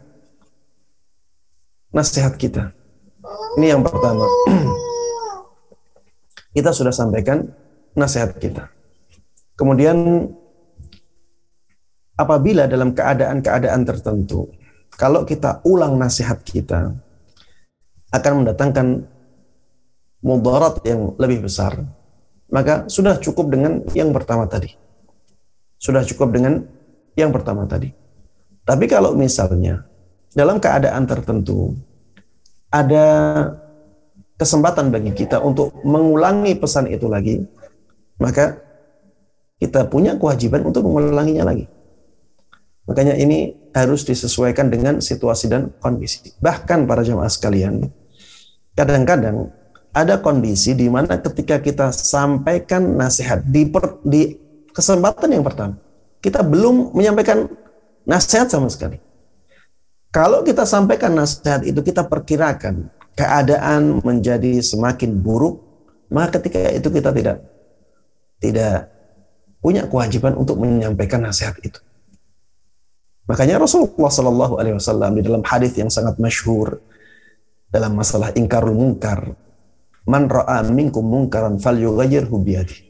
nasihat 1.90 2.36
kita. 2.36 2.72
Ini 3.58 3.76
yang 3.76 3.82
pertama. 3.82 4.24
kita 6.56 6.70
sudah 6.70 6.94
sampaikan 6.94 7.50
nasihat 7.94 8.38
kita. 8.38 8.70
Kemudian 9.58 10.30
apabila 12.16 12.70
dalam 12.70 12.96
keadaan-keadaan 12.96 13.82
tertentu, 13.84 14.48
kalau 14.94 15.24
kita 15.24 15.64
ulang 15.64 15.96
nasihat 15.96 16.40
kita, 16.40 16.92
akan 18.10 18.42
mendatangkan 18.42 19.06
mudarat 20.20 20.82
yang 20.82 21.14
lebih 21.16 21.46
besar, 21.46 21.86
maka 22.50 22.90
sudah 22.90 23.16
cukup 23.22 23.54
dengan 23.54 23.86
yang 23.94 24.10
pertama 24.10 24.50
tadi. 24.50 24.74
Sudah 25.80 26.04
cukup 26.04 26.36
dengan 26.36 26.60
yang 27.16 27.32
pertama 27.32 27.64
tadi. 27.64 27.88
Tapi 28.68 28.84
kalau 28.84 29.16
misalnya 29.16 29.88
dalam 30.36 30.60
keadaan 30.60 31.08
tertentu 31.08 31.72
ada 32.68 33.06
kesempatan 34.36 34.92
bagi 34.92 35.16
kita 35.16 35.40
untuk 35.40 35.72
mengulangi 35.82 36.52
pesan 36.54 36.86
itu 36.92 37.08
lagi, 37.08 37.40
maka 38.20 38.60
kita 39.56 39.88
punya 39.88 40.20
kewajiban 40.20 40.68
untuk 40.68 40.84
mengulanginya 40.84 41.48
lagi. 41.48 41.64
Makanya 42.88 43.16
ini 43.16 43.56
harus 43.76 44.02
disesuaikan 44.04 44.68
dengan 44.68 45.00
situasi 45.00 45.48
dan 45.48 45.72
kondisi. 45.80 46.32
Bahkan 46.40 46.88
para 46.88 47.04
jemaah 47.04 47.28
sekalian, 47.28 47.88
kadang-kadang 48.76 49.52
ada 49.90 50.18
kondisi 50.22 50.74
di 50.74 50.86
mana 50.86 51.18
ketika 51.18 51.58
kita 51.60 51.90
sampaikan 51.90 52.98
nasihat 52.98 53.42
di, 53.46 53.66
per, 53.66 53.98
di 54.06 54.49
kesempatan 54.72 55.28
yang 55.30 55.44
pertama, 55.44 55.76
kita 56.20 56.44
belum 56.44 56.92
menyampaikan 56.92 57.48
nasihat 58.04 58.50
sama 58.50 58.68
sekali. 58.68 59.00
Kalau 60.10 60.42
kita 60.42 60.66
sampaikan 60.66 61.14
nasihat 61.14 61.62
itu 61.62 61.78
kita 61.86 62.02
perkirakan 62.02 62.90
keadaan 63.14 64.02
menjadi 64.02 64.58
semakin 64.58 65.14
buruk, 65.22 65.62
maka 66.10 66.42
ketika 66.42 66.74
itu 66.74 66.88
kita 66.90 67.14
tidak 67.14 67.38
tidak 68.42 68.90
punya 69.62 69.86
kewajiban 69.86 70.34
untuk 70.34 70.58
menyampaikan 70.58 71.22
nasihat 71.22 71.54
itu. 71.62 71.78
Makanya 73.30 73.62
Rasulullah 73.62 74.10
Shallallahu 74.10 74.58
Alaihi 74.58 74.74
Wasallam 74.74 75.14
di 75.14 75.22
dalam 75.22 75.46
hadis 75.46 75.78
yang 75.78 75.86
sangat 75.86 76.18
masyhur 76.18 76.82
dalam 77.70 77.94
masalah 77.94 78.34
ingkarul 78.34 78.74
mungkar, 78.74 79.38
man 80.10 80.26
ra'a 80.26 80.66
minkum 80.66 81.06
mungkaran 81.06 81.62
fal 81.62 81.78
yughayyirhu 81.78 82.34
bi 82.42 82.58
yadihi. 82.58 82.89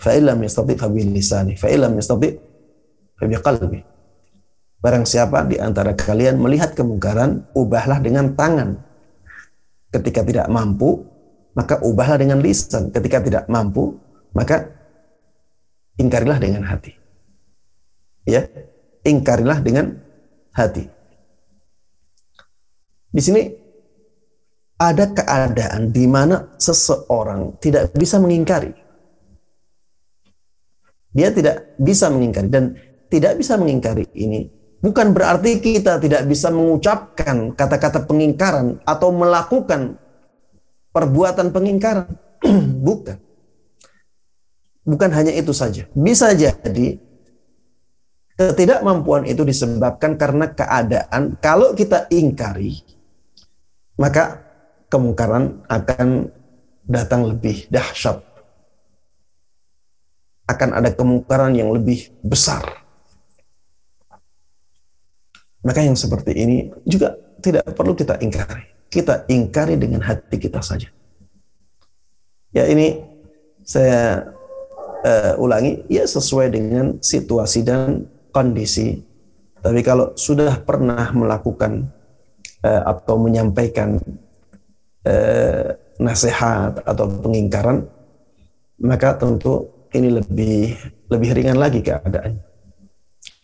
Fa 0.00 0.16
illam 0.16 0.40
yastati 0.40 0.80
fa 0.80 0.88
bi 0.88 1.04
lisani, 1.04 1.60
fa 1.60 1.68
illam 1.68 1.92
yastati 1.92 2.28
fa 3.20 3.24
bi 3.28 3.36
qalbi. 3.36 3.80
Barang 4.80 5.04
siapa 5.04 5.44
di 5.44 5.60
antara 5.60 5.92
kalian 5.92 6.40
melihat 6.40 6.72
kemungkaran, 6.72 7.52
ubahlah 7.52 8.00
dengan 8.00 8.32
tangan. 8.32 8.80
Ketika 9.92 10.24
tidak 10.24 10.48
mampu, 10.48 11.04
maka 11.52 11.84
ubahlah 11.84 12.16
dengan 12.16 12.40
lisan. 12.40 12.88
Ketika 12.88 13.20
tidak 13.20 13.44
mampu, 13.52 14.00
maka 14.32 14.72
ingkarilah 16.00 16.40
dengan 16.40 16.64
hati. 16.64 16.96
Ya, 18.24 18.48
ingkarilah 19.04 19.60
dengan 19.60 20.00
hati. 20.56 20.88
Di 23.12 23.20
sini 23.20 23.42
ada 24.80 25.12
keadaan 25.12 25.92
di 25.92 26.08
mana 26.08 26.56
seseorang 26.56 27.60
tidak 27.60 27.92
bisa 27.92 28.16
mengingkari. 28.16 28.72
Dia 31.10 31.34
tidak 31.34 31.74
bisa 31.80 32.06
mengingkari 32.06 32.48
dan 32.50 32.64
tidak 33.10 33.42
bisa 33.42 33.58
mengingkari 33.58 34.06
ini 34.14 34.46
bukan 34.80 35.12
berarti 35.12 35.60
kita 35.60 36.00
tidak 36.00 36.24
bisa 36.24 36.48
mengucapkan 36.48 37.52
kata-kata 37.52 38.08
pengingkaran 38.08 38.80
atau 38.88 39.08
melakukan 39.12 40.00
perbuatan 40.90 41.52
pengingkaran. 41.52 42.08
bukan. 42.86 43.20
Bukan 44.80 45.10
hanya 45.12 45.30
itu 45.36 45.52
saja. 45.52 45.84
Bisa 45.92 46.32
jadi 46.32 46.98
Ketidakmampuan 48.40 49.28
itu 49.28 49.44
disebabkan 49.44 50.16
karena 50.16 50.48
keadaan 50.48 51.36
kalau 51.44 51.76
kita 51.76 52.08
ingkari, 52.08 52.80
maka 54.00 54.40
kemungkaran 54.88 55.60
akan 55.68 56.32
datang 56.88 57.28
lebih 57.28 57.68
dahsyat. 57.68 58.24
Akan 60.50 60.74
ada 60.74 60.90
kemungkaran 60.90 61.54
yang 61.54 61.70
lebih 61.70 62.10
besar. 62.26 62.66
Maka 65.62 65.86
yang 65.86 65.94
seperti 65.94 66.34
ini 66.34 66.56
juga 66.82 67.14
tidak 67.38 67.70
perlu 67.78 67.94
kita 67.94 68.18
ingkari. 68.18 68.66
Kita 68.90 69.30
ingkari 69.30 69.78
dengan 69.78 70.02
hati 70.02 70.42
kita 70.42 70.58
saja. 70.58 70.90
Ya 72.50 72.66
ini 72.66 72.98
saya 73.62 74.26
uh, 75.06 75.38
ulangi, 75.38 75.86
ya 75.86 76.02
sesuai 76.02 76.50
dengan 76.50 76.98
situasi 76.98 77.62
dan 77.62 78.10
kondisi. 78.34 78.98
Tapi 79.60 79.80
kalau 79.84 80.16
sudah 80.16 80.58
pernah 80.64 81.12
melakukan 81.12 81.86
uh, 82.64 82.82
atau 82.90 83.20
menyampaikan 83.20 84.00
uh, 85.04 85.66
nasihat 86.00 86.80
atau 86.82 87.04
pengingkaran, 87.20 87.84
maka 88.80 89.14
tentu 89.20 89.68
ini 89.94 90.08
lebih 90.08 90.74
lebih 91.10 91.30
ringan 91.34 91.58
lagi 91.58 91.80
keadaannya. 91.82 92.42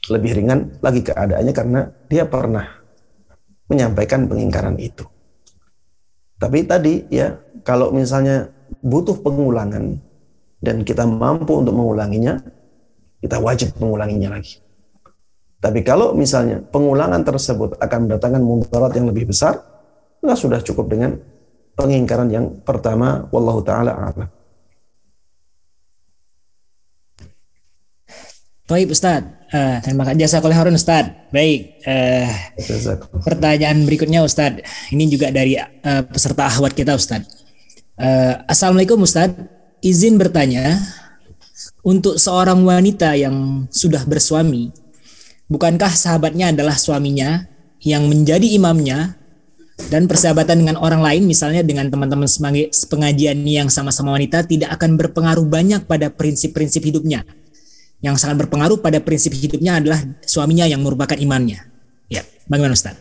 Lebih 0.06 0.32
ringan 0.38 0.58
lagi 0.78 1.02
keadaannya 1.02 1.52
karena 1.54 1.80
dia 2.06 2.24
pernah 2.26 2.66
menyampaikan 3.66 4.30
pengingkaran 4.30 4.78
itu. 4.78 5.02
Tapi 6.36 6.68
tadi 6.68 7.02
ya, 7.10 7.34
kalau 7.66 7.90
misalnya 7.90 8.46
butuh 8.84 9.18
pengulangan 9.24 9.98
dan 10.62 10.86
kita 10.86 11.08
mampu 11.08 11.58
untuk 11.58 11.74
mengulanginya, 11.74 12.38
kita 13.18 13.40
wajib 13.42 13.74
mengulanginya 13.82 14.36
lagi. 14.38 14.62
Tapi 15.56 15.80
kalau 15.82 16.12
misalnya 16.12 16.62
pengulangan 16.62 17.24
tersebut 17.24 17.80
akan 17.80 17.98
mendatangkan 18.06 18.42
mudarat 18.44 18.92
yang 18.94 19.08
lebih 19.08 19.32
besar, 19.32 19.58
maka 20.22 20.36
sudah 20.36 20.60
cukup 20.62 20.86
dengan 20.92 21.16
pengingkaran 21.74 22.28
yang 22.30 22.46
pertama. 22.62 23.26
Wallahu 23.32 23.64
taala 23.64 23.96
a'lam. 23.96 24.35
Baik 28.66 28.90
Ustaz, 28.90 29.22
uh, 29.54 29.78
terima 29.78 30.02
kasih 30.02 30.26
jasa 30.26 30.42
oleh 30.42 30.58
Harun 30.58 30.74
Ustaz. 30.74 31.06
Baik, 31.30 31.78
uh, 31.86 32.26
pertanyaan 33.22 33.86
berikutnya 33.86 34.26
Ustaz. 34.26 34.58
Ini 34.90 35.06
juga 35.06 35.30
dari 35.30 35.54
uh, 35.54 36.02
peserta 36.02 36.50
ahwat 36.50 36.74
kita 36.74 36.98
Ustaz. 36.98 37.22
Uh, 37.94 38.42
Assalamualaikum 38.50 38.98
Ustaz, 39.06 39.30
izin 39.86 40.18
bertanya, 40.18 40.82
untuk 41.86 42.18
seorang 42.18 42.58
wanita 42.66 43.14
yang 43.14 43.70
sudah 43.70 44.02
bersuami, 44.02 44.74
bukankah 45.46 45.94
sahabatnya 45.94 46.50
adalah 46.50 46.74
suaminya 46.74 47.46
yang 47.86 48.10
menjadi 48.10 48.50
imamnya 48.50 49.14
dan 49.94 50.10
persahabatan 50.10 50.66
dengan 50.66 50.74
orang 50.82 51.06
lain 51.06 51.22
misalnya 51.22 51.62
dengan 51.62 51.86
teman-teman 51.86 52.26
pengajian 52.90 53.38
yang 53.46 53.70
sama-sama 53.70 54.18
wanita 54.18 54.42
tidak 54.42 54.74
akan 54.74 54.98
berpengaruh 54.98 55.46
banyak 55.46 55.86
pada 55.86 56.10
prinsip-prinsip 56.10 56.82
hidupnya 56.82 57.22
yang 58.04 58.16
sangat 58.20 58.44
berpengaruh 58.44 58.80
pada 58.80 59.00
prinsip 59.00 59.32
hidupnya 59.32 59.80
adalah 59.80 60.00
suaminya 60.24 60.68
yang 60.68 60.84
merupakan 60.84 61.16
imannya. 61.16 61.64
Ya, 62.12 62.22
bagaimana 62.46 62.76
Ustaz? 62.76 62.96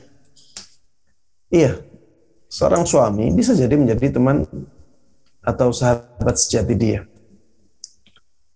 Iya, 1.51 1.84
seorang 2.47 2.88
suami 2.88 3.30
bisa 3.35 3.53
jadi 3.53 3.76
menjadi 3.76 4.17
teman 4.17 4.47
atau 5.45 5.69
sahabat 5.69 6.35
sejati 6.39 6.73
dia. 6.73 7.05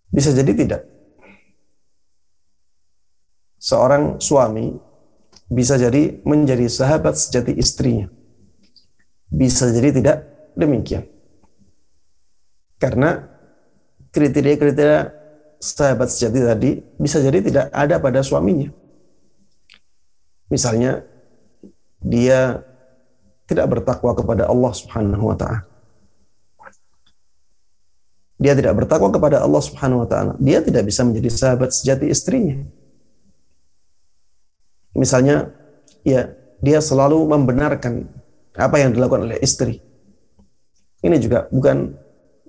Bisa 0.09 0.33
jadi 0.33 0.51
tidak. 0.57 0.81
Seorang 3.59 4.17
suami 4.17 4.73
bisa 5.51 5.75
jadi 5.77 6.23
menjadi 6.25 6.65
sahabat 6.65 7.13
sejati 7.19 7.53
istrinya. 7.59 8.09
Bisa 9.29 9.69
jadi 9.69 9.93
tidak 9.93 10.17
demikian. 10.57 11.05
Karena 12.79 13.27
kriteria-kriteria 14.09 15.18
sahabat 15.59 16.07
sejati 16.07 16.39
tadi 16.39 16.71
bisa 16.95 17.19
jadi 17.19 17.43
tidak 17.43 17.65
ada 17.75 17.99
pada 17.99 18.23
suaminya. 18.23 18.71
Misalnya 20.47 21.03
dia 21.99 22.63
tidak 23.45 23.67
bertakwa 23.77 24.15
kepada 24.15 24.47
Allah 24.47 24.71
Subhanahu 24.71 25.29
wa 25.29 25.35
taala. 25.35 25.67
Dia 28.39 28.55
tidak 28.55 28.71
bertakwa 28.79 29.11
kepada 29.11 29.43
Allah 29.43 29.59
Subhanahu 29.59 30.07
wa 30.07 30.07
taala. 30.07 30.33
Dia 30.39 30.63
tidak 30.63 30.87
bisa 30.87 31.03
menjadi 31.03 31.29
sahabat 31.29 31.75
sejati 31.75 32.07
istrinya. 32.07 32.63
Misalnya 34.95 35.51
ya 36.07 36.33
dia 36.63 36.79
selalu 36.79 37.19
membenarkan 37.29 38.07
apa 38.55 38.79
yang 38.79 38.95
dilakukan 38.95 39.27
oleh 39.27 39.37
istri. 39.43 39.83
Ini 41.03 41.19
juga 41.19 41.51
bukan 41.51 41.93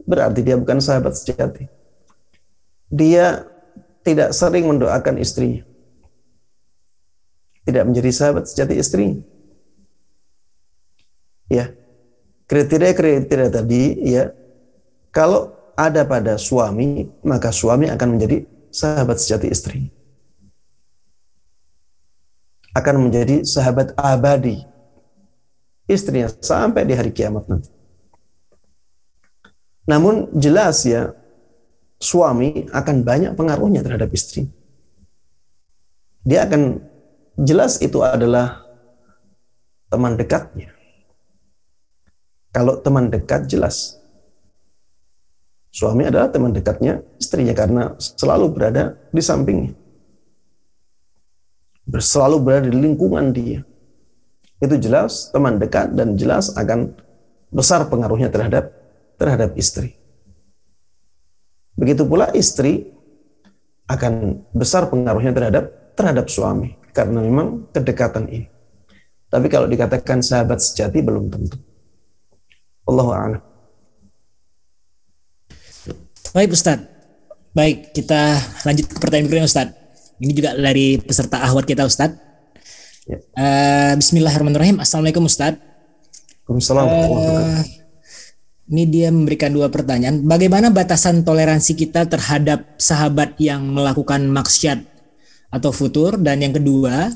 berarti 0.07 0.41
dia 0.47 0.57
bukan 0.59 0.79
sahabat 0.79 1.15
sejati 1.15 1.80
dia 2.91 3.47
tidak 4.03 4.35
sering 4.35 4.67
mendoakan 4.67 5.23
istrinya. 5.23 5.63
Tidak 7.63 7.87
menjadi 7.87 8.11
sahabat 8.11 8.51
sejati 8.51 8.75
istri. 8.75 9.07
Ya. 11.47 11.71
Kriteria-kriteria 12.51 13.49
tadi 13.55 13.95
ya 14.11 14.35
kalau 15.15 15.55
ada 15.79 16.03
pada 16.03 16.35
suami, 16.35 17.07
maka 17.23 17.55
suami 17.55 17.87
akan 17.87 18.19
menjadi 18.19 18.43
sahabat 18.75 19.23
sejati 19.23 19.47
istri. 19.47 19.81
Akan 22.75 23.03
menjadi 23.07 23.47
sahabat 23.47 23.95
abadi 23.95 24.67
istrinya 25.91 26.31
sampai 26.31 26.87
di 26.87 26.95
hari 26.95 27.11
kiamat 27.11 27.47
nanti. 27.51 27.71
Namun 29.91 30.31
jelas 30.39 30.87
ya 30.87 31.11
suami 32.01 32.67
akan 32.73 32.97
banyak 33.05 33.37
pengaruhnya 33.37 33.85
terhadap 33.85 34.09
istri. 34.17 34.49
Dia 36.25 36.49
akan 36.49 36.81
jelas 37.37 37.77
itu 37.85 38.01
adalah 38.01 38.65
teman 39.93 40.17
dekatnya. 40.17 40.73
Kalau 42.51 42.81
teman 42.81 43.13
dekat 43.13 43.47
jelas. 43.47 44.01
Suami 45.71 46.03
adalah 46.03 46.27
teman 46.27 46.51
dekatnya 46.51 46.99
istrinya 47.15 47.55
karena 47.55 47.95
selalu 48.01 48.51
berada 48.51 48.99
di 49.15 49.23
sampingnya. 49.23 49.73
Selalu 51.87 52.37
berada 52.43 52.67
di 52.67 52.75
lingkungan 52.75 53.31
dia. 53.31 53.63
Itu 54.59 54.75
jelas 54.83 55.31
teman 55.31 55.63
dekat 55.63 55.95
dan 55.95 56.19
jelas 56.19 56.51
akan 56.59 56.91
besar 57.55 57.87
pengaruhnya 57.87 58.35
terhadap 58.35 58.75
terhadap 59.15 59.55
istri. 59.55 60.00
Begitu 61.81 62.05
pula 62.05 62.29
istri 62.37 62.93
akan 63.89 64.45
besar 64.53 64.93
pengaruhnya 64.93 65.33
terhadap 65.33 65.97
terhadap 65.97 66.29
suami 66.29 66.77
karena 66.93 67.25
memang 67.25 67.73
kedekatan 67.73 68.29
ini. 68.29 68.47
Tapi 69.33 69.47
kalau 69.49 69.65
dikatakan 69.65 70.21
sahabat 70.21 70.61
sejati 70.61 71.01
belum 71.01 71.33
tentu. 71.33 71.57
Allahu 72.85 73.11
a'lam. 73.17 73.43
Baik 76.37 76.53
Ustaz. 76.53 76.85
Baik, 77.57 77.97
kita 77.97 78.39
lanjut 78.63 78.87
ke 78.87 78.97
pertanyaan 79.01 79.27
berikutnya 79.27 79.49
Ustaz. 79.49 79.69
Ini 80.21 80.33
juga 80.37 80.51
dari 80.53 81.01
peserta 81.01 81.41
ahwat 81.43 81.65
kita 81.65 81.89
Ustaz. 81.89 82.13
Ya. 83.09 83.19
Uh, 83.35 83.93
Bismillahirrahmanirrahim. 83.99 84.79
Assalamualaikum 84.79 85.25
Ustaz. 85.27 85.57
Waalaikumsalam. 86.47 86.87
Uh, 86.87 87.80
ini 88.71 88.87
dia 88.87 89.11
memberikan 89.11 89.51
dua 89.51 89.67
pertanyaan. 89.67 90.23
Bagaimana 90.23 90.71
batasan 90.71 91.27
toleransi 91.27 91.75
kita 91.75 92.07
terhadap 92.07 92.79
sahabat 92.79 93.35
yang 93.43 93.67
melakukan 93.67 94.23
maksiat 94.31 94.87
atau 95.51 95.75
futur? 95.75 96.15
Dan 96.15 96.47
yang 96.47 96.55
kedua, 96.55 97.11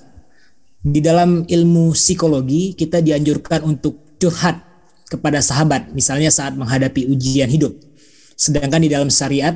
di 0.83 0.99
dalam 0.99 1.47
ilmu 1.47 1.95
psikologi 1.95 2.75
kita 2.75 2.99
dianjurkan 2.99 3.63
untuk 3.63 4.19
curhat 4.19 4.67
kepada 5.07 5.39
sahabat, 5.39 5.95
misalnya 5.95 6.35
saat 6.35 6.59
menghadapi 6.59 7.07
ujian 7.07 7.47
hidup. 7.47 7.71
Sedangkan 8.35 8.83
di 8.83 8.91
dalam 8.91 9.07
syariat 9.07 9.55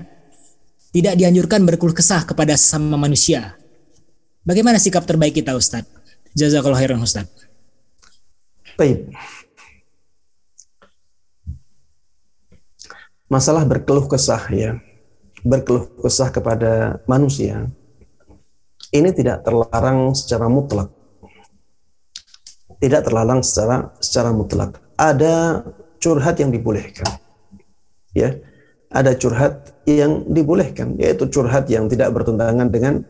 tidak 0.94 1.18
dianjurkan 1.18 1.66
berkeluh 1.66 1.98
kesah 1.98 2.22
kepada 2.22 2.54
sesama 2.54 2.94
manusia. 2.94 3.58
Bagaimana 4.46 4.78
sikap 4.78 5.02
terbaik 5.02 5.34
kita, 5.34 5.58
Ustadz? 5.58 5.90
Jazakallah 6.38 6.78
khairan, 6.78 7.02
Ustadz. 7.02 7.50
Baik. 8.78 9.10
Masalah 13.28 13.64
berkeluh 13.68 14.08
kesah 14.08 14.42
ya, 14.50 14.80
berkeluh 15.44 15.88
kesah 16.00 16.32
kepada 16.32 17.00
manusia 17.04 17.68
ini 18.88 19.12
tidak 19.12 19.44
terlarang 19.44 20.16
secara 20.16 20.48
mutlak. 20.48 20.88
Tidak 22.78 23.02
terlarang 23.04 23.44
secara 23.44 23.92
secara 24.00 24.30
mutlak. 24.32 24.80
Ada 24.96 25.66
curhat 26.00 26.40
yang 26.40 26.48
dibolehkan. 26.48 27.20
Ya. 28.16 28.40
Ada 28.88 29.12
curhat 29.20 29.76
yang 29.84 30.24
dibolehkan, 30.32 30.96
yaitu 30.96 31.28
curhat 31.28 31.68
yang 31.68 31.92
tidak 31.92 32.08
bertentangan 32.08 32.72
dengan 32.72 33.04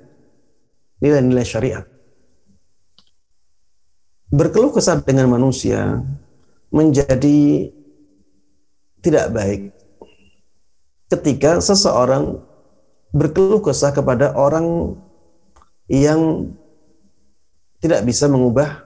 nilai-nilai 0.98 1.46
syariat. 1.46 1.86
Berkeluh 4.34 4.74
kesah 4.74 4.98
dengan 5.06 5.30
manusia 5.30 6.02
menjadi 6.74 7.70
tidak 8.98 9.30
baik 9.30 9.77
ketika 11.08 11.58
seseorang 11.60 12.40
berkeluh 13.12 13.64
kesah 13.64 13.92
kepada 13.92 14.36
orang 14.36 14.96
yang 15.88 16.52
tidak 17.80 18.04
bisa 18.04 18.28
mengubah 18.28 18.84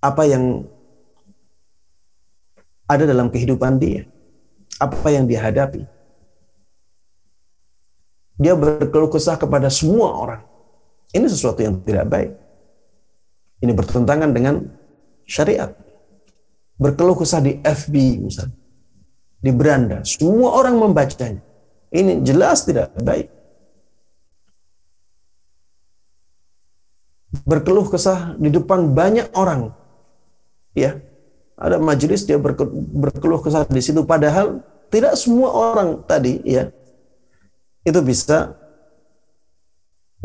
apa 0.00 0.22
yang 0.28 0.64
ada 2.90 3.06
dalam 3.06 3.32
kehidupan 3.32 3.78
dia, 3.80 4.04
apa 4.76 5.08
yang 5.12 5.24
dia 5.24 5.40
hadapi. 5.40 5.86
Dia 8.40 8.56
berkeluh 8.56 9.12
kesah 9.12 9.36
kepada 9.36 9.68
semua 9.68 10.16
orang. 10.16 10.42
Ini 11.12 11.28
sesuatu 11.28 11.60
yang 11.60 11.76
tidak 11.84 12.08
baik. 12.08 12.32
Ini 13.60 13.72
bertentangan 13.76 14.30
dengan 14.32 14.64
syariat. 15.28 15.76
berkeluh 16.80 17.12
kesah 17.12 17.44
di 17.44 17.60
FB 17.60 17.94
misalnya, 18.24 18.56
di 19.40 19.50
beranda, 19.50 20.04
semua 20.04 20.52
orang 20.52 20.76
membacanya. 20.76 21.40
Ini 21.90 22.22
jelas 22.22 22.62
tidak 22.68 22.92
baik. 23.00 23.32
Berkeluh 27.42 27.88
kesah 27.88 28.36
di 28.36 28.52
depan 28.52 28.92
banyak 28.92 29.32
orang. 29.34 29.72
Ya. 30.76 31.00
Ada 31.60 31.76
majelis 31.76 32.24
dia 32.24 32.40
berkeluh 32.40 33.44
kesah 33.44 33.68
di 33.68 33.84
situ 33.84 34.00
padahal 34.08 34.64
tidak 34.88 35.12
semua 35.20 35.52
orang 35.52 36.00
tadi 36.08 36.40
ya 36.40 36.72
itu 37.84 38.00
bisa 38.00 38.56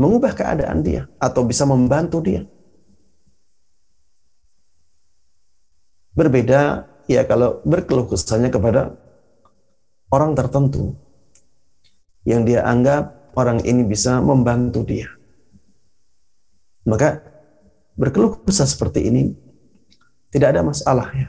mengubah 0.00 0.32
keadaan 0.32 0.80
dia 0.80 1.08
atau 1.20 1.44
bisa 1.44 1.68
membantu 1.68 2.24
dia. 2.24 2.48
Berbeda 6.16 6.88
ya 7.04 7.20
kalau 7.28 7.60
berkeluh 7.68 8.08
kesahnya 8.08 8.48
kepada 8.48 8.96
orang 10.10 10.34
tertentu 10.34 10.94
yang 12.26 12.42
dia 12.42 12.66
anggap 12.66 13.32
orang 13.38 13.62
ini 13.62 13.86
bisa 13.86 14.18
membantu 14.18 14.82
dia. 14.82 15.06
Maka 16.86 17.22
berkeluh 17.94 18.42
kesah 18.46 18.66
seperti 18.66 19.06
ini 19.10 19.34
tidak 20.30 20.54
ada 20.54 20.62
masalah 20.66 21.08
ya. 21.14 21.28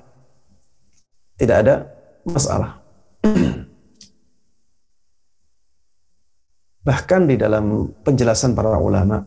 Tidak 1.37 1.57
ada 1.57 1.85
masalah. 2.25 2.81
Bahkan 6.87 7.21
di 7.29 7.35
dalam 7.37 7.93
penjelasan 8.01 8.55
para 8.57 8.79
ulama 8.79 9.21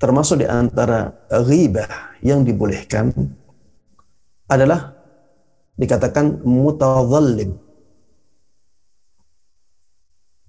termasuk 0.00 0.40
di 0.40 0.46
antara 0.48 1.12
ghibah 1.28 2.16
yang 2.24 2.40
dibolehkan 2.40 3.12
adalah 4.48 4.99
dikatakan 5.80 6.44
mutadhallim. 6.44 7.56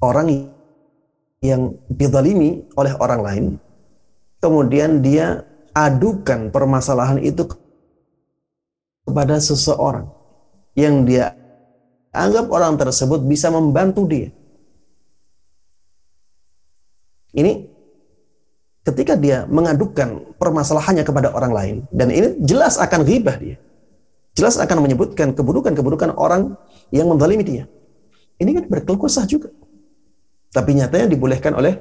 Orang 0.03 0.27
yang 1.39 1.77
dizalimi 1.87 2.67
oleh 2.75 2.93
orang 2.99 3.21
lain, 3.23 3.45
kemudian 4.43 4.99
dia 4.99 5.47
adukan 5.71 6.51
permasalahan 6.51 7.21
itu 7.23 7.47
kepada 9.07 9.39
seseorang 9.39 10.09
yang 10.75 11.07
dia 11.07 11.31
anggap 12.11 12.51
orang 12.51 12.75
tersebut 12.75 13.23
bisa 13.23 13.47
membantu 13.53 14.09
dia. 14.09 14.29
Ini 17.31 17.71
ketika 18.83 19.15
dia 19.15 19.47
mengadukan 19.47 20.35
permasalahannya 20.35 21.05
kepada 21.07 21.31
orang 21.31 21.53
lain 21.55 21.75
dan 21.93 22.11
ini 22.11 22.35
jelas 22.43 22.75
akan 22.75 23.07
ghibah 23.07 23.37
dia 23.39 23.55
jelas 24.35 24.55
akan 24.57 24.83
menyebutkan 24.83 25.35
keburukan-keburukan 25.35 26.15
orang 26.15 26.55
yang 26.93 27.07
menzalimi 27.07 27.43
dia. 27.43 27.63
Ini 28.41 28.57
kan 28.57 28.65
berkeluh 28.67 29.05
kesah 29.05 29.27
juga. 29.29 29.53
Tapi 30.51 30.75
nyatanya 30.75 31.07
dibolehkan 31.07 31.55
oleh 31.55 31.79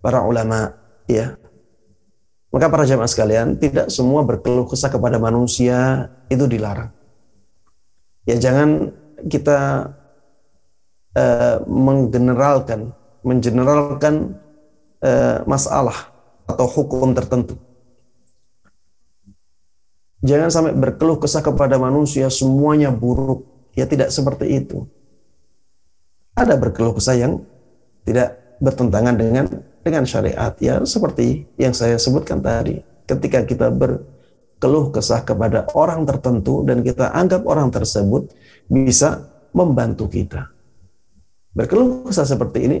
para 0.00 0.24
ulama 0.24 0.72
ya. 1.04 1.36
Maka 2.50 2.66
para 2.66 2.82
jamaah 2.82 3.06
sekalian 3.06 3.60
tidak 3.60 3.92
semua 3.92 4.26
berkeluh 4.26 4.66
kesah 4.66 4.90
kepada 4.90 5.22
manusia 5.22 6.10
itu 6.26 6.46
dilarang. 6.50 6.90
Ya 8.26 8.36
jangan 8.38 8.90
kita 9.28 9.90
uh, 11.14 11.56
menggeneralkan 11.68 12.94
mengeneralkan 13.20 14.40
uh, 15.04 15.44
masalah 15.44 16.10
atau 16.48 16.66
hukum 16.66 17.12
tertentu. 17.12 17.54
Jangan 20.20 20.52
sampai 20.52 20.72
berkeluh 20.76 21.16
kesah 21.16 21.40
kepada 21.40 21.80
manusia 21.80 22.28
semuanya 22.28 22.92
buruk. 22.92 23.48
Ya 23.72 23.88
tidak 23.88 24.12
seperti 24.12 24.60
itu. 24.60 24.84
Ada 26.36 26.60
berkeluh 26.60 26.92
kesah 26.92 27.16
yang 27.16 27.40
tidak 28.04 28.36
bertentangan 28.60 29.16
dengan 29.16 29.46
dengan 29.80 30.04
syariat. 30.04 30.52
Ya 30.60 30.84
seperti 30.84 31.48
yang 31.56 31.72
saya 31.72 31.96
sebutkan 31.96 32.44
tadi. 32.44 32.84
Ketika 33.08 33.48
kita 33.48 33.72
berkeluh 33.72 34.92
kesah 34.92 35.24
kepada 35.24 35.64
orang 35.72 36.04
tertentu 36.04 36.68
dan 36.68 36.84
kita 36.84 37.16
anggap 37.16 37.40
orang 37.48 37.72
tersebut 37.72 38.28
bisa 38.68 39.24
membantu 39.56 40.04
kita. 40.06 40.52
Berkeluh 41.56 42.06
kesah 42.06 42.28
seperti 42.28 42.58
ini 42.68 42.78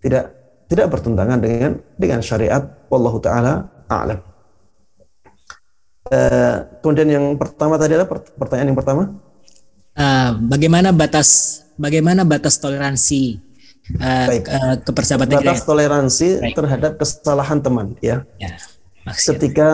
tidak 0.00 0.32
tidak 0.70 0.86
bertentangan 0.86 1.42
dengan 1.42 1.72
dengan 1.98 2.22
syariat 2.22 2.62
wallahu 2.86 3.18
taala 3.18 3.66
a'lam. 3.90 4.29
Uh, 6.08 6.64
kemudian 6.80 7.12
yang 7.12 7.26
pertama 7.36 7.76
tadi 7.76 7.92
adalah 7.92 8.08
pertanyaan 8.08 8.72
yang 8.72 8.80
pertama 8.80 9.20
uh, 10.00 10.32
bagaimana 10.48 10.96
batas 10.96 11.60
bagaimana 11.76 12.24
batas 12.24 12.56
toleransi 12.56 13.36
uh, 14.00 14.26
Baik. 14.32 14.48
Uh, 14.48 14.74
kepersahabatan 14.80 15.44
batas 15.44 15.60
toleransi 15.68 16.40
Baik. 16.40 16.56
terhadap 16.56 16.92
kesalahan 16.96 17.60
teman 17.60 18.00
ya, 18.00 18.24
ya 18.40 18.56
ketika 19.28 19.70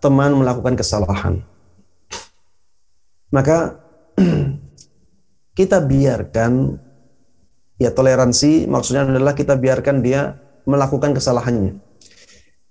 teman 0.00 0.32
melakukan 0.32 0.80
kesalahan 0.80 1.44
maka 3.28 3.84
kita 5.60 5.84
biarkan 5.84 6.80
Ya 7.74 7.90
toleransi 7.90 8.70
maksudnya 8.70 9.02
adalah 9.02 9.34
kita 9.34 9.58
biarkan 9.58 9.98
dia 9.98 10.38
melakukan 10.62 11.10
kesalahannya. 11.10 11.83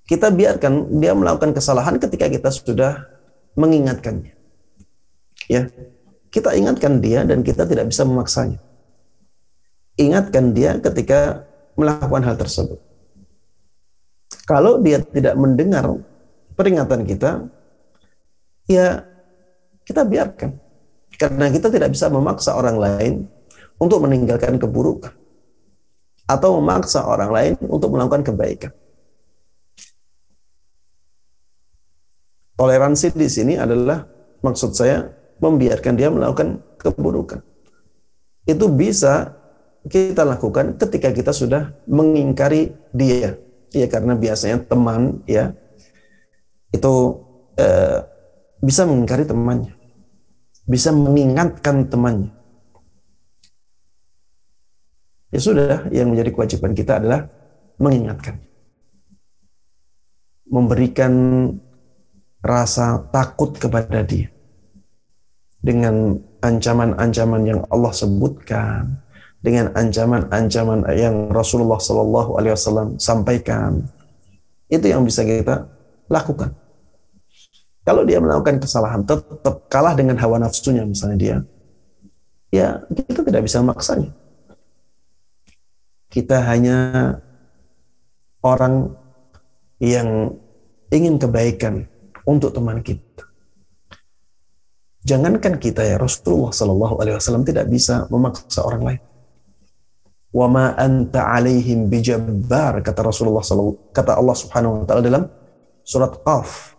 Kita 0.03 0.27
biarkan 0.30 0.99
dia 0.99 1.15
melakukan 1.15 1.55
kesalahan 1.55 1.95
ketika 1.95 2.27
kita 2.27 2.51
sudah 2.51 3.07
mengingatkannya. 3.55 4.35
Ya, 5.47 5.71
kita 6.27 6.55
ingatkan 6.59 6.99
dia 6.99 7.23
dan 7.23 7.45
kita 7.45 7.63
tidak 7.63 7.88
bisa 7.88 8.03
memaksanya. 8.03 8.59
Ingatkan 9.95 10.51
dia 10.51 10.75
ketika 10.81 11.45
melakukan 11.80 12.23
hal 12.25 12.35
tersebut. 12.35 12.80
Kalau 14.43 14.81
dia 14.84 14.99
tidak 14.99 15.39
mendengar 15.39 15.88
peringatan 16.57 17.07
kita, 17.07 17.31
ya 18.67 19.07
kita 19.88 20.03
biarkan. 20.03 20.59
Karena 21.15 21.47
kita 21.47 21.69
tidak 21.69 21.93
bisa 21.93 22.09
memaksa 22.09 22.57
orang 22.57 22.75
lain 22.81 23.13
untuk 23.77 24.03
meninggalkan 24.03 24.57
keburukan 24.57 25.13
atau 26.25 26.57
memaksa 26.59 27.05
orang 27.05 27.30
lain 27.30 27.53
untuk 27.69 27.93
melakukan 27.93 28.25
kebaikan. 28.25 28.73
Toleransi 32.64 33.11
di 33.11 33.27
sini 33.27 33.60
adalah 33.60 34.07
maksud 34.40 34.72
saya 34.72 35.03
membiarkan 35.44 35.99
dia 35.99 36.07
melakukan 36.07 36.64
keburukan. 36.80 37.44
Itu 38.48 38.72
bisa 38.72 39.35
kita 39.91 40.23
lakukan 40.23 40.80
ketika 40.80 41.11
kita 41.11 41.35
sudah 41.35 41.76
mengingkari 41.91 42.72
dia. 42.95 43.35
Ya 43.76 43.91
karena 43.91 44.15
biasanya 44.15 44.64
teman 44.64 45.19
ya 45.27 45.52
itu 46.72 47.19
eh, 47.60 47.99
bisa 48.64 48.88
mengingkari 48.88 49.27
temannya. 49.27 49.76
Bisa 50.64 50.95
mengingatkan 50.95 51.91
temannya 51.91 52.31
Ya 55.34 55.41
sudah, 55.41 55.90
yang 55.90 56.14
menjadi 56.14 56.30
kewajiban 56.30 56.77
kita 56.77 57.02
adalah 57.02 57.26
mengingatkan. 57.81 58.38
Memberikan 60.45 61.11
rasa 62.43 62.99
takut 63.09 63.55
kepada 63.55 64.03
dia. 64.03 64.27
Dengan 65.63 66.19
ancaman-ancaman 66.43 67.41
yang 67.47 67.63
Allah 67.71 67.95
sebutkan, 67.95 68.99
dengan 69.39 69.71
ancaman-ancaman 69.71 70.83
yang 70.91 71.31
Rasulullah 71.31 71.79
Shallallahu 71.79 72.35
Alaihi 72.35 72.53
Wasallam 72.53 72.99
sampaikan, 72.99 73.87
itu 74.67 74.83
yang 74.91 75.07
bisa 75.07 75.23
kita 75.23 75.71
lakukan. 76.11 76.51
Kalau 77.87 78.03
dia 78.03 78.19
melakukan 78.19 78.59
kesalahan, 78.59 79.07
tetap 79.07 79.71
kalah 79.71 79.95
dengan 79.95 80.19
hawa 80.19 80.35
nafsunya 80.43 80.83
misalnya 80.83 81.17
dia, 81.19 81.37
ya 82.51 82.83
kita 82.91 83.23
tidak 83.23 83.47
bisa 83.47 83.63
memaksanya 83.63 84.11
kita 86.13 86.45
hanya 86.45 86.77
orang 88.45 88.93
yang 89.81 90.37
ingin 90.93 91.17
kebaikan 91.17 91.89
untuk 92.27 92.55
teman 92.55 92.79
kita. 92.83 93.27
Jangankan 95.03 95.59
kita 95.59 95.83
ya 95.83 95.99
Rasulullah 95.99 96.55
Shallallahu 96.55 96.95
Alaihi 97.03 97.15
Wasallam 97.19 97.43
tidak 97.43 97.67
bisa 97.67 98.07
memaksa 98.07 98.63
orang 98.63 98.83
lain. 98.87 99.01
Wa 100.33 100.47
ma 100.49 100.73
anta 100.79 101.27
alaihim 101.29 101.91
bijabbar 101.91 102.81
kata 102.81 103.03
Rasulullah 103.03 103.43
kata 103.91 104.17
Allah 104.17 104.35
Subhanahu 104.39 104.81
Wa 104.81 104.85
Taala 104.87 105.01
dalam 105.03 105.23
surat 105.83 106.15
Qaf. 106.23 106.73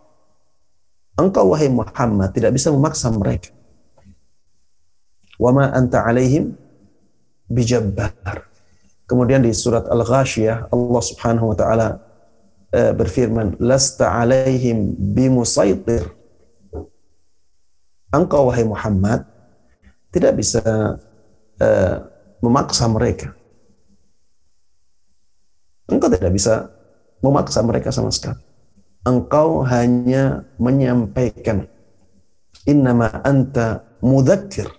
Engkau 1.15 1.55
wahai 1.55 1.71
Muhammad 1.71 2.33
tidak 2.35 2.51
bisa 2.51 2.73
memaksa 2.73 3.07
mereka. 3.13 3.53
Wa 5.39 5.53
ma 5.53 5.71
anta 5.71 6.03
alaihim 6.03 6.57
bijabbar. 7.47 8.49
Kemudian 9.05 9.45
di 9.45 9.53
surat 9.53 9.85
Al-Ghashiyah 9.85 10.73
Allah 10.73 11.01
Subhanahu 11.05 11.53
wa 11.53 11.57
taala 11.57 11.87
uh, 12.75 12.91
berfirman, 12.91 13.55
"Lasta 13.63 14.11
'alaihim 14.11 14.99
bimusaitir 15.15 16.11
engkau 18.15 18.47
wahai 18.51 18.63
Muhammad 18.63 19.27
tidak 20.15 20.39
bisa 20.39 20.63
uh, 21.59 21.95
memaksa 22.39 22.87
mereka. 22.87 23.35
Engkau 25.91 26.07
tidak 26.07 26.31
bisa 26.33 26.71
memaksa 27.19 27.59
mereka 27.61 27.91
sama 27.91 28.09
sekali. 28.09 28.41
Engkau 29.05 29.61
hanya 29.67 30.47
menyampaikan 30.57 31.69
innama 32.65 33.21
anta 33.21 33.85
mudzakkir. 34.01 34.71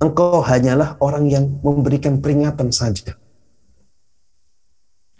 Engkau 0.00 0.40
hanyalah 0.40 0.96
orang 1.02 1.28
yang 1.28 1.44
memberikan 1.60 2.22
peringatan 2.22 2.70
saja. 2.72 3.18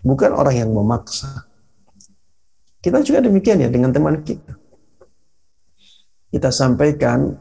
Bukan 0.01 0.33
orang 0.33 0.57
yang 0.57 0.71
memaksa. 0.73 1.50
Kita 2.81 3.05
juga 3.05 3.21
demikian 3.21 3.61
ya 3.61 3.69
dengan 3.69 3.93
teman 3.93 4.25
kita. 4.25 4.57
Kita 6.33 6.49
sampaikan 6.49 7.37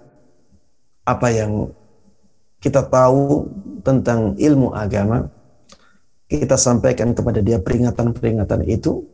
apa 1.07 1.27
yang 1.31 1.71
kita 2.59 2.83
tahu 2.83 3.47
tentang 3.81 4.35
ilmu 4.35 4.75
agama, 4.75 5.31
kita 6.27 6.59
sampaikan 6.59 7.15
kepada 7.15 7.39
dia 7.39 7.57
peringatan-peringatan 7.57 8.67
itu, 8.67 9.07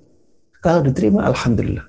kalau 0.59 0.81
diterima 0.81 1.29
Alhamdulillah. 1.29 1.85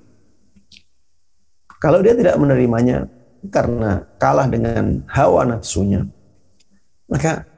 Kalau 1.80 2.04
dia 2.04 2.12
tidak 2.12 2.36
menerimanya 2.36 3.08
karena 3.48 4.04
kalah 4.20 4.48
dengan 4.48 5.00
hawa 5.08 5.48
nafsunya, 5.48 6.04
maka 7.08 7.48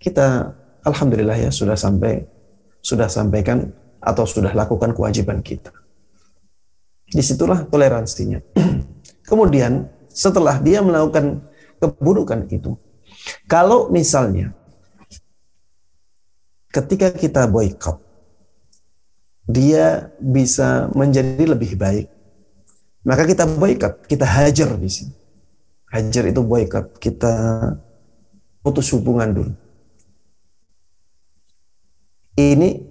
kita 0.00 0.56
Alhamdulillah 0.80 1.36
ya 1.36 1.50
sudah 1.52 1.76
sampai, 1.76 2.24
sudah 2.80 3.10
sampaikan 3.12 3.68
atau 4.00 4.24
sudah 4.24 4.56
lakukan 4.56 4.96
kewajiban 4.96 5.44
kita. 5.44 5.79
Di 7.10 7.22
situlah 7.22 7.66
toleransinya. 7.66 8.38
Kemudian 9.28 9.90
setelah 10.10 10.62
dia 10.62 10.82
melakukan 10.82 11.42
keburukan 11.82 12.46
itu, 12.50 12.78
kalau 13.50 13.90
misalnya 13.90 14.54
ketika 16.70 17.10
kita 17.10 17.50
boykot, 17.50 17.98
dia 19.50 20.14
bisa 20.22 20.86
menjadi 20.94 21.42
lebih 21.50 21.74
baik, 21.74 22.06
maka 23.02 23.26
kita 23.26 23.44
boykot, 23.46 24.06
kita 24.06 24.26
hajar 24.26 24.70
di 24.78 24.90
sini. 24.90 25.14
Hajar 25.90 26.30
itu 26.30 26.42
boykot, 26.46 27.02
kita 27.02 27.34
putus 28.62 28.94
hubungan 28.94 29.34
dulu. 29.34 29.52
Ini 32.38 32.86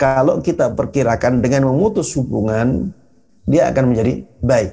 kalau 0.00 0.40
kita 0.40 0.72
perkirakan 0.72 1.44
dengan 1.44 1.68
memutus 1.68 2.16
hubungan 2.16 2.90
dia 3.44 3.68
akan 3.68 3.92
menjadi 3.92 4.24
baik. 4.40 4.72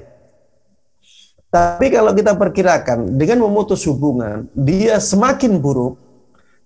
Tapi 1.52 1.92
kalau 1.92 2.16
kita 2.16 2.32
perkirakan 2.32 3.20
dengan 3.20 3.44
memutus 3.44 3.84
hubungan, 3.84 4.48
dia 4.56 4.96
semakin 4.96 5.60
buruk, 5.60 6.00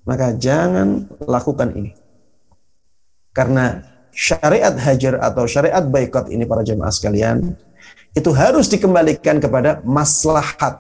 maka 0.07 0.31
jangan 0.31 1.11
lakukan 1.27 1.75
ini. 1.75 1.91
Karena 3.35 3.83
syariat 4.15 4.71
hajar 4.71 5.19
atau 5.19 5.45
syariat 5.51 5.83
boykot 5.83 6.31
ini 6.31 6.47
para 6.47 6.63
jemaah 6.63 6.95
sekalian, 6.95 7.59
itu 8.15 8.31
harus 8.31 8.71
dikembalikan 8.71 9.43
kepada 9.43 9.83
maslahat. 9.83 10.79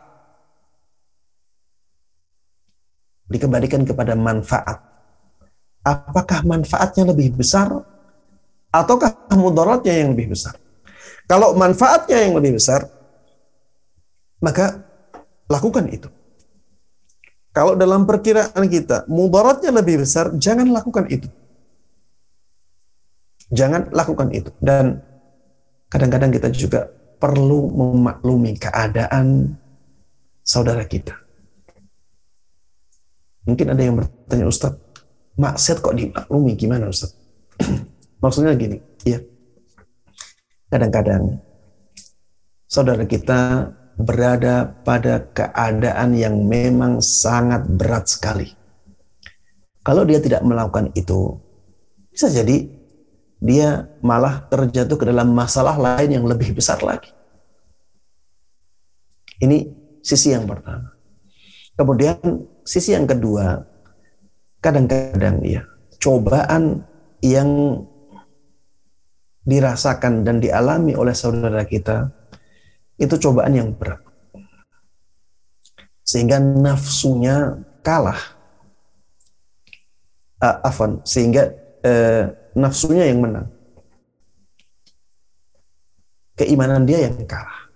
Dikembalikan 3.26 3.82
kepada 3.82 4.14
manfaat. 4.14 4.86
Apakah 5.82 6.46
manfaatnya 6.46 7.10
lebih 7.10 7.34
besar 7.34 7.74
ataukah 8.70 9.34
mudaratnya 9.34 9.98
yang 9.98 10.14
lebih 10.14 10.30
besar? 10.30 10.54
Kalau 11.26 11.58
manfaatnya 11.58 12.22
yang 12.22 12.38
lebih 12.38 12.58
besar, 12.58 12.86
maka 14.38 14.86
lakukan 15.50 15.90
itu. 15.90 16.06
Kalau 17.50 17.74
dalam 17.74 18.06
perkiraan 18.06 18.68
kita 18.70 19.10
mudaratnya 19.10 19.74
lebih 19.74 20.06
besar, 20.06 20.30
jangan 20.38 20.70
lakukan 20.70 21.10
itu. 21.10 21.26
Jangan 23.50 23.90
lakukan 23.90 24.30
itu. 24.30 24.54
Dan 24.62 25.02
kadang-kadang 25.90 26.30
kita 26.30 26.48
juga 26.54 26.86
perlu 27.18 27.74
memaklumi 27.74 28.54
keadaan 28.60 29.56
saudara 30.46 30.86
kita. 30.86 31.16
Mungkin 33.46 33.66
ada 33.72 33.82
yang 33.82 33.98
bertanya, 33.98 34.46
Ustaz, 34.46 34.74
maksiat 35.38 35.78
kok 35.82 35.96
dimaklumi 35.96 36.54
gimana 36.58 36.90
Ustaz? 36.90 37.14
Maksudnya 38.22 38.58
gini, 38.58 38.82
ya 39.06 39.22
kadang-kadang 40.70 41.38
saudara 42.66 43.06
kita 43.06 43.72
berada 43.96 44.68
pada 44.84 45.24
keadaan 45.32 46.12
yang 46.12 46.44
memang 46.44 47.00
sangat 47.00 47.64
berat 47.64 48.04
sekali. 48.12 48.52
Kalau 49.80 50.04
dia 50.04 50.20
tidak 50.20 50.44
melakukan 50.44 50.92
itu, 50.92 51.40
bisa 52.12 52.28
jadi 52.28 52.68
dia 53.40 53.88
malah 54.04 54.44
terjatuh 54.52 54.96
ke 54.98 55.04
dalam 55.08 55.32
masalah 55.32 55.78
lain 55.78 56.20
yang 56.20 56.26
lebih 56.28 56.52
besar 56.52 56.82
lagi. 56.84 57.08
Ini 59.40 59.68
sisi 60.00 60.32
yang 60.32 60.44
pertama. 60.48 60.96
Kemudian 61.76 62.16
sisi 62.64 62.96
yang 62.96 63.04
kedua, 63.04 63.60
kadang-kadang 64.64 65.44
ya, 65.44 65.62
cobaan 66.00 66.84
yang 67.20 67.84
dirasakan 69.46 70.26
dan 70.26 70.42
dialami 70.42 70.98
oleh 70.98 71.14
saudara 71.14 71.62
kita 71.62 72.10
itu 72.98 73.14
cobaan 73.22 73.54
yang 73.54 73.70
berat. 73.72 74.02
Sehingga 76.02 76.42
nafsunya 76.42 77.62
kalah. 77.86 78.34
Uh, 80.36 80.60
afan, 80.68 81.00
sehingga 81.06 81.48
uh, 81.80 82.28
nafsunya 82.52 83.08
yang 83.08 83.24
menang. 83.24 83.48
Keimanan 86.36 86.84
dia 86.84 87.08
yang 87.08 87.16
kalah. 87.24 87.72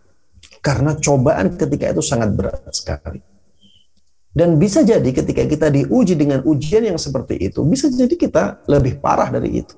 Karena 0.61 0.93
cobaan 0.93 1.57
ketika 1.57 1.89
itu 1.89 2.05
sangat 2.05 2.37
berat 2.37 2.61
sekali. 2.69 3.25
Dan 4.31 4.61
bisa 4.61 4.85
jadi 4.85 5.09
ketika 5.11 5.43
kita 5.43 5.73
diuji 5.73 6.15
dengan 6.15 6.45
ujian 6.45 6.85
yang 6.85 7.01
seperti 7.01 7.51
itu, 7.51 7.65
bisa 7.65 7.89
jadi 7.89 8.13
kita 8.15 8.63
lebih 8.69 9.01
parah 9.03 9.33
dari 9.33 9.65
itu. 9.65 9.75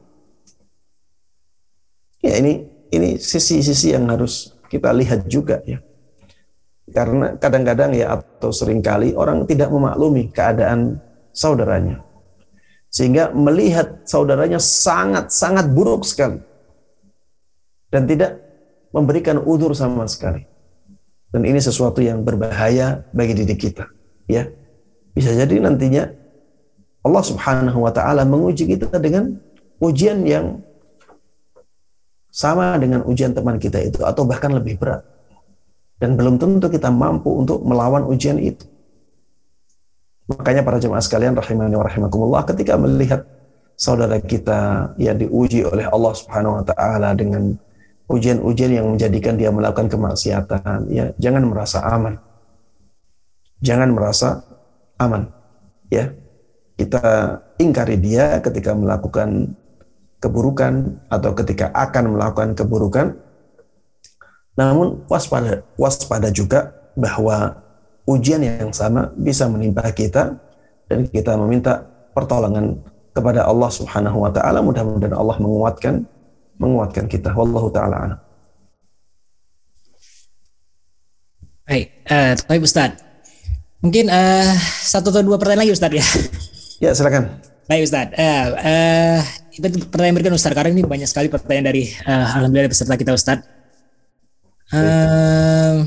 Ya 2.22 2.38
ini 2.38 2.64
ini 2.94 3.18
sisi-sisi 3.18 3.92
yang 3.92 4.06
harus 4.06 4.54
kita 4.70 4.94
lihat 4.94 5.26
juga 5.26 5.58
ya. 5.66 5.82
Karena 6.92 7.34
kadang-kadang 7.36 7.92
ya 7.92 8.14
atau 8.14 8.54
sering 8.54 8.78
kali 8.78 9.16
orang 9.18 9.44
tidak 9.48 9.68
memaklumi 9.68 10.30
keadaan 10.30 11.02
saudaranya. 11.34 12.04
Sehingga 12.92 13.32
melihat 13.32 14.04
saudaranya 14.04 14.60
sangat-sangat 14.60 15.72
buruk 15.72 16.04
sekali. 16.04 16.38
Dan 17.88 18.08
tidak 18.08 18.40
memberikan 18.92 19.40
udur 19.40 19.72
sama 19.72 20.04
sekali. 20.04 20.44
Dan 21.32 21.48
ini 21.48 21.60
sesuatu 21.60 22.04
yang 22.04 22.20
berbahaya 22.20 23.08
bagi 23.16 23.32
diri 23.32 23.56
kita. 23.56 23.88
Ya, 24.28 24.48
Bisa 25.12 25.32
jadi 25.32 25.60
nantinya 25.60 26.08
Allah 27.04 27.24
subhanahu 27.24 27.84
wa 27.84 27.92
ta'ala 27.92 28.24
menguji 28.24 28.64
kita 28.64 28.96
dengan 28.96 29.36
ujian 29.80 30.24
yang 30.24 30.60
sama 32.32 32.80
dengan 32.80 33.04
ujian 33.04 33.36
teman 33.36 33.60
kita 33.60 33.76
itu 33.84 34.00
atau 34.08 34.24
bahkan 34.24 34.48
lebih 34.56 34.80
berat. 34.80 35.04
Dan 36.00 36.16
belum 36.16 36.40
tentu 36.40 36.66
kita 36.72 36.88
mampu 36.88 37.30
untuk 37.30 37.60
melawan 37.62 38.08
ujian 38.08 38.40
itu. 38.40 38.64
Makanya 40.32 40.64
para 40.64 40.80
jemaah 40.80 41.04
sekalian 41.04 41.36
rahimani 41.36 41.76
wa 41.76 41.84
rahimakumullah 41.84 42.42
ketika 42.48 42.80
melihat 42.80 43.22
saudara 43.76 44.16
kita 44.18 44.94
yang 44.96 45.20
diuji 45.20 45.62
oleh 45.62 45.86
Allah 45.86 46.12
Subhanahu 46.16 46.58
wa 46.58 46.64
taala 46.64 47.12
dengan 47.12 47.52
ujian-ujian 48.08 48.72
yang 48.80 48.86
menjadikan 48.88 49.36
dia 49.36 49.52
melakukan 49.52 49.92
kemaksiatan, 49.92 50.88
ya 50.88 51.12
jangan 51.20 51.44
merasa 51.46 51.84
aman. 51.84 52.16
Jangan 53.62 53.88
merasa 53.94 54.28
aman. 54.98 55.30
Ya. 55.92 56.10
Kita 56.72 57.38
ingkari 57.62 58.00
dia 58.00 58.42
ketika 58.42 58.74
melakukan 58.74 59.54
keburukan 60.22 61.02
atau 61.10 61.34
ketika 61.34 61.74
akan 61.74 62.14
melakukan 62.14 62.54
keburukan. 62.54 63.18
Namun 64.54 65.02
waspada 65.10 65.66
waspada 65.74 66.30
juga 66.30 66.70
bahwa 66.94 67.58
ujian 68.06 68.42
yang 68.42 68.70
sama 68.70 69.10
bisa 69.18 69.50
menimpa 69.50 69.90
kita 69.90 70.38
dan 70.86 71.08
kita 71.08 71.34
meminta 71.40 71.82
pertolongan 72.12 72.78
kepada 73.12 73.48
Allah 73.48 73.70
Subhanahu 73.72 74.24
wa 74.24 74.30
taala 74.32 74.60
mudah-mudahan 74.60 75.16
Allah 75.16 75.36
menguatkan 75.40 76.04
menguatkan 76.60 77.08
kita 77.08 77.32
wallahu 77.32 77.72
taala 77.72 78.20
Baik, 81.62 81.88
uh, 82.10 82.34
baik 82.50 82.68
Ustaz. 82.68 83.00
Mungkin 83.80 84.10
uh, 84.10 84.52
satu 84.82 85.08
atau 85.14 85.24
dua 85.24 85.38
pertanyaan 85.40 85.64
lagi 85.64 85.72
Ustaz 85.72 85.94
ya. 85.94 86.04
Ya, 86.82 86.90
silakan. 86.90 87.38
Baik 87.70 87.86
Ustaz. 87.86 88.10
Uh, 88.18 88.46
uh, 88.58 89.22
itu 89.52 89.84
pertanyaan 89.88 90.14
berikutnya 90.16 90.38
Ustaz 90.40 90.56
karena 90.56 90.70
ini 90.72 90.82
banyak 90.84 91.08
sekali 91.08 91.28
pertanyaan 91.28 91.66
dari 91.68 91.92
uh, 92.08 92.40
alhamdulillah 92.40 92.72
peserta 92.72 92.96
kita 92.96 93.12
Ustaz. 93.12 93.44
Uh, 94.72 95.84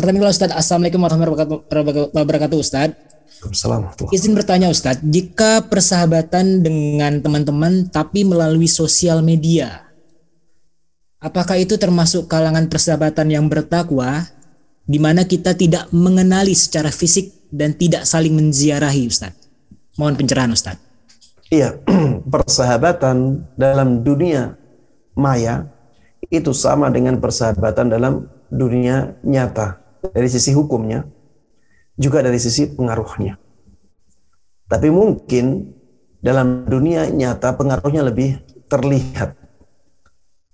Pertama 0.00 0.24
kali 0.24 0.32
Ustadz, 0.32 0.56
Assalamualaikum 0.56 1.04
warahmatullahi 1.04 2.08
wabarakatuh 2.16 2.56
Ustadz. 2.56 2.96
Assalamualaikum. 3.52 4.08
Izin 4.08 4.32
bertanya 4.32 4.72
Ustadz, 4.72 5.04
jika 5.04 5.60
persahabatan 5.68 6.64
dengan 6.64 7.20
teman-teman 7.20 7.84
tapi 7.92 8.24
melalui 8.24 8.64
sosial 8.64 9.20
media, 9.20 9.92
apakah 11.20 11.60
itu 11.60 11.76
termasuk 11.76 12.32
kalangan 12.32 12.64
persahabatan 12.72 13.28
yang 13.28 13.44
bertakwa 13.52 14.24
di 14.88 14.96
mana 14.96 15.28
kita 15.28 15.52
tidak 15.52 15.84
mengenali 15.92 16.56
secara 16.56 16.88
fisik 16.88 17.52
dan 17.52 17.76
tidak 17.76 18.08
saling 18.08 18.32
menziarahi 18.32 19.04
Ustadz? 19.04 19.36
Mohon 20.00 20.24
pencerahan 20.24 20.52
Ustadz. 20.56 20.89
Iya, 21.50 21.82
persahabatan 22.32 23.42
dalam 23.58 24.06
dunia 24.06 24.54
maya 25.18 25.66
itu 26.30 26.54
sama 26.54 26.94
dengan 26.94 27.18
persahabatan 27.18 27.90
dalam 27.90 28.30
dunia 28.46 29.18
nyata 29.26 29.82
dari 30.14 30.30
sisi 30.30 30.54
hukumnya 30.54 31.02
juga 31.98 32.22
dari 32.22 32.38
sisi 32.38 32.70
pengaruhnya. 32.70 33.34
Tapi 34.70 34.88
mungkin 34.94 35.74
dalam 36.22 36.70
dunia 36.70 37.10
nyata 37.10 37.58
pengaruhnya 37.58 38.06
lebih 38.06 38.38
terlihat 38.70 39.34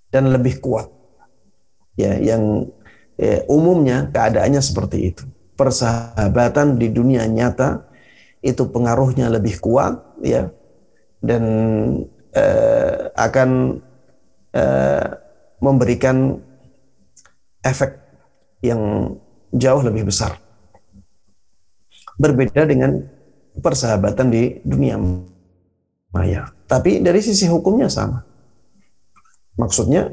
dan 0.08 0.32
lebih 0.32 0.64
kuat. 0.64 0.88
Ya, 2.00 2.16
yang 2.16 2.72
ya, 3.20 3.44
umumnya 3.52 4.08
keadaannya 4.08 4.64
seperti 4.64 5.12
itu. 5.12 5.28
Persahabatan 5.60 6.80
di 6.80 6.88
dunia 6.88 7.28
nyata 7.28 7.84
itu 8.40 8.64
pengaruhnya 8.72 9.28
lebih 9.28 9.60
kuat 9.60 10.00
ya 10.24 10.55
dan 11.26 11.42
eh, 12.32 13.10
akan 13.18 13.50
eh, 14.54 15.06
memberikan 15.58 16.38
efek 17.66 17.98
yang 18.62 19.12
jauh 19.50 19.82
lebih 19.82 20.06
besar. 20.06 20.38
Berbeda 22.16 22.64
dengan 22.64 23.02
persahabatan 23.60 24.32
di 24.32 24.62
dunia 24.64 24.96
maya. 26.14 26.48
Tapi 26.64 27.02
dari 27.04 27.20
sisi 27.20 27.50
hukumnya 27.50 27.90
sama. 27.90 28.24
Maksudnya 29.56 30.08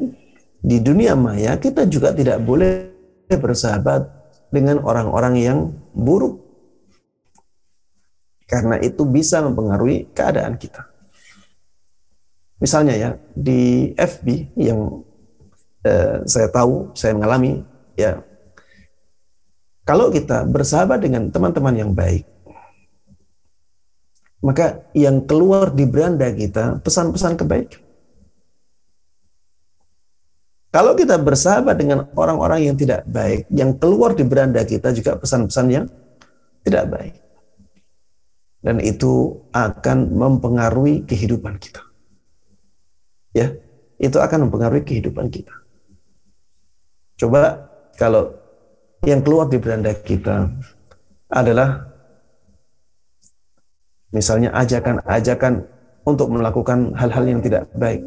di 0.63 0.79
dunia 0.79 1.15
maya 1.15 1.59
kita 1.59 1.87
juga 1.87 2.15
tidak 2.15 2.39
boleh 2.43 2.91
bersahabat 3.27 4.07
dengan 4.51 4.83
orang-orang 4.83 5.35
yang 5.39 5.59
buruk. 5.91 6.39
Karena 8.47 8.77
itu 8.79 9.07
bisa 9.07 9.41
mempengaruhi 9.41 10.13
keadaan 10.13 10.59
kita. 10.59 10.92
Misalnya 12.63 12.95
ya 12.95 13.09
di 13.35 13.91
FB 13.91 14.55
yang 14.55 15.03
eh, 15.83 16.23
saya 16.23 16.47
tahu, 16.47 16.95
saya 16.95 17.11
mengalami 17.11 17.59
ya 17.99 18.23
kalau 19.83 20.07
kita 20.07 20.47
bersahabat 20.47 21.03
dengan 21.03 21.27
teman-teman 21.27 21.75
yang 21.75 21.91
baik, 21.91 22.23
maka 24.39 24.87
yang 24.95 25.27
keluar 25.27 25.75
di 25.75 25.83
beranda 25.83 26.31
kita 26.31 26.79
pesan-pesan 26.79 27.35
kebaikan. 27.35 27.83
Kalau 30.71 30.95
kita 30.95 31.19
bersahabat 31.19 31.75
dengan 31.75 32.07
orang-orang 32.15 32.71
yang 32.71 32.79
tidak 32.79 33.03
baik, 33.03 33.45
yang 33.51 33.75
keluar 33.75 34.15
di 34.15 34.23
beranda 34.23 34.63
kita 34.63 34.95
juga 34.95 35.19
pesan-pesan 35.19 35.67
yang 35.67 35.85
tidak 36.63 36.87
baik. 36.87 37.15
Dan 38.63 38.79
itu 38.79 39.43
akan 39.51 40.15
mempengaruhi 40.15 41.03
kehidupan 41.03 41.59
kita 41.59 41.92
ya 43.33 43.51
itu 43.97 44.17
akan 44.17 44.47
mempengaruhi 44.47 44.85
kehidupan 44.85 45.27
kita. 45.33 45.53
Coba 47.17 47.69
kalau 47.97 48.33
yang 49.03 49.21
keluar 49.21 49.51
di 49.51 49.59
beranda 49.59 49.91
kita 49.91 50.49
adalah 51.29 51.89
misalnya 54.13 54.53
ajakan-ajakan 54.53 55.65
untuk 56.05 56.29
melakukan 56.29 56.93
hal-hal 56.93 57.25
yang 57.25 57.41
tidak 57.41 57.67
baik. 57.73 58.05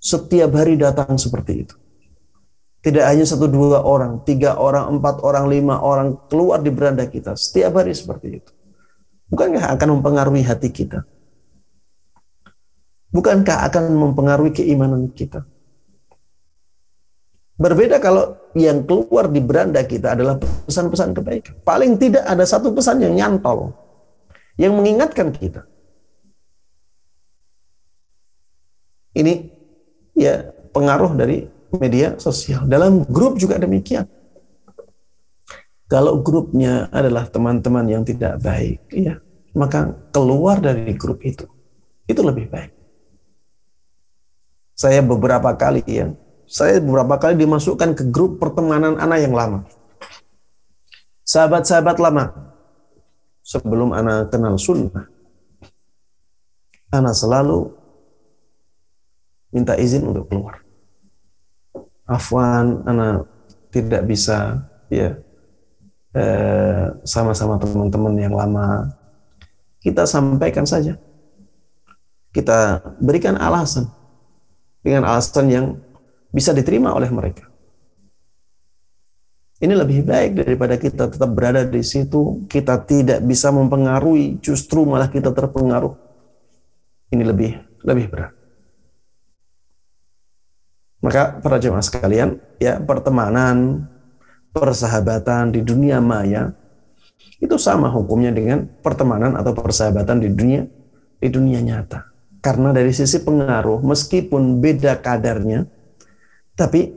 Setiap 0.00 0.52
hari 0.52 0.76
datang 0.76 1.16
seperti 1.16 1.64
itu. 1.64 1.76
Tidak 2.84 3.00
hanya 3.00 3.24
satu 3.24 3.48
dua 3.48 3.80
orang, 3.80 4.20
tiga 4.28 4.60
orang, 4.60 5.00
empat 5.00 5.24
orang, 5.24 5.48
lima 5.48 5.80
orang 5.80 6.28
keluar 6.28 6.60
di 6.60 6.68
beranda 6.68 7.08
kita. 7.08 7.32
Setiap 7.32 7.80
hari 7.80 7.96
seperti 7.96 8.44
itu. 8.44 8.52
Bukankah 9.32 9.72
akan 9.72 9.88
mempengaruhi 9.98 10.44
hati 10.44 10.68
kita? 10.68 11.08
Bukankah 13.14 13.70
akan 13.70 13.94
mempengaruhi 13.94 14.50
keimanan 14.50 15.14
kita? 15.14 15.46
Berbeda 17.54 18.02
kalau 18.02 18.34
yang 18.58 18.82
keluar 18.82 19.30
di 19.30 19.38
beranda 19.38 19.78
kita 19.86 20.18
adalah 20.18 20.42
pesan-pesan 20.42 21.14
kebaikan. 21.14 21.54
Paling 21.62 21.94
tidak 22.02 22.26
ada 22.26 22.42
satu 22.42 22.74
pesan 22.74 22.98
yang 22.98 23.14
nyantol, 23.14 23.70
yang 24.58 24.74
mengingatkan 24.74 25.30
kita. 25.30 25.62
Ini 29.14 29.46
ya 30.18 30.50
pengaruh 30.74 31.14
dari 31.14 31.46
media 31.78 32.18
sosial. 32.18 32.66
Dalam 32.66 33.06
grup 33.06 33.38
juga 33.38 33.62
demikian. 33.62 34.10
Kalau 35.86 36.18
grupnya 36.18 36.90
adalah 36.90 37.30
teman-teman 37.30 37.86
yang 37.86 38.02
tidak 38.02 38.42
baik, 38.42 38.82
ya, 38.90 39.22
maka 39.54 39.94
keluar 40.10 40.58
dari 40.58 40.90
grup 40.98 41.22
itu. 41.22 41.46
Itu 42.10 42.26
lebih 42.26 42.50
baik. 42.50 42.83
Saya 44.74 45.06
beberapa 45.06 45.54
kali 45.54 45.86
ya, 45.86 46.10
saya 46.50 46.82
beberapa 46.82 47.14
kali 47.16 47.38
dimasukkan 47.38 47.94
ke 47.94 48.04
grup 48.10 48.42
pertemanan 48.42 48.98
anak 48.98 49.22
yang 49.22 49.30
lama. 49.30 49.62
Sahabat-sahabat 51.22 52.02
lama, 52.02 52.34
sebelum 53.40 53.94
anak 53.94 54.34
kenal 54.34 54.58
sunnah, 54.58 55.06
anak 56.90 57.14
selalu 57.14 57.70
minta 59.54 59.78
izin 59.78 60.10
untuk 60.10 60.26
keluar. 60.26 60.58
Afwan, 62.04 62.82
anak 62.84 63.30
tidak 63.70 64.02
bisa 64.10 64.58
ya 64.90 65.14
eh, 66.18 66.86
sama-sama 67.06 67.62
teman-teman 67.62 68.14
yang 68.18 68.34
lama. 68.34 68.90
Kita 69.78 70.02
sampaikan 70.02 70.66
saja. 70.66 70.98
Kita 72.34 72.82
berikan 72.98 73.38
alasan 73.38 73.86
dengan 74.84 75.08
alasan 75.08 75.48
yang 75.48 75.66
bisa 76.28 76.52
diterima 76.52 76.92
oleh 76.92 77.08
mereka. 77.08 77.48
Ini 79.64 79.72
lebih 79.72 80.04
baik 80.04 80.44
daripada 80.44 80.76
kita 80.76 81.08
tetap 81.08 81.30
berada 81.32 81.64
di 81.64 81.80
situ, 81.80 82.44
kita 82.52 82.84
tidak 82.84 83.24
bisa 83.24 83.48
mempengaruhi, 83.48 84.36
justru 84.44 84.84
malah 84.84 85.08
kita 85.08 85.32
terpengaruh. 85.32 85.96
Ini 87.08 87.24
lebih 87.24 87.56
lebih 87.80 88.06
berat. 88.12 88.32
Maka 91.00 91.40
para 91.40 91.56
jemaah 91.56 91.84
sekalian, 91.84 92.40
ya 92.60 92.76
pertemanan, 92.80 93.88
persahabatan 94.52 95.50
di 95.50 95.60
dunia 95.60 95.98
maya 96.00 96.54
itu 97.42 97.58
sama 97.58 97.90
hukumnya 97.90 98.30
dengan 98.30 98.64
pertemanan 98.80 99.36
atau 99.36 99.52
persahabatan 99.52 100.22
di 100.22 100.28
dunia 100.32 100.62
di 101.18 101.28
dunia 101.28 101.60
nyata. 101.60 102.13
Karena 102.44 102.76
dari 102.76 102.92
sisi 102.92 103.24
pengaruh, 103.24 103.80
meskipun 103.80 104.60
beda 104.60 105.00
kadarnya, 105.00 105.64
tapi 106.52 106.92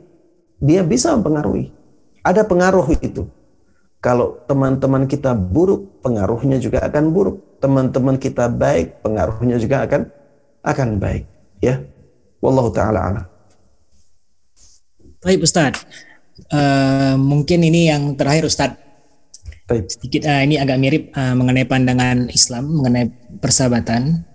dia 0.60 0.84
bisa 0.84 1.16
mempengaruhi. 1.16 1.72
Ada 2.20 2.44
pengaruh 2.44 2.84
itu. 3.00 3.24
Kalau 4.04 4.44
teman-teman 4.44 5.08
kita 5.08 5.32
buruk, 5.32 6.04
pengaruhnya 6.04 6.60
juga 6.60 6.84
akan 6.84 7.04
buruk. 7.16 7.58
Teman-teman 7.64 8.20
kita 8.20 8.52
baik, 8.52 9.00
pengaruhnya 9.00 9.56
juga 9.56 9.88
akan 9.88 10.12
akan 10.68 10.88
baik. 11.00 11.24
Ya, 11.64 11.80
wallahu 12.44 12.68
taala 12.68 13.00
ala. 13.08 13.22
Baik 15.24 15.48
Ustaz, 15.48 15.82
uh, 16.52 17.16
mungkin 17.16 17.64
ini 17.64 17.88
yang 17.88 18.14
terakhir 18.14 18.46
Ustaz. 18.46 18.76
Baik. 19.64 19.88
Sedikit 19.88 20.28
uh, 20.28 20.44
ini 20.44 20.60
agak 20.60 20.78
mirip 20.78 21.02
uh, 21.16 21.32
mengenai 21.34 21.64
pandangan 21.64 22.28
Islam 22.28 22.68
mengenai 22.68 23.10
persahabatan. 23.40 24.27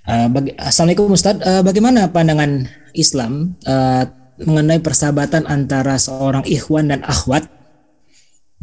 Uh, 0.00 0.32
bagi, 0.32 0.56
Assalamualaikum 0.56 1.12
Ustaz, 1.12 1.36
uh, 1.44 1.60
bagaimana 1.60 2.08
pandangan 2.08 2.64
Islam 2.96 3.60
uh, 3.68 4.08
mengenai 4.40 4.80
persahabatan 4.80 5.44
antara 5.44 6.00
seorang 6.00 6.40
ikhwan 6.48 6.88
dan 6.88 7.04
akhwat 7.04 7.44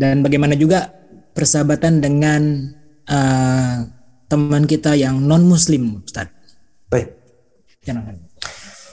dan 0.02 0.26
bagaimana 0.26 0.58
juga 0.58 0.90
persahabatan 1.38 2.02
dengan 2.02 2.74
uh, 3.06 3.86
teman 4.26 4.66
kita 4.66 4.98
yang 4.98 5.22
non 5.22 5.46
Muslim, 5.46 6.02
Ustaz? 6.02 6.26
Baik. 6.90 7.14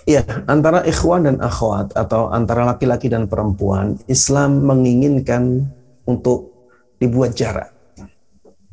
Iya, 0.05 0.21
antara 0.45 0.85
ikhwan 0.85 1.25
dan 1.25 1.41
akhwat 1.41 1.97
atau 1.97 2.29
antara 2.29 2.69
laki-laki 2.69 3.09
dan 3.09 3.25
perempuan, 3.25 3.97
Islam 4.05 4.69
menginginkan 4.69 5.65
untuk 6.05 6.53
dibuat 7.01 7.33
jarak. 7.33 7.73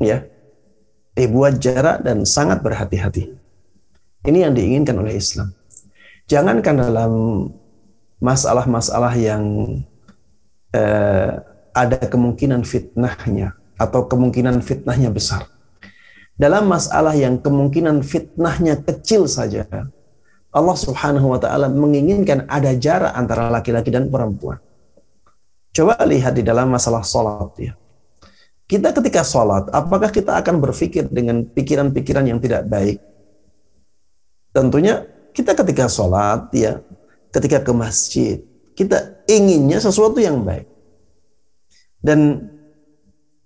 Ya. 0.03 0.27
Dibuat 1.15 1.64
jarak 1.64 2.03
dan 2.03 2.27
sangat 2.27 2.60
berhati-hati. 2.60 3.40
Ini 4.22 4.49
yang 4.49 4.53
diinginkan 4.53 5.02
oleh 5.02 5.18
Islam. 5.18 5.49
Jangankan 6.30 6.76
dalam 6.77 7.11
masalah-masalah 8.22 9.18
yang 9.18 9.43
eh, 10.72 11.31
ada 11.73 11.98
kemungkinan 12.06 12.61
fitnahnya 12.61 13.57
atau 13.81 14.06
kemungkinan 14.06 14.61
fitnahnya 14.61 15.10
besar. 15.10 15.49
Dalam 16.38 16.69
masalah 16.69 17.18
yang 17.18 17.41
kemungkinan 17.41 18.06
fitnahnya 18.06 18.77
kecil 18.81 19.26
saja, 19.26 19.65
Allah 20.52 20.77
Subhanahu 20.77 21.34
wa 21.34 21.39
taala 21.41 21.72
menginginkan 21.72 22.45
ada 22.45 22.73
jarak 22.77 23.14
antara 23.18 23.49
laki-laki 23.49 23.89
dan 23.89 24.10
perempuan. 24.10 24.61
Coba 25.72 25.98
lihat 26.03 26.35
di 26.35 26.43
dalam 26.43 26.68
masalah 26.69 27.02
sholat 27.02 27.52
ya. 27.57 27.73
Kita 28.68 28.95
ketika 28.95 29.23
sholat, 29.23 29.68
apakah 29.72 30.07
kita 30.11 30.39
akan 30.39 30.64
berpikir 30.64 31.07
dengan 31.11 31.43
pikiran-pikiran 31.43 32.23
yang 32.23 32.39
tidak 32.39 32.68
baik? 32.68 32.99
Tentunya 34.52 35.07
kita 35.32 35.56
ketika 35.56 35.88
sholat 35.88 36.52
ya, 36.52 36.84
ketika 37.32 37.64
ke 37.64 37.72
masjid, 37.72 38.44
kita 38.76 39.23
inginnya 39.28 39.80
sesuatu 39.80 40.19
yang 40.19 40.44
baik. 40.44 40.68
Dan 42.03 42.49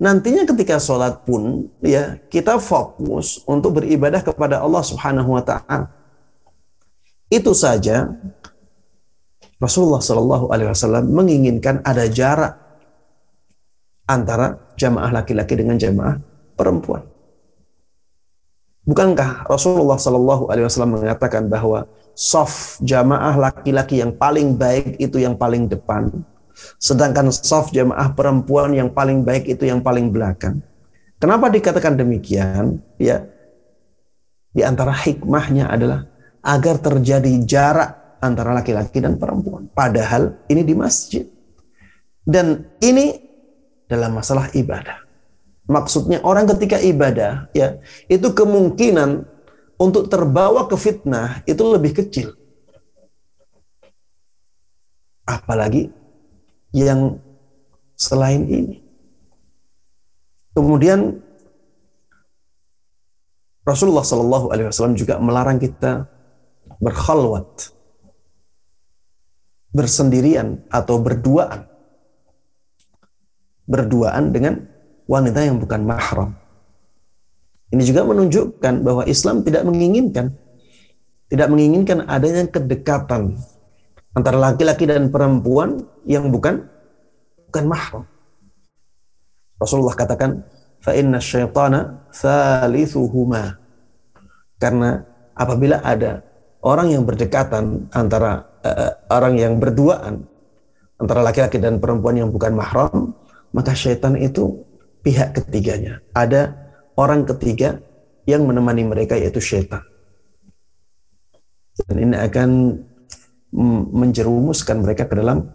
nantinya 0.01 0.43
ketika 0.49 0.81
sholat 0.81 1.23
pun 1.23 1.69
ya 1.79 2.17
kita 2.27 2.57
fokus 2.57 3.45
untuk 3.45 3.79
beribadah 3.79 4.25
kepada 4.25 4.65
Allah 4.65 4.81
Subhanahu 4.81 5.37
wa 5.37 5.43
taala. 5.45 5.93
Itu 7.29 7.53
saja 7.57 8.09
Rasulullah 9.61 10.03
Shallallahu 10.03 10.51
alaihi 10.51 10.69
wasallam 10.69 11.09
menginginkan 11.09 11.81
ada 11.81 12.05
jarak 12.05 12.53
antara 14.05 14.73
jamaah 14.77 15.09
laki-laki 15.09 15.57
dengan 15.57 15.79
jamaah 15.79 16.21
perempuan. 16.53 17.14
Bukankah 18.85 19.49
Rasulullah 19.49 19.97
Shallallahu 19.97 20.53
alaihi 20.53 20.65
wasallam 20.69 21.01
mengatakan 21.01 21.49
bahwa 21.49 21.89
soft 22.13 22.79
jamaah 22.85 23.33
laki-laki 23.33 23.99
yang 23.99 24.13
paling 24.13 24.53
baik 24.53 25.01
itu 25.01 25.17
yang 25.17 25.33
paling 25.33 25.65
depan. 25.65 26.13
Sedangkan 26.77 27.33
soft 27.33 27.73
jamaah 27.73 28.13
perempuan 28.13 28.71
yang 28.77 28.93
paling 28.93 29.25
baik 29.25 29.49
itu 29.49 29.67
yang 29.67 29.81
paling 29.81 30.13
belakang. 30.13 30.61
Kenapa 31.17 31.49
dikatakan 31.49 31.97
demikian? 31.97 32.79
Ya, 33.01 33.25
di 34.55 34.63
antara 34.63 34.95
hikmahnya 34.95 35.67
adalah 35.67 36.07
agar 36.39 36.79
terjadi 36.79 37.43
jarak 37.43 38.21
antara 38.23 38.55
laki-laki 38.55 39.03
dan 39.03 39.19
perempuan. 39.19 39.67
Padahal 39.67 40.47
ini 40.47 40.63
di 40.63 40.71
masjid. 40.71 41.27
Dan 42.25 42.73
ini 42.81 43.13
dalam 43.85 44.17
masalah 44.17 44.49
ibadah. 44.55 45.04
Maksudnya 45.65 46.21
orang 46.21 46.45
ketika 46.53 46.77
ibadah 46.77 47.49
ya, 47.57 47.81
itu 48.05 48.29
kemungkinan 48.29 49.25
untuk 49.81 50.07
terbawa 50.07 50.69
ke 50.69 50.77
fitnah 50.77 51.41
itu 51.49 51.63
lebih 51.65 51.97
kecil. 51.97 52.37
Apalagi 55.25 55.89
yang 56.69 57.17
selain 57.97 58.45
ini. 58.45 58.77
Kemudian 60.53 61.19
Rasulullah 63.65 64.05
Shallallahu 64.05 64.53
Alaihi 64.53 64.69
Wasallam 64.69 64.93
juga 64.93 65.17
melarang 65.17 65.57
kita 65.57 66.05
berkhalwat, 66.77 67.73
bersendirian 69.73 70.61
atau 70.69 71.01
berduaan, 71.01 71.65
berduaan 73.65 74.29
dengan 74.29 74.74
wanita 75.05 75.39
yang 75.45 75.57
bukan 75.61 75.81
mahram. 75.85 76.33
Ini 77.73 77.81
juga 77.81 78.05
menunjukkan 78.05 78.85
bahwa 78.85 79.03
Islam 79.09 79.41
tidak 79.41 79.65
menginginkan 79.65 80.33
tidak 81.25 81.49
menginginkan 81.49 82.05
adanya 82.05 82.45
kedekatan 82.45 83.33
antara 84.13 84.37
laki-laki 84.37 84.85
dan 84.85 85.09
perempuan 85.09 85.81
yang 86.05 86.29
bukan 86.29 86.69
bukan 87.49 87.65
mahram. 87.65 88.03
Rasulullah 89.57 89.97
katakan, 89.97 90.45
"Fa 90.83 90.93
inna 90.93 91.17
syaitana 91.17 92.05
thalithuhuma." 92.13 93.57
Karena 94.61 95.03
apabila 95.35 95.81
ada 95.83 96.23
orang 96.63 96.93
yang 96.93 97.03
berdekatan 97.03 97.91
antara 97.91 98.45
uh, 98.63 98.91
orang 99.11 99.35
yang 99.35 99.53
berduaan 99.59 100.25
antara 100.95 101.21
laki-laki 101.21 101.59
dan 101.59 101.77
perempuan 101.77 102.15
yang 102.15 102.29
bukan 102.31 102.55
mahram, 102.55 103.11
maka 103.51 103.75
syaitan 103.75 104.15
itu 104.15 104.64
pihak 105.05 105.37
ketiganya. 105.37 106.01
Ada 106.17 106.57
orang 106.97 107.29
ketiga 107.29 107.77
yang 108.25 108.49
menemani 108.49 108.89
mereka 108.89 109.13
yaitu 109.13 109.37
syaitan. 109.37 109.85
Dan 111.85 112.09
ini 112.09 112.15
akan 112.17 112.49
menjerumuskan 113.93 114.81
mereka 114.81 115.05
ke 115.05 115.15
dalam 115.21 115.45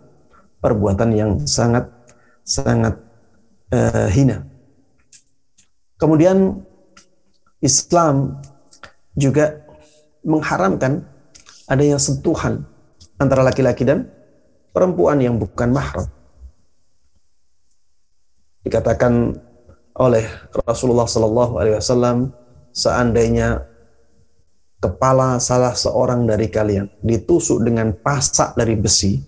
perbuatan 0.63 1.11
yang 1.13 1.31
sangat 1.45 1.91
sangat 2.47 2.95
uh, 3.75 4.09
hina. 4.09 4.47
Kemudian 5.99 6.63
Islam 7.61 8.41
juga 9.19 9.61
mengharamkan 10.25 11.05
adanya 11.69 12.01
sentuhan 12.01 12.65
antara 13.21 13.45
laki-laki 13.45 13.85
dan 13.85 14.09
perempuan 14.73 15.21
yang 15.21 15.37
bukan 15.37 15.73
mahram. 15.73 16.09
Dikatakan 18.61 19.37
oleh 19.97 20.25
Rasulullah 20.65 21.09
Sallallahu 21.09 21.61
Alaihi 21.61 21.77
Wasallam 21.77 22.33
seandainya 22.73 23.65
kepala 24.81 25.37
salah 25.37 25.77
seorang 25.77 26.25
dari 26.25 26.49
kalian 26.49 26.89
ditusuk 27.05 27.61
dengan 27.61 27.93
pasak 27.93 28.57
dari 28.57 28.77
besi 28.81 29.21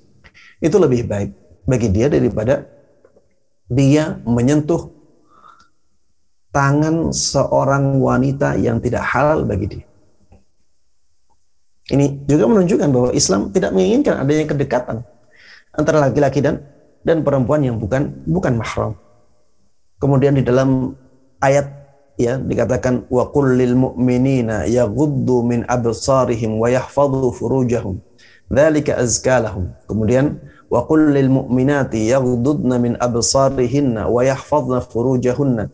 itu 0.63 0.77
lebih 0.81 1.05
baik 1.05 1.31
bagi 1.69 1.89
dia 1.93 2.09
daripada 2.09 2.65
dia 3.69 4.17
menyentuh 4.25 4.89
tangan 6.53 7.11
seorang 7.11 7.99
wanita 7.99 8.61
yang 8.61 8.79
tidak 8.79 9.03
halal 9.03 9.43
bagi 9.49 9.67
dia. 9.77 9.87
Ini 11.93 12.29
juga 12.31 12.47
menunjukkan 12.47 12.89
bahwa 12.89 13.11
Islam 13.11 13.51
tidak 13.51 13.75
menginginkan 13.75 14.23
adanya 14.23 14.47
kedekatan 14.47 15.03
antara 15.75 15.99
laki-laki 16.09 16.39
dan 16.39 16.63
dan 17.03 17.27
perempuan 17.27 17.67
yang 17.67 17.77
bukan 17.81 18.23
bukan 18.25 18.55
mahram. 18.55 18.93
Kemudian 20.03 20.35
di 20.35 20.43
dalam 20.43 20.99
ayat 21.39 21.71
ya 22.19 22.35
dikatakan 22.43 23.07
wa 23.07 23.31
kullil 23.31 23.79
mu'minina 23.79 24.67
yaghuddu 24.67 25.47
min 25.47 25.63
absarihim 25.71 26.59
wa 26.59 26.67
yahfadhu 26.67 27.31
furujahum 27.31 28.03
dzalika 28.51 28.99
azkalahum. 28.99 29.71
Kemudian 29.87 30.43
wa 30.67 30.83
kullil 30.91 31.31
mu'minati 31.31 32.11
yaghuddna 32.11 32.83
min 32.83 32.99
absarihinna 32.99 34.11
wa 34.11 34.27
yahfadhna 34.27 34.83
furujahunna 34.83 35.71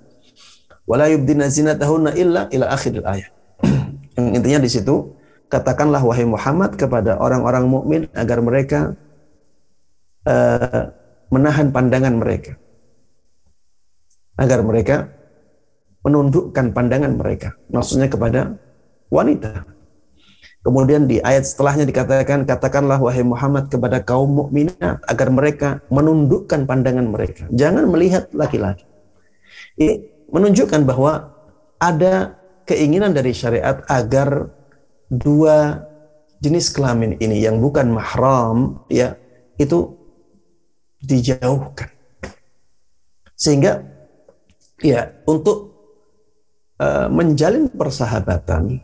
wa 0.84 0.94
la 1.00 1.08
yubdina 1.08 1.48
zinatahunna 1.48 2.12
illa 2.12 2.52
ila 2.52 2.66
akhiril 2.68 3.08
ayat. 3.08 3.32
Yang 4.20 4.26
intinya 4.36 4.60
di 4.60 4.70
situ 4.70 4.94
katakanlah 5.48 6.04
wahai 6.04 6.28
Muhammad 6.28 6.76
kepada 6.76 7.16
orang-orang 7.16 7.64
mukmin 7.64 8.02
agar 8.12 8.44
mereka 8.44 8.92
uh, 10.28 10.92
menahan 11.32 11.72
pandangan 11.72 12.12
mereka 12.20 12.60
agar 14.38 14.62
mereka 14.62 15.10
menundukkan 16.06 16.70
pandangan 16.72 17.12
mereka. 17.18 17.58
Maksudnya 17.68 18.06
kepada 18.06 18.56
wanita. 19.10 19.66
Kemudian 20.62 21.08
di 21.08 21.18
ayat 21.22 21.48
setelahnya 21.48 21.88
dikatakan, 21.88 22.44
katakanlah 22.44 23.00
wahai 23.00 23.24
Muhammad 23.24 23.72
kepada 23.72 24.04
kaum 24.04 24.30
mukminat 24.30 25.00
agar 25.06 25.28
mereka 25.32 25.68
menundukkan 25.88 26.68
pandangan 26.68 27.06
mereka. 27.08 27.48
Jangan 27.50 27.88
melihat 27.88 28.30
laki-laki. 28.36 28.84
Ini 29.78 30.02
menunjukkan 30.28 30.82
bahwa 30.84 31.34
ada 31.80 32.36
keinginan 32.68 33.16
dari 33.16 33.32
syariat 33.32 33.80
agar 33.88 34.50
dua 35.08 35.88
jenis 36.38 36.70
kelamin 36.70 37.16
ini 37.18 37.42
yang 37.42 37.58
bukan 37.58 37.88
mahram 37.88 38.84
ya 38.92 39.16
itu 39.56 39.96
dijauhkan. 41.00 41.88
Sehingga 43.38 43.97
ya 44.82 45.10
untuk 45.26 45.74
uh, 46.78 47.10
menjalin 47.10 47.66
persahabatan 47.70 48.78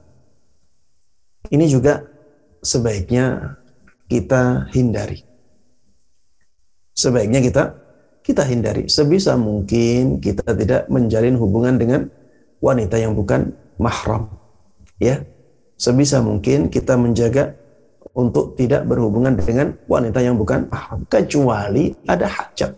ini 1.52 1.66
juga 1.68 2.00
sebaiknya 2.64 3.56
kita 4.08 4.72
hindari. 4.72 5.20
Sebaiknya 6.94 7.42
kita 7.44 7.62
kita 8.24 8.42
hindari 8.48 8.88
sebisa 8.88 9.36
mungkin 9.36 10.22
kita 10.22 10.56
tidak 10.56 10.88
menjalin 10.88 11.36
hubungan 11.36 11.76
dengan 11.76 12.08
wanita 12.64 12.96
yang 12.96 13.12
bukan 13.12 13.52
mahram. 13.76 14.32
Ya. 14.96 15.20
Sebisa 15.74 16.22
mungkin 16.22 16.70
kita 16.70 16.94
menjaga 16.94 17.52
untuk 18.14 18.54
tidak 18.54 18.86
berhubungan 18.86 19.34
dengan 19.34 19.74
wanita 19.90 20.22
yang 20.22 20.38
bukan 20.38 20.70
mahram 20.70 21.02
kecuali 21.10 21.90
ada 22.06 22.30
hajat 22.30 22.72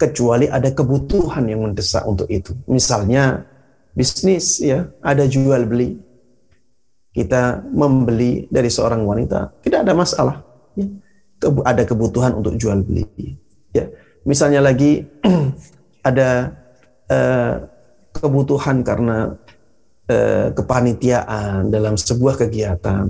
kecuali 0.00 0.48
ada 0.48 0.72
kebutuhan 0.72 1.44
yang 1.44 1.68
mendesak 1.68 2.00
untuk 2.08 2.24
itu. 2.32 2.56
Misalnya 2.64 3.44
bisnis 3.92 4.64
ya, 4.64 4.88
ada 5.04 5.28
jual 5.28 5.68
beli. 5.68 6.00
Kita 7.12 7.60
membeli 7.68 8.48
dari 8.48 8.72
seorang 8.72 9.04
wanita, 9.04 9.60
tidak 9.60 9.84
ada 9.84 9.92
masalah. 9.92 10.36
Ya. 10.72 10.88
Ada 11.44 11.84
kebutuhan 11.84 12.32
untuk 12.40 12.56
jual 12.56 12.80
beli. 12.80 13.04
Ya. 13.76 13.92
Misalnya 14.24 14.64
lagi 14.64 15.04
ada 16.08 16.54
uh, 17.12 17.54
kebutuhan 18.16 18.80
karena 18.80 19.36
uh, 20.08 20.48
kepanitiaan 20.56 21.68
dalam 21.68 22.00
sebuah 22.00 22.40
kegiatan 22.46 23.04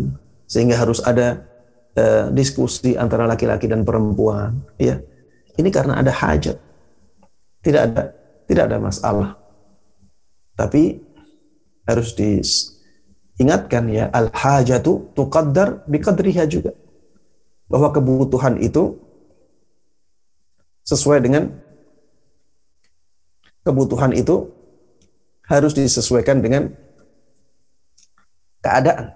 sehingga 0.51 0.75
harus 0.75 0.99
ada 1.07 1.47
uh, 1.95 2.35
diskusi 2.35 2.99
antara 2.99 3.29
laki-laki 3.31 3.71
dan 3.71 3.87
perempuan, 3.87 4.59
ya. 4.75 4.99
Ini 5.55 5.69
karena 5.69 6.01
ada 6.01 6.11
hajat. 6.11 6.70
Tidak 7.61 7.83
ada 7.83 8.21
tidak 8.51 8.65
ada 8.67 8.79
masalah. 8.83 9.39
Tapi 10.59 10.99
harus 11.87 12.19
diingatkan 12.19 13.87
ya 13.87 14.11
al 14.11 14.35
hajatu 14.35 15.15
tuqaddar 15.15 15.87
biqadriha 15.87 16.51
juga. 16.51 16.75
Bahwa 17.71 17.95
kebutuhan 17.95 18.59
itu 18.59 18.99
sesuai 20.83 21.23
dengan 21.23 21.55
kebutuhan 23.63 24.11
itu 24.19 24.51
harus 25.47 25.71
disesuaikan 25.79 26.43
dengan 26.43 26.75
keadaan. 28.59 29.15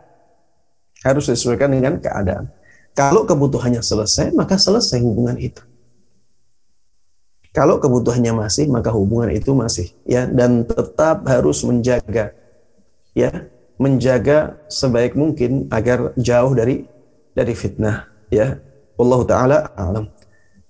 Harus 1.02 1.26
disesuaikan 1.26 1.74
dengan 1.74 1.98
keadaan. 1.98 2.54
Kalau 2.94 3.26
kebutuhannya 3.26 3.82
selesai, 3.82 4.30
maka 4.30 4.54
selesai 4.54 5.02
hubungan 5.02 5.34
itu. 5.42 5.73
Kalau 7.54 7.78
kebutuhannya 7.78 8.34
masih, 8.34 8.66
maka 8.66 8.90
hubungan 8.90 9.30
itu 9.30 9.54
masih 9.54 9.94
ya 10.02 10.26
dan 10.26 10.66
tetap 10.66 11.22
harus 11.30 11.62
menjaga 11.62 12.34
ya, 13.14 13.46
menjaga 13.78 14.58
sebaik 14.66 15.14
mungkin 15.14 15.70
agar 15.70 16.10
jauh 16.18 16.50
dari 16.50 16.82
dari 17.30 17.54
fitnah 17.54 18.10
ya. 18.26 18.58
Allah 18.94 19.20
taala 19.26 19.58
alam. 19.78 20.10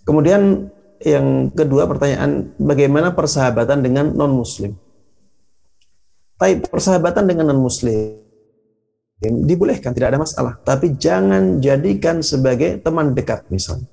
Kemudian 0.04 0.68
yang 1.00 1.48
kedua 1.52 1.88
pertanyaan 1.88 2.52
bagaimana 2.60 3.16
persahabatan 3.16 3.80
dengan 3.80 4.12
non 4.12 4.36
muslim? 4.36 4.76
Tapi 6.36 6.68
persahabatan 6.68 7.24
dengan 7.24 7.48
non 7.48 7.64
muslim 7.64 8.20
dibolehkan 9.24 9.96
tidak 9.96 10.12
ada 10.12 10.20
masalah, 10.20 10.54
tapi 10.60 11.00
jangan 11.00 11.64
jadikan 11.64 12.20
sebagai 12.20 12.76
teman 12.84 13.16
dekat 13.16 13.48
misalnya. 13.48 13.88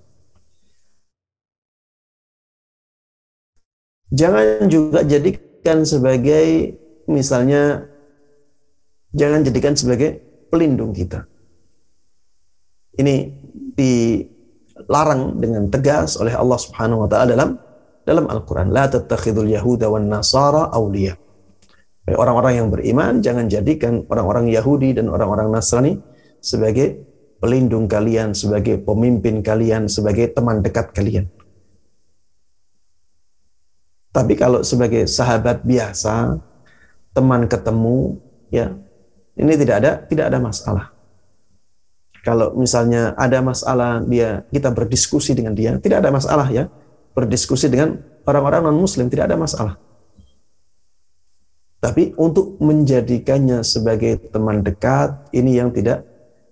Jangan 4.12 4.68
juga 4.68 5.08
jadikan 5.08 5.88
sebagai 5.88 6.76
misalnya 7.08 7.88
jangan 9.16 9.42
jadikan 9.48 9.74
sebagai 9.76 10.20
pelindung 10.52 10.92
kita. 10.92 11.24
Ini 12.92 13.16
dilarang 13.72 15.40
dengan 15.40 15.72
tegas 15.72 16.20
oleh 16.20 16.36
Allah 16.36 16.60
Subhanahu 16.60 17.08
wa 17.08 17.10
taala 17.10 17.32
dalam 17.32 17.50
dalam 18.04 18.26
Al-Qur'an, 18.28 18.68
la 18.68 18.92
tattakhidul 18.92 19.48
yahuda 19.48 19.88
wan 19.88 20.12
nasara 20.12 20.68
awliya. 20.76 21.16
Orang-orang 22.12 22.54
yang 22.60 22.68
beriman 22.68 23.22
jangan 23.24 23.46
jadikan 23.48 24.04
orang-orang 24.10 24.52
Yahudi 24.52 24.98
dan 24.98 25.08
orang-orang 25.08 25.54
Nasrani 25.54 26.02
sebagai 26.42 26.98
pelindung 27.38 27.86
kalian, 27.86 28.34
sebagai 28.34 28.82
pemimpin 28.82 29.46
kalian, 29.46 29.86
sebagai 29.86 30.34
teman 30.34 30.66
dekat 30.66 30.92
kalian. 30.98 31.30
Tapi 34.12 34.36
kalau 34.36 34.60
sebagai 34.60 35.08
sahabat 35.08 35.64
biasa, 35.64 36.36
teman 37.16 37.48
ketemu, 37.48 38.20
ya 38.52 38.76
ini 39.40 39.56
tidak 39.56 39.76
ada 39.84 39.92
tidak 40.04 40.26
ada 40.28 40.40
masalah. 40.44 40.86
Kalau 42.22 42.54
misalnya 42.54 43.18
ada 43.18 43.40
masalah 43.42 44.04
dia 44.06 44.44
kita 44.52 44.70
berdiskusi 44.70 45.32
dengan 45.34 45.56
dia, 45.56 45.80
tidak 45.80 46.04
ada 46.04 46.12
masalah 46.12 46.48
ya. 46.52 46.68
Berdiskusi 47.16 47.72
dengan 47.72 48.04
orang-orang 48.28 48.68
non 48.68 48.78
muslim 48.84 49.08
tidak 49.08 49.32
ada 49.32 49.40
masalah. 49.40 49.76
Tapi 51.82 52.14
untuk 52.14 52.62
menjadikannya 52.62 53.66
sebagai 53.66 54.30
teman 54.30 54.62
dekat 54.62 55.34
ini 55.34 55.58
yang 55.58 55.74
tidak 55.74 56.06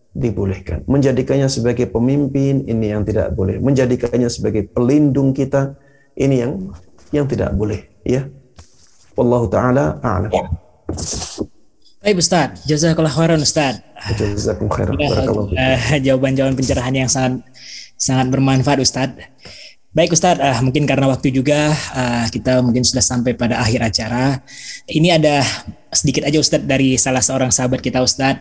dibolehkan. 0.10 0.81
Menjadikannya 0.90 1.45
sebagai 1.45 1.86
pemimpin 1.86 2.65
ini 2.65 2.90
yang 2.90 3.06
tidak 3.06 3.38
boleh. 3.38 3.61
Menjadikannya 3.61 4.26
sebagai 4.26 4.65
pelindung 4.73 5.38
kita 5.38 5.77
ini 6.18 6.41
yang 6.41 6.73
yang 7.15 7.26
tidak 7.26 7.53
boleh 7.53 7.86
ya 8.06 8.26
wallahu 9.18 9.45
taala 9.49 9.98
a'lam 10.02 10.31
Baik 11.99 12.23
Ustaz, 12.23 12.64
jazakallah 12.64 13.11
khairan 13.11 13.44
Ustaz. 13.44 13.84
Jazakum 14.15 14.72
khairan. 14.72 14.95
Uh, 14.95 15.99
jawaban-jawaban 15.99 16.56
pencerahan 16.56 16.95
yang 16.95 17.11
sangat 17.11 17.44
sangat 17.99 18.31
bermanfaat 18.31 18.80
Ustaz. 18.80 19.11
Baik 19.91 20.15
Ustaz, 20.15 20.40
uh, 20.40 20.64
mungkin 20.64 20.88
karena 20.88 21.11
waktu 21.11 21.27
juga 21.36 21.76
uh, 21.76 22.23
kita 22.31 22.64
mungkin 22.64 22.88
sudah 22.88 23.03
sampai 23.03 23.36
pada 23.36 23.60
akhir 23.60 23.84
acara. 23.84 24.40
Ini 24.88 25.19
ada 25.19 25.44
sedikit 25.91 26.23
aja 26.23 26.40
Ustaz 26.40 26.64
dari 26.64 26.95
salah 26.95 27.19
seorang 27.19 27.52
sahabat 27.52 27.84
kita 27.84 27.99
Ustaz. 27.99 28.40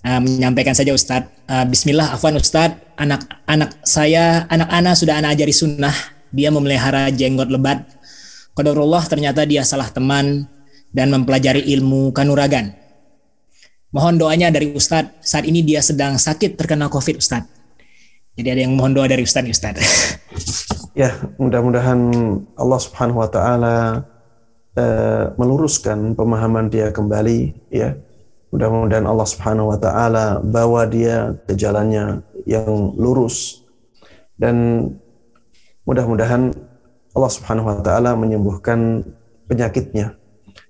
Uh, 0.00 0.24
menyampaikan 0.24 0.72
saja 0.72 0.96
Ustaz. 0.96 1.28
Uh, 1.44 1.68
Bismillah, 1.68 2.08
afwan 2.08 2.40
Ustaz. 2.40 2.72
Anak-anak 2.96 3.84
saya, 3.84 4.48
anak-anak 4.48 4.96
sudah 4.96 5.20
anak 5.20 5.36
ajari 5.36 5.52
sunnah. 5.52 5.92
Dia 6.32 6.48
memelihara 6.48 7.12
jenggot 7.12 7.52
lebat 7.52 7.84
Qadarullah 8.54 9.02
ternyata 9.10 9.42
dia 9.42 9.66
salah 9.66 9.90
teman 9.90 10.46
dan 10.94 11.10
mempelajari 11.10 11.66
ilmu 11.74 12.14
kanuragan. 12.14 12.70
Mohon 13.90 14.14
doanya 14.26 14.50
dari 14.50 14.74
Ustadz, 14.74 15.22
saat 15.22 15.46
ini 15.46 15.62
dia 15.62 15.82
sedang 15.82 16.18
sakit 16.18 16.54
terkena 16.54 16.86
COVID 16.86 17.18
Ustadz. 17.18 17.50
Jadi 18.34 18.48
ada 18.50 18.60
yang 18.66 18.74
mohon 18.74 18.94
doa 18.94 19.06
dari 19.06 19.22
Ustadz 19.26 19.50
Ustadz. 19.50 19.82
Ya, 20.94 21.10
mudah-mudahan 21.42 21.98
Allah 22.54 22.78
Subhanahu 22.78 23.18
wa 23.18 23.26
taala 23.26 24.06
uh, 24.78 25.34
meluruskan 25.34 26.14
pemahaman 26.14 26.70
dia 26.70 26.94
kembali 26.94 27.66
ya. 27.66 27.98
Mudah-mudahan 28.54 29.02
Allah 29.02 29.26
Subhanahu 29.26 29.74
wa 29.74 29.78
taala 29.82 30.38
bawa 30.38 30.86
dia 30.86 31.34
ke 31.50 31.58
jalannya 31.58 32.22
yang 32.46 32.94
lurus 32.94 33.66
dan 34.38 34.86
mudah-mudahan 35.82 36.54
Allah 37.14 37.30
Subhanahu 37.30 37.70
wa 37.70 37.78
taala 37.78 38.18
menyembuhkan 38.18 39.06
penyakitnya 39.46 40.18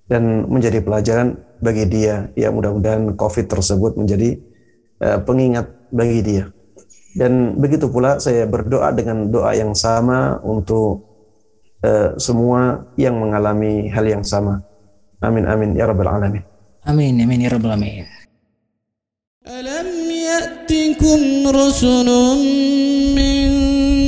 dan 0.06 0.44
menjadi 0.46 0.84
pelajaran 0.84 1.40
bagi 1.64 1.88
dia. 1.88 2.28
Ya 2.36 2.52
mudah-mudahan 2.52 3.16
Covid 3.16 3.48
tersebut 3.48 3.96
menjadi 3.96 4.36
uh, 5.00 5.18
pengingat 5.24 5.72
bagi 5.88 6.20
dia. 6.20 6.44
Dan 7.14 7.56
begitu 7.56 7.88
pula 7.88 8.20
saya 8.20 8.44
berdoa 8.44 8.92
dengan 8.92 9.30
doa 9.32 9.54
yang 9.56 9.72
sama 9.72 10.42
untuk 10.44 11.06
uh, 11.80 12.12
semua 12.20 12.90
yang 13.00 13.16
mengalami 13.16 13.88
hal 13.88 14.04
yang 14.04 14.24
sama. 14.26 14.60
Amin 15.24 15.48
amin 15.48 15.72
ya 15.72 15.88
rabbal 15.88 16.10
alamin. 16.10 16.44
Amin 16.84 17.16
amin 17.16 17.40
ya 17.40 17.50
rabbal 17.56 17.72
alamin. 17.72 18.04
Alam 19.44 19.88
ya'tikum 20.08 21.48
rusulun 21.52 22.40
min 23.12 23.43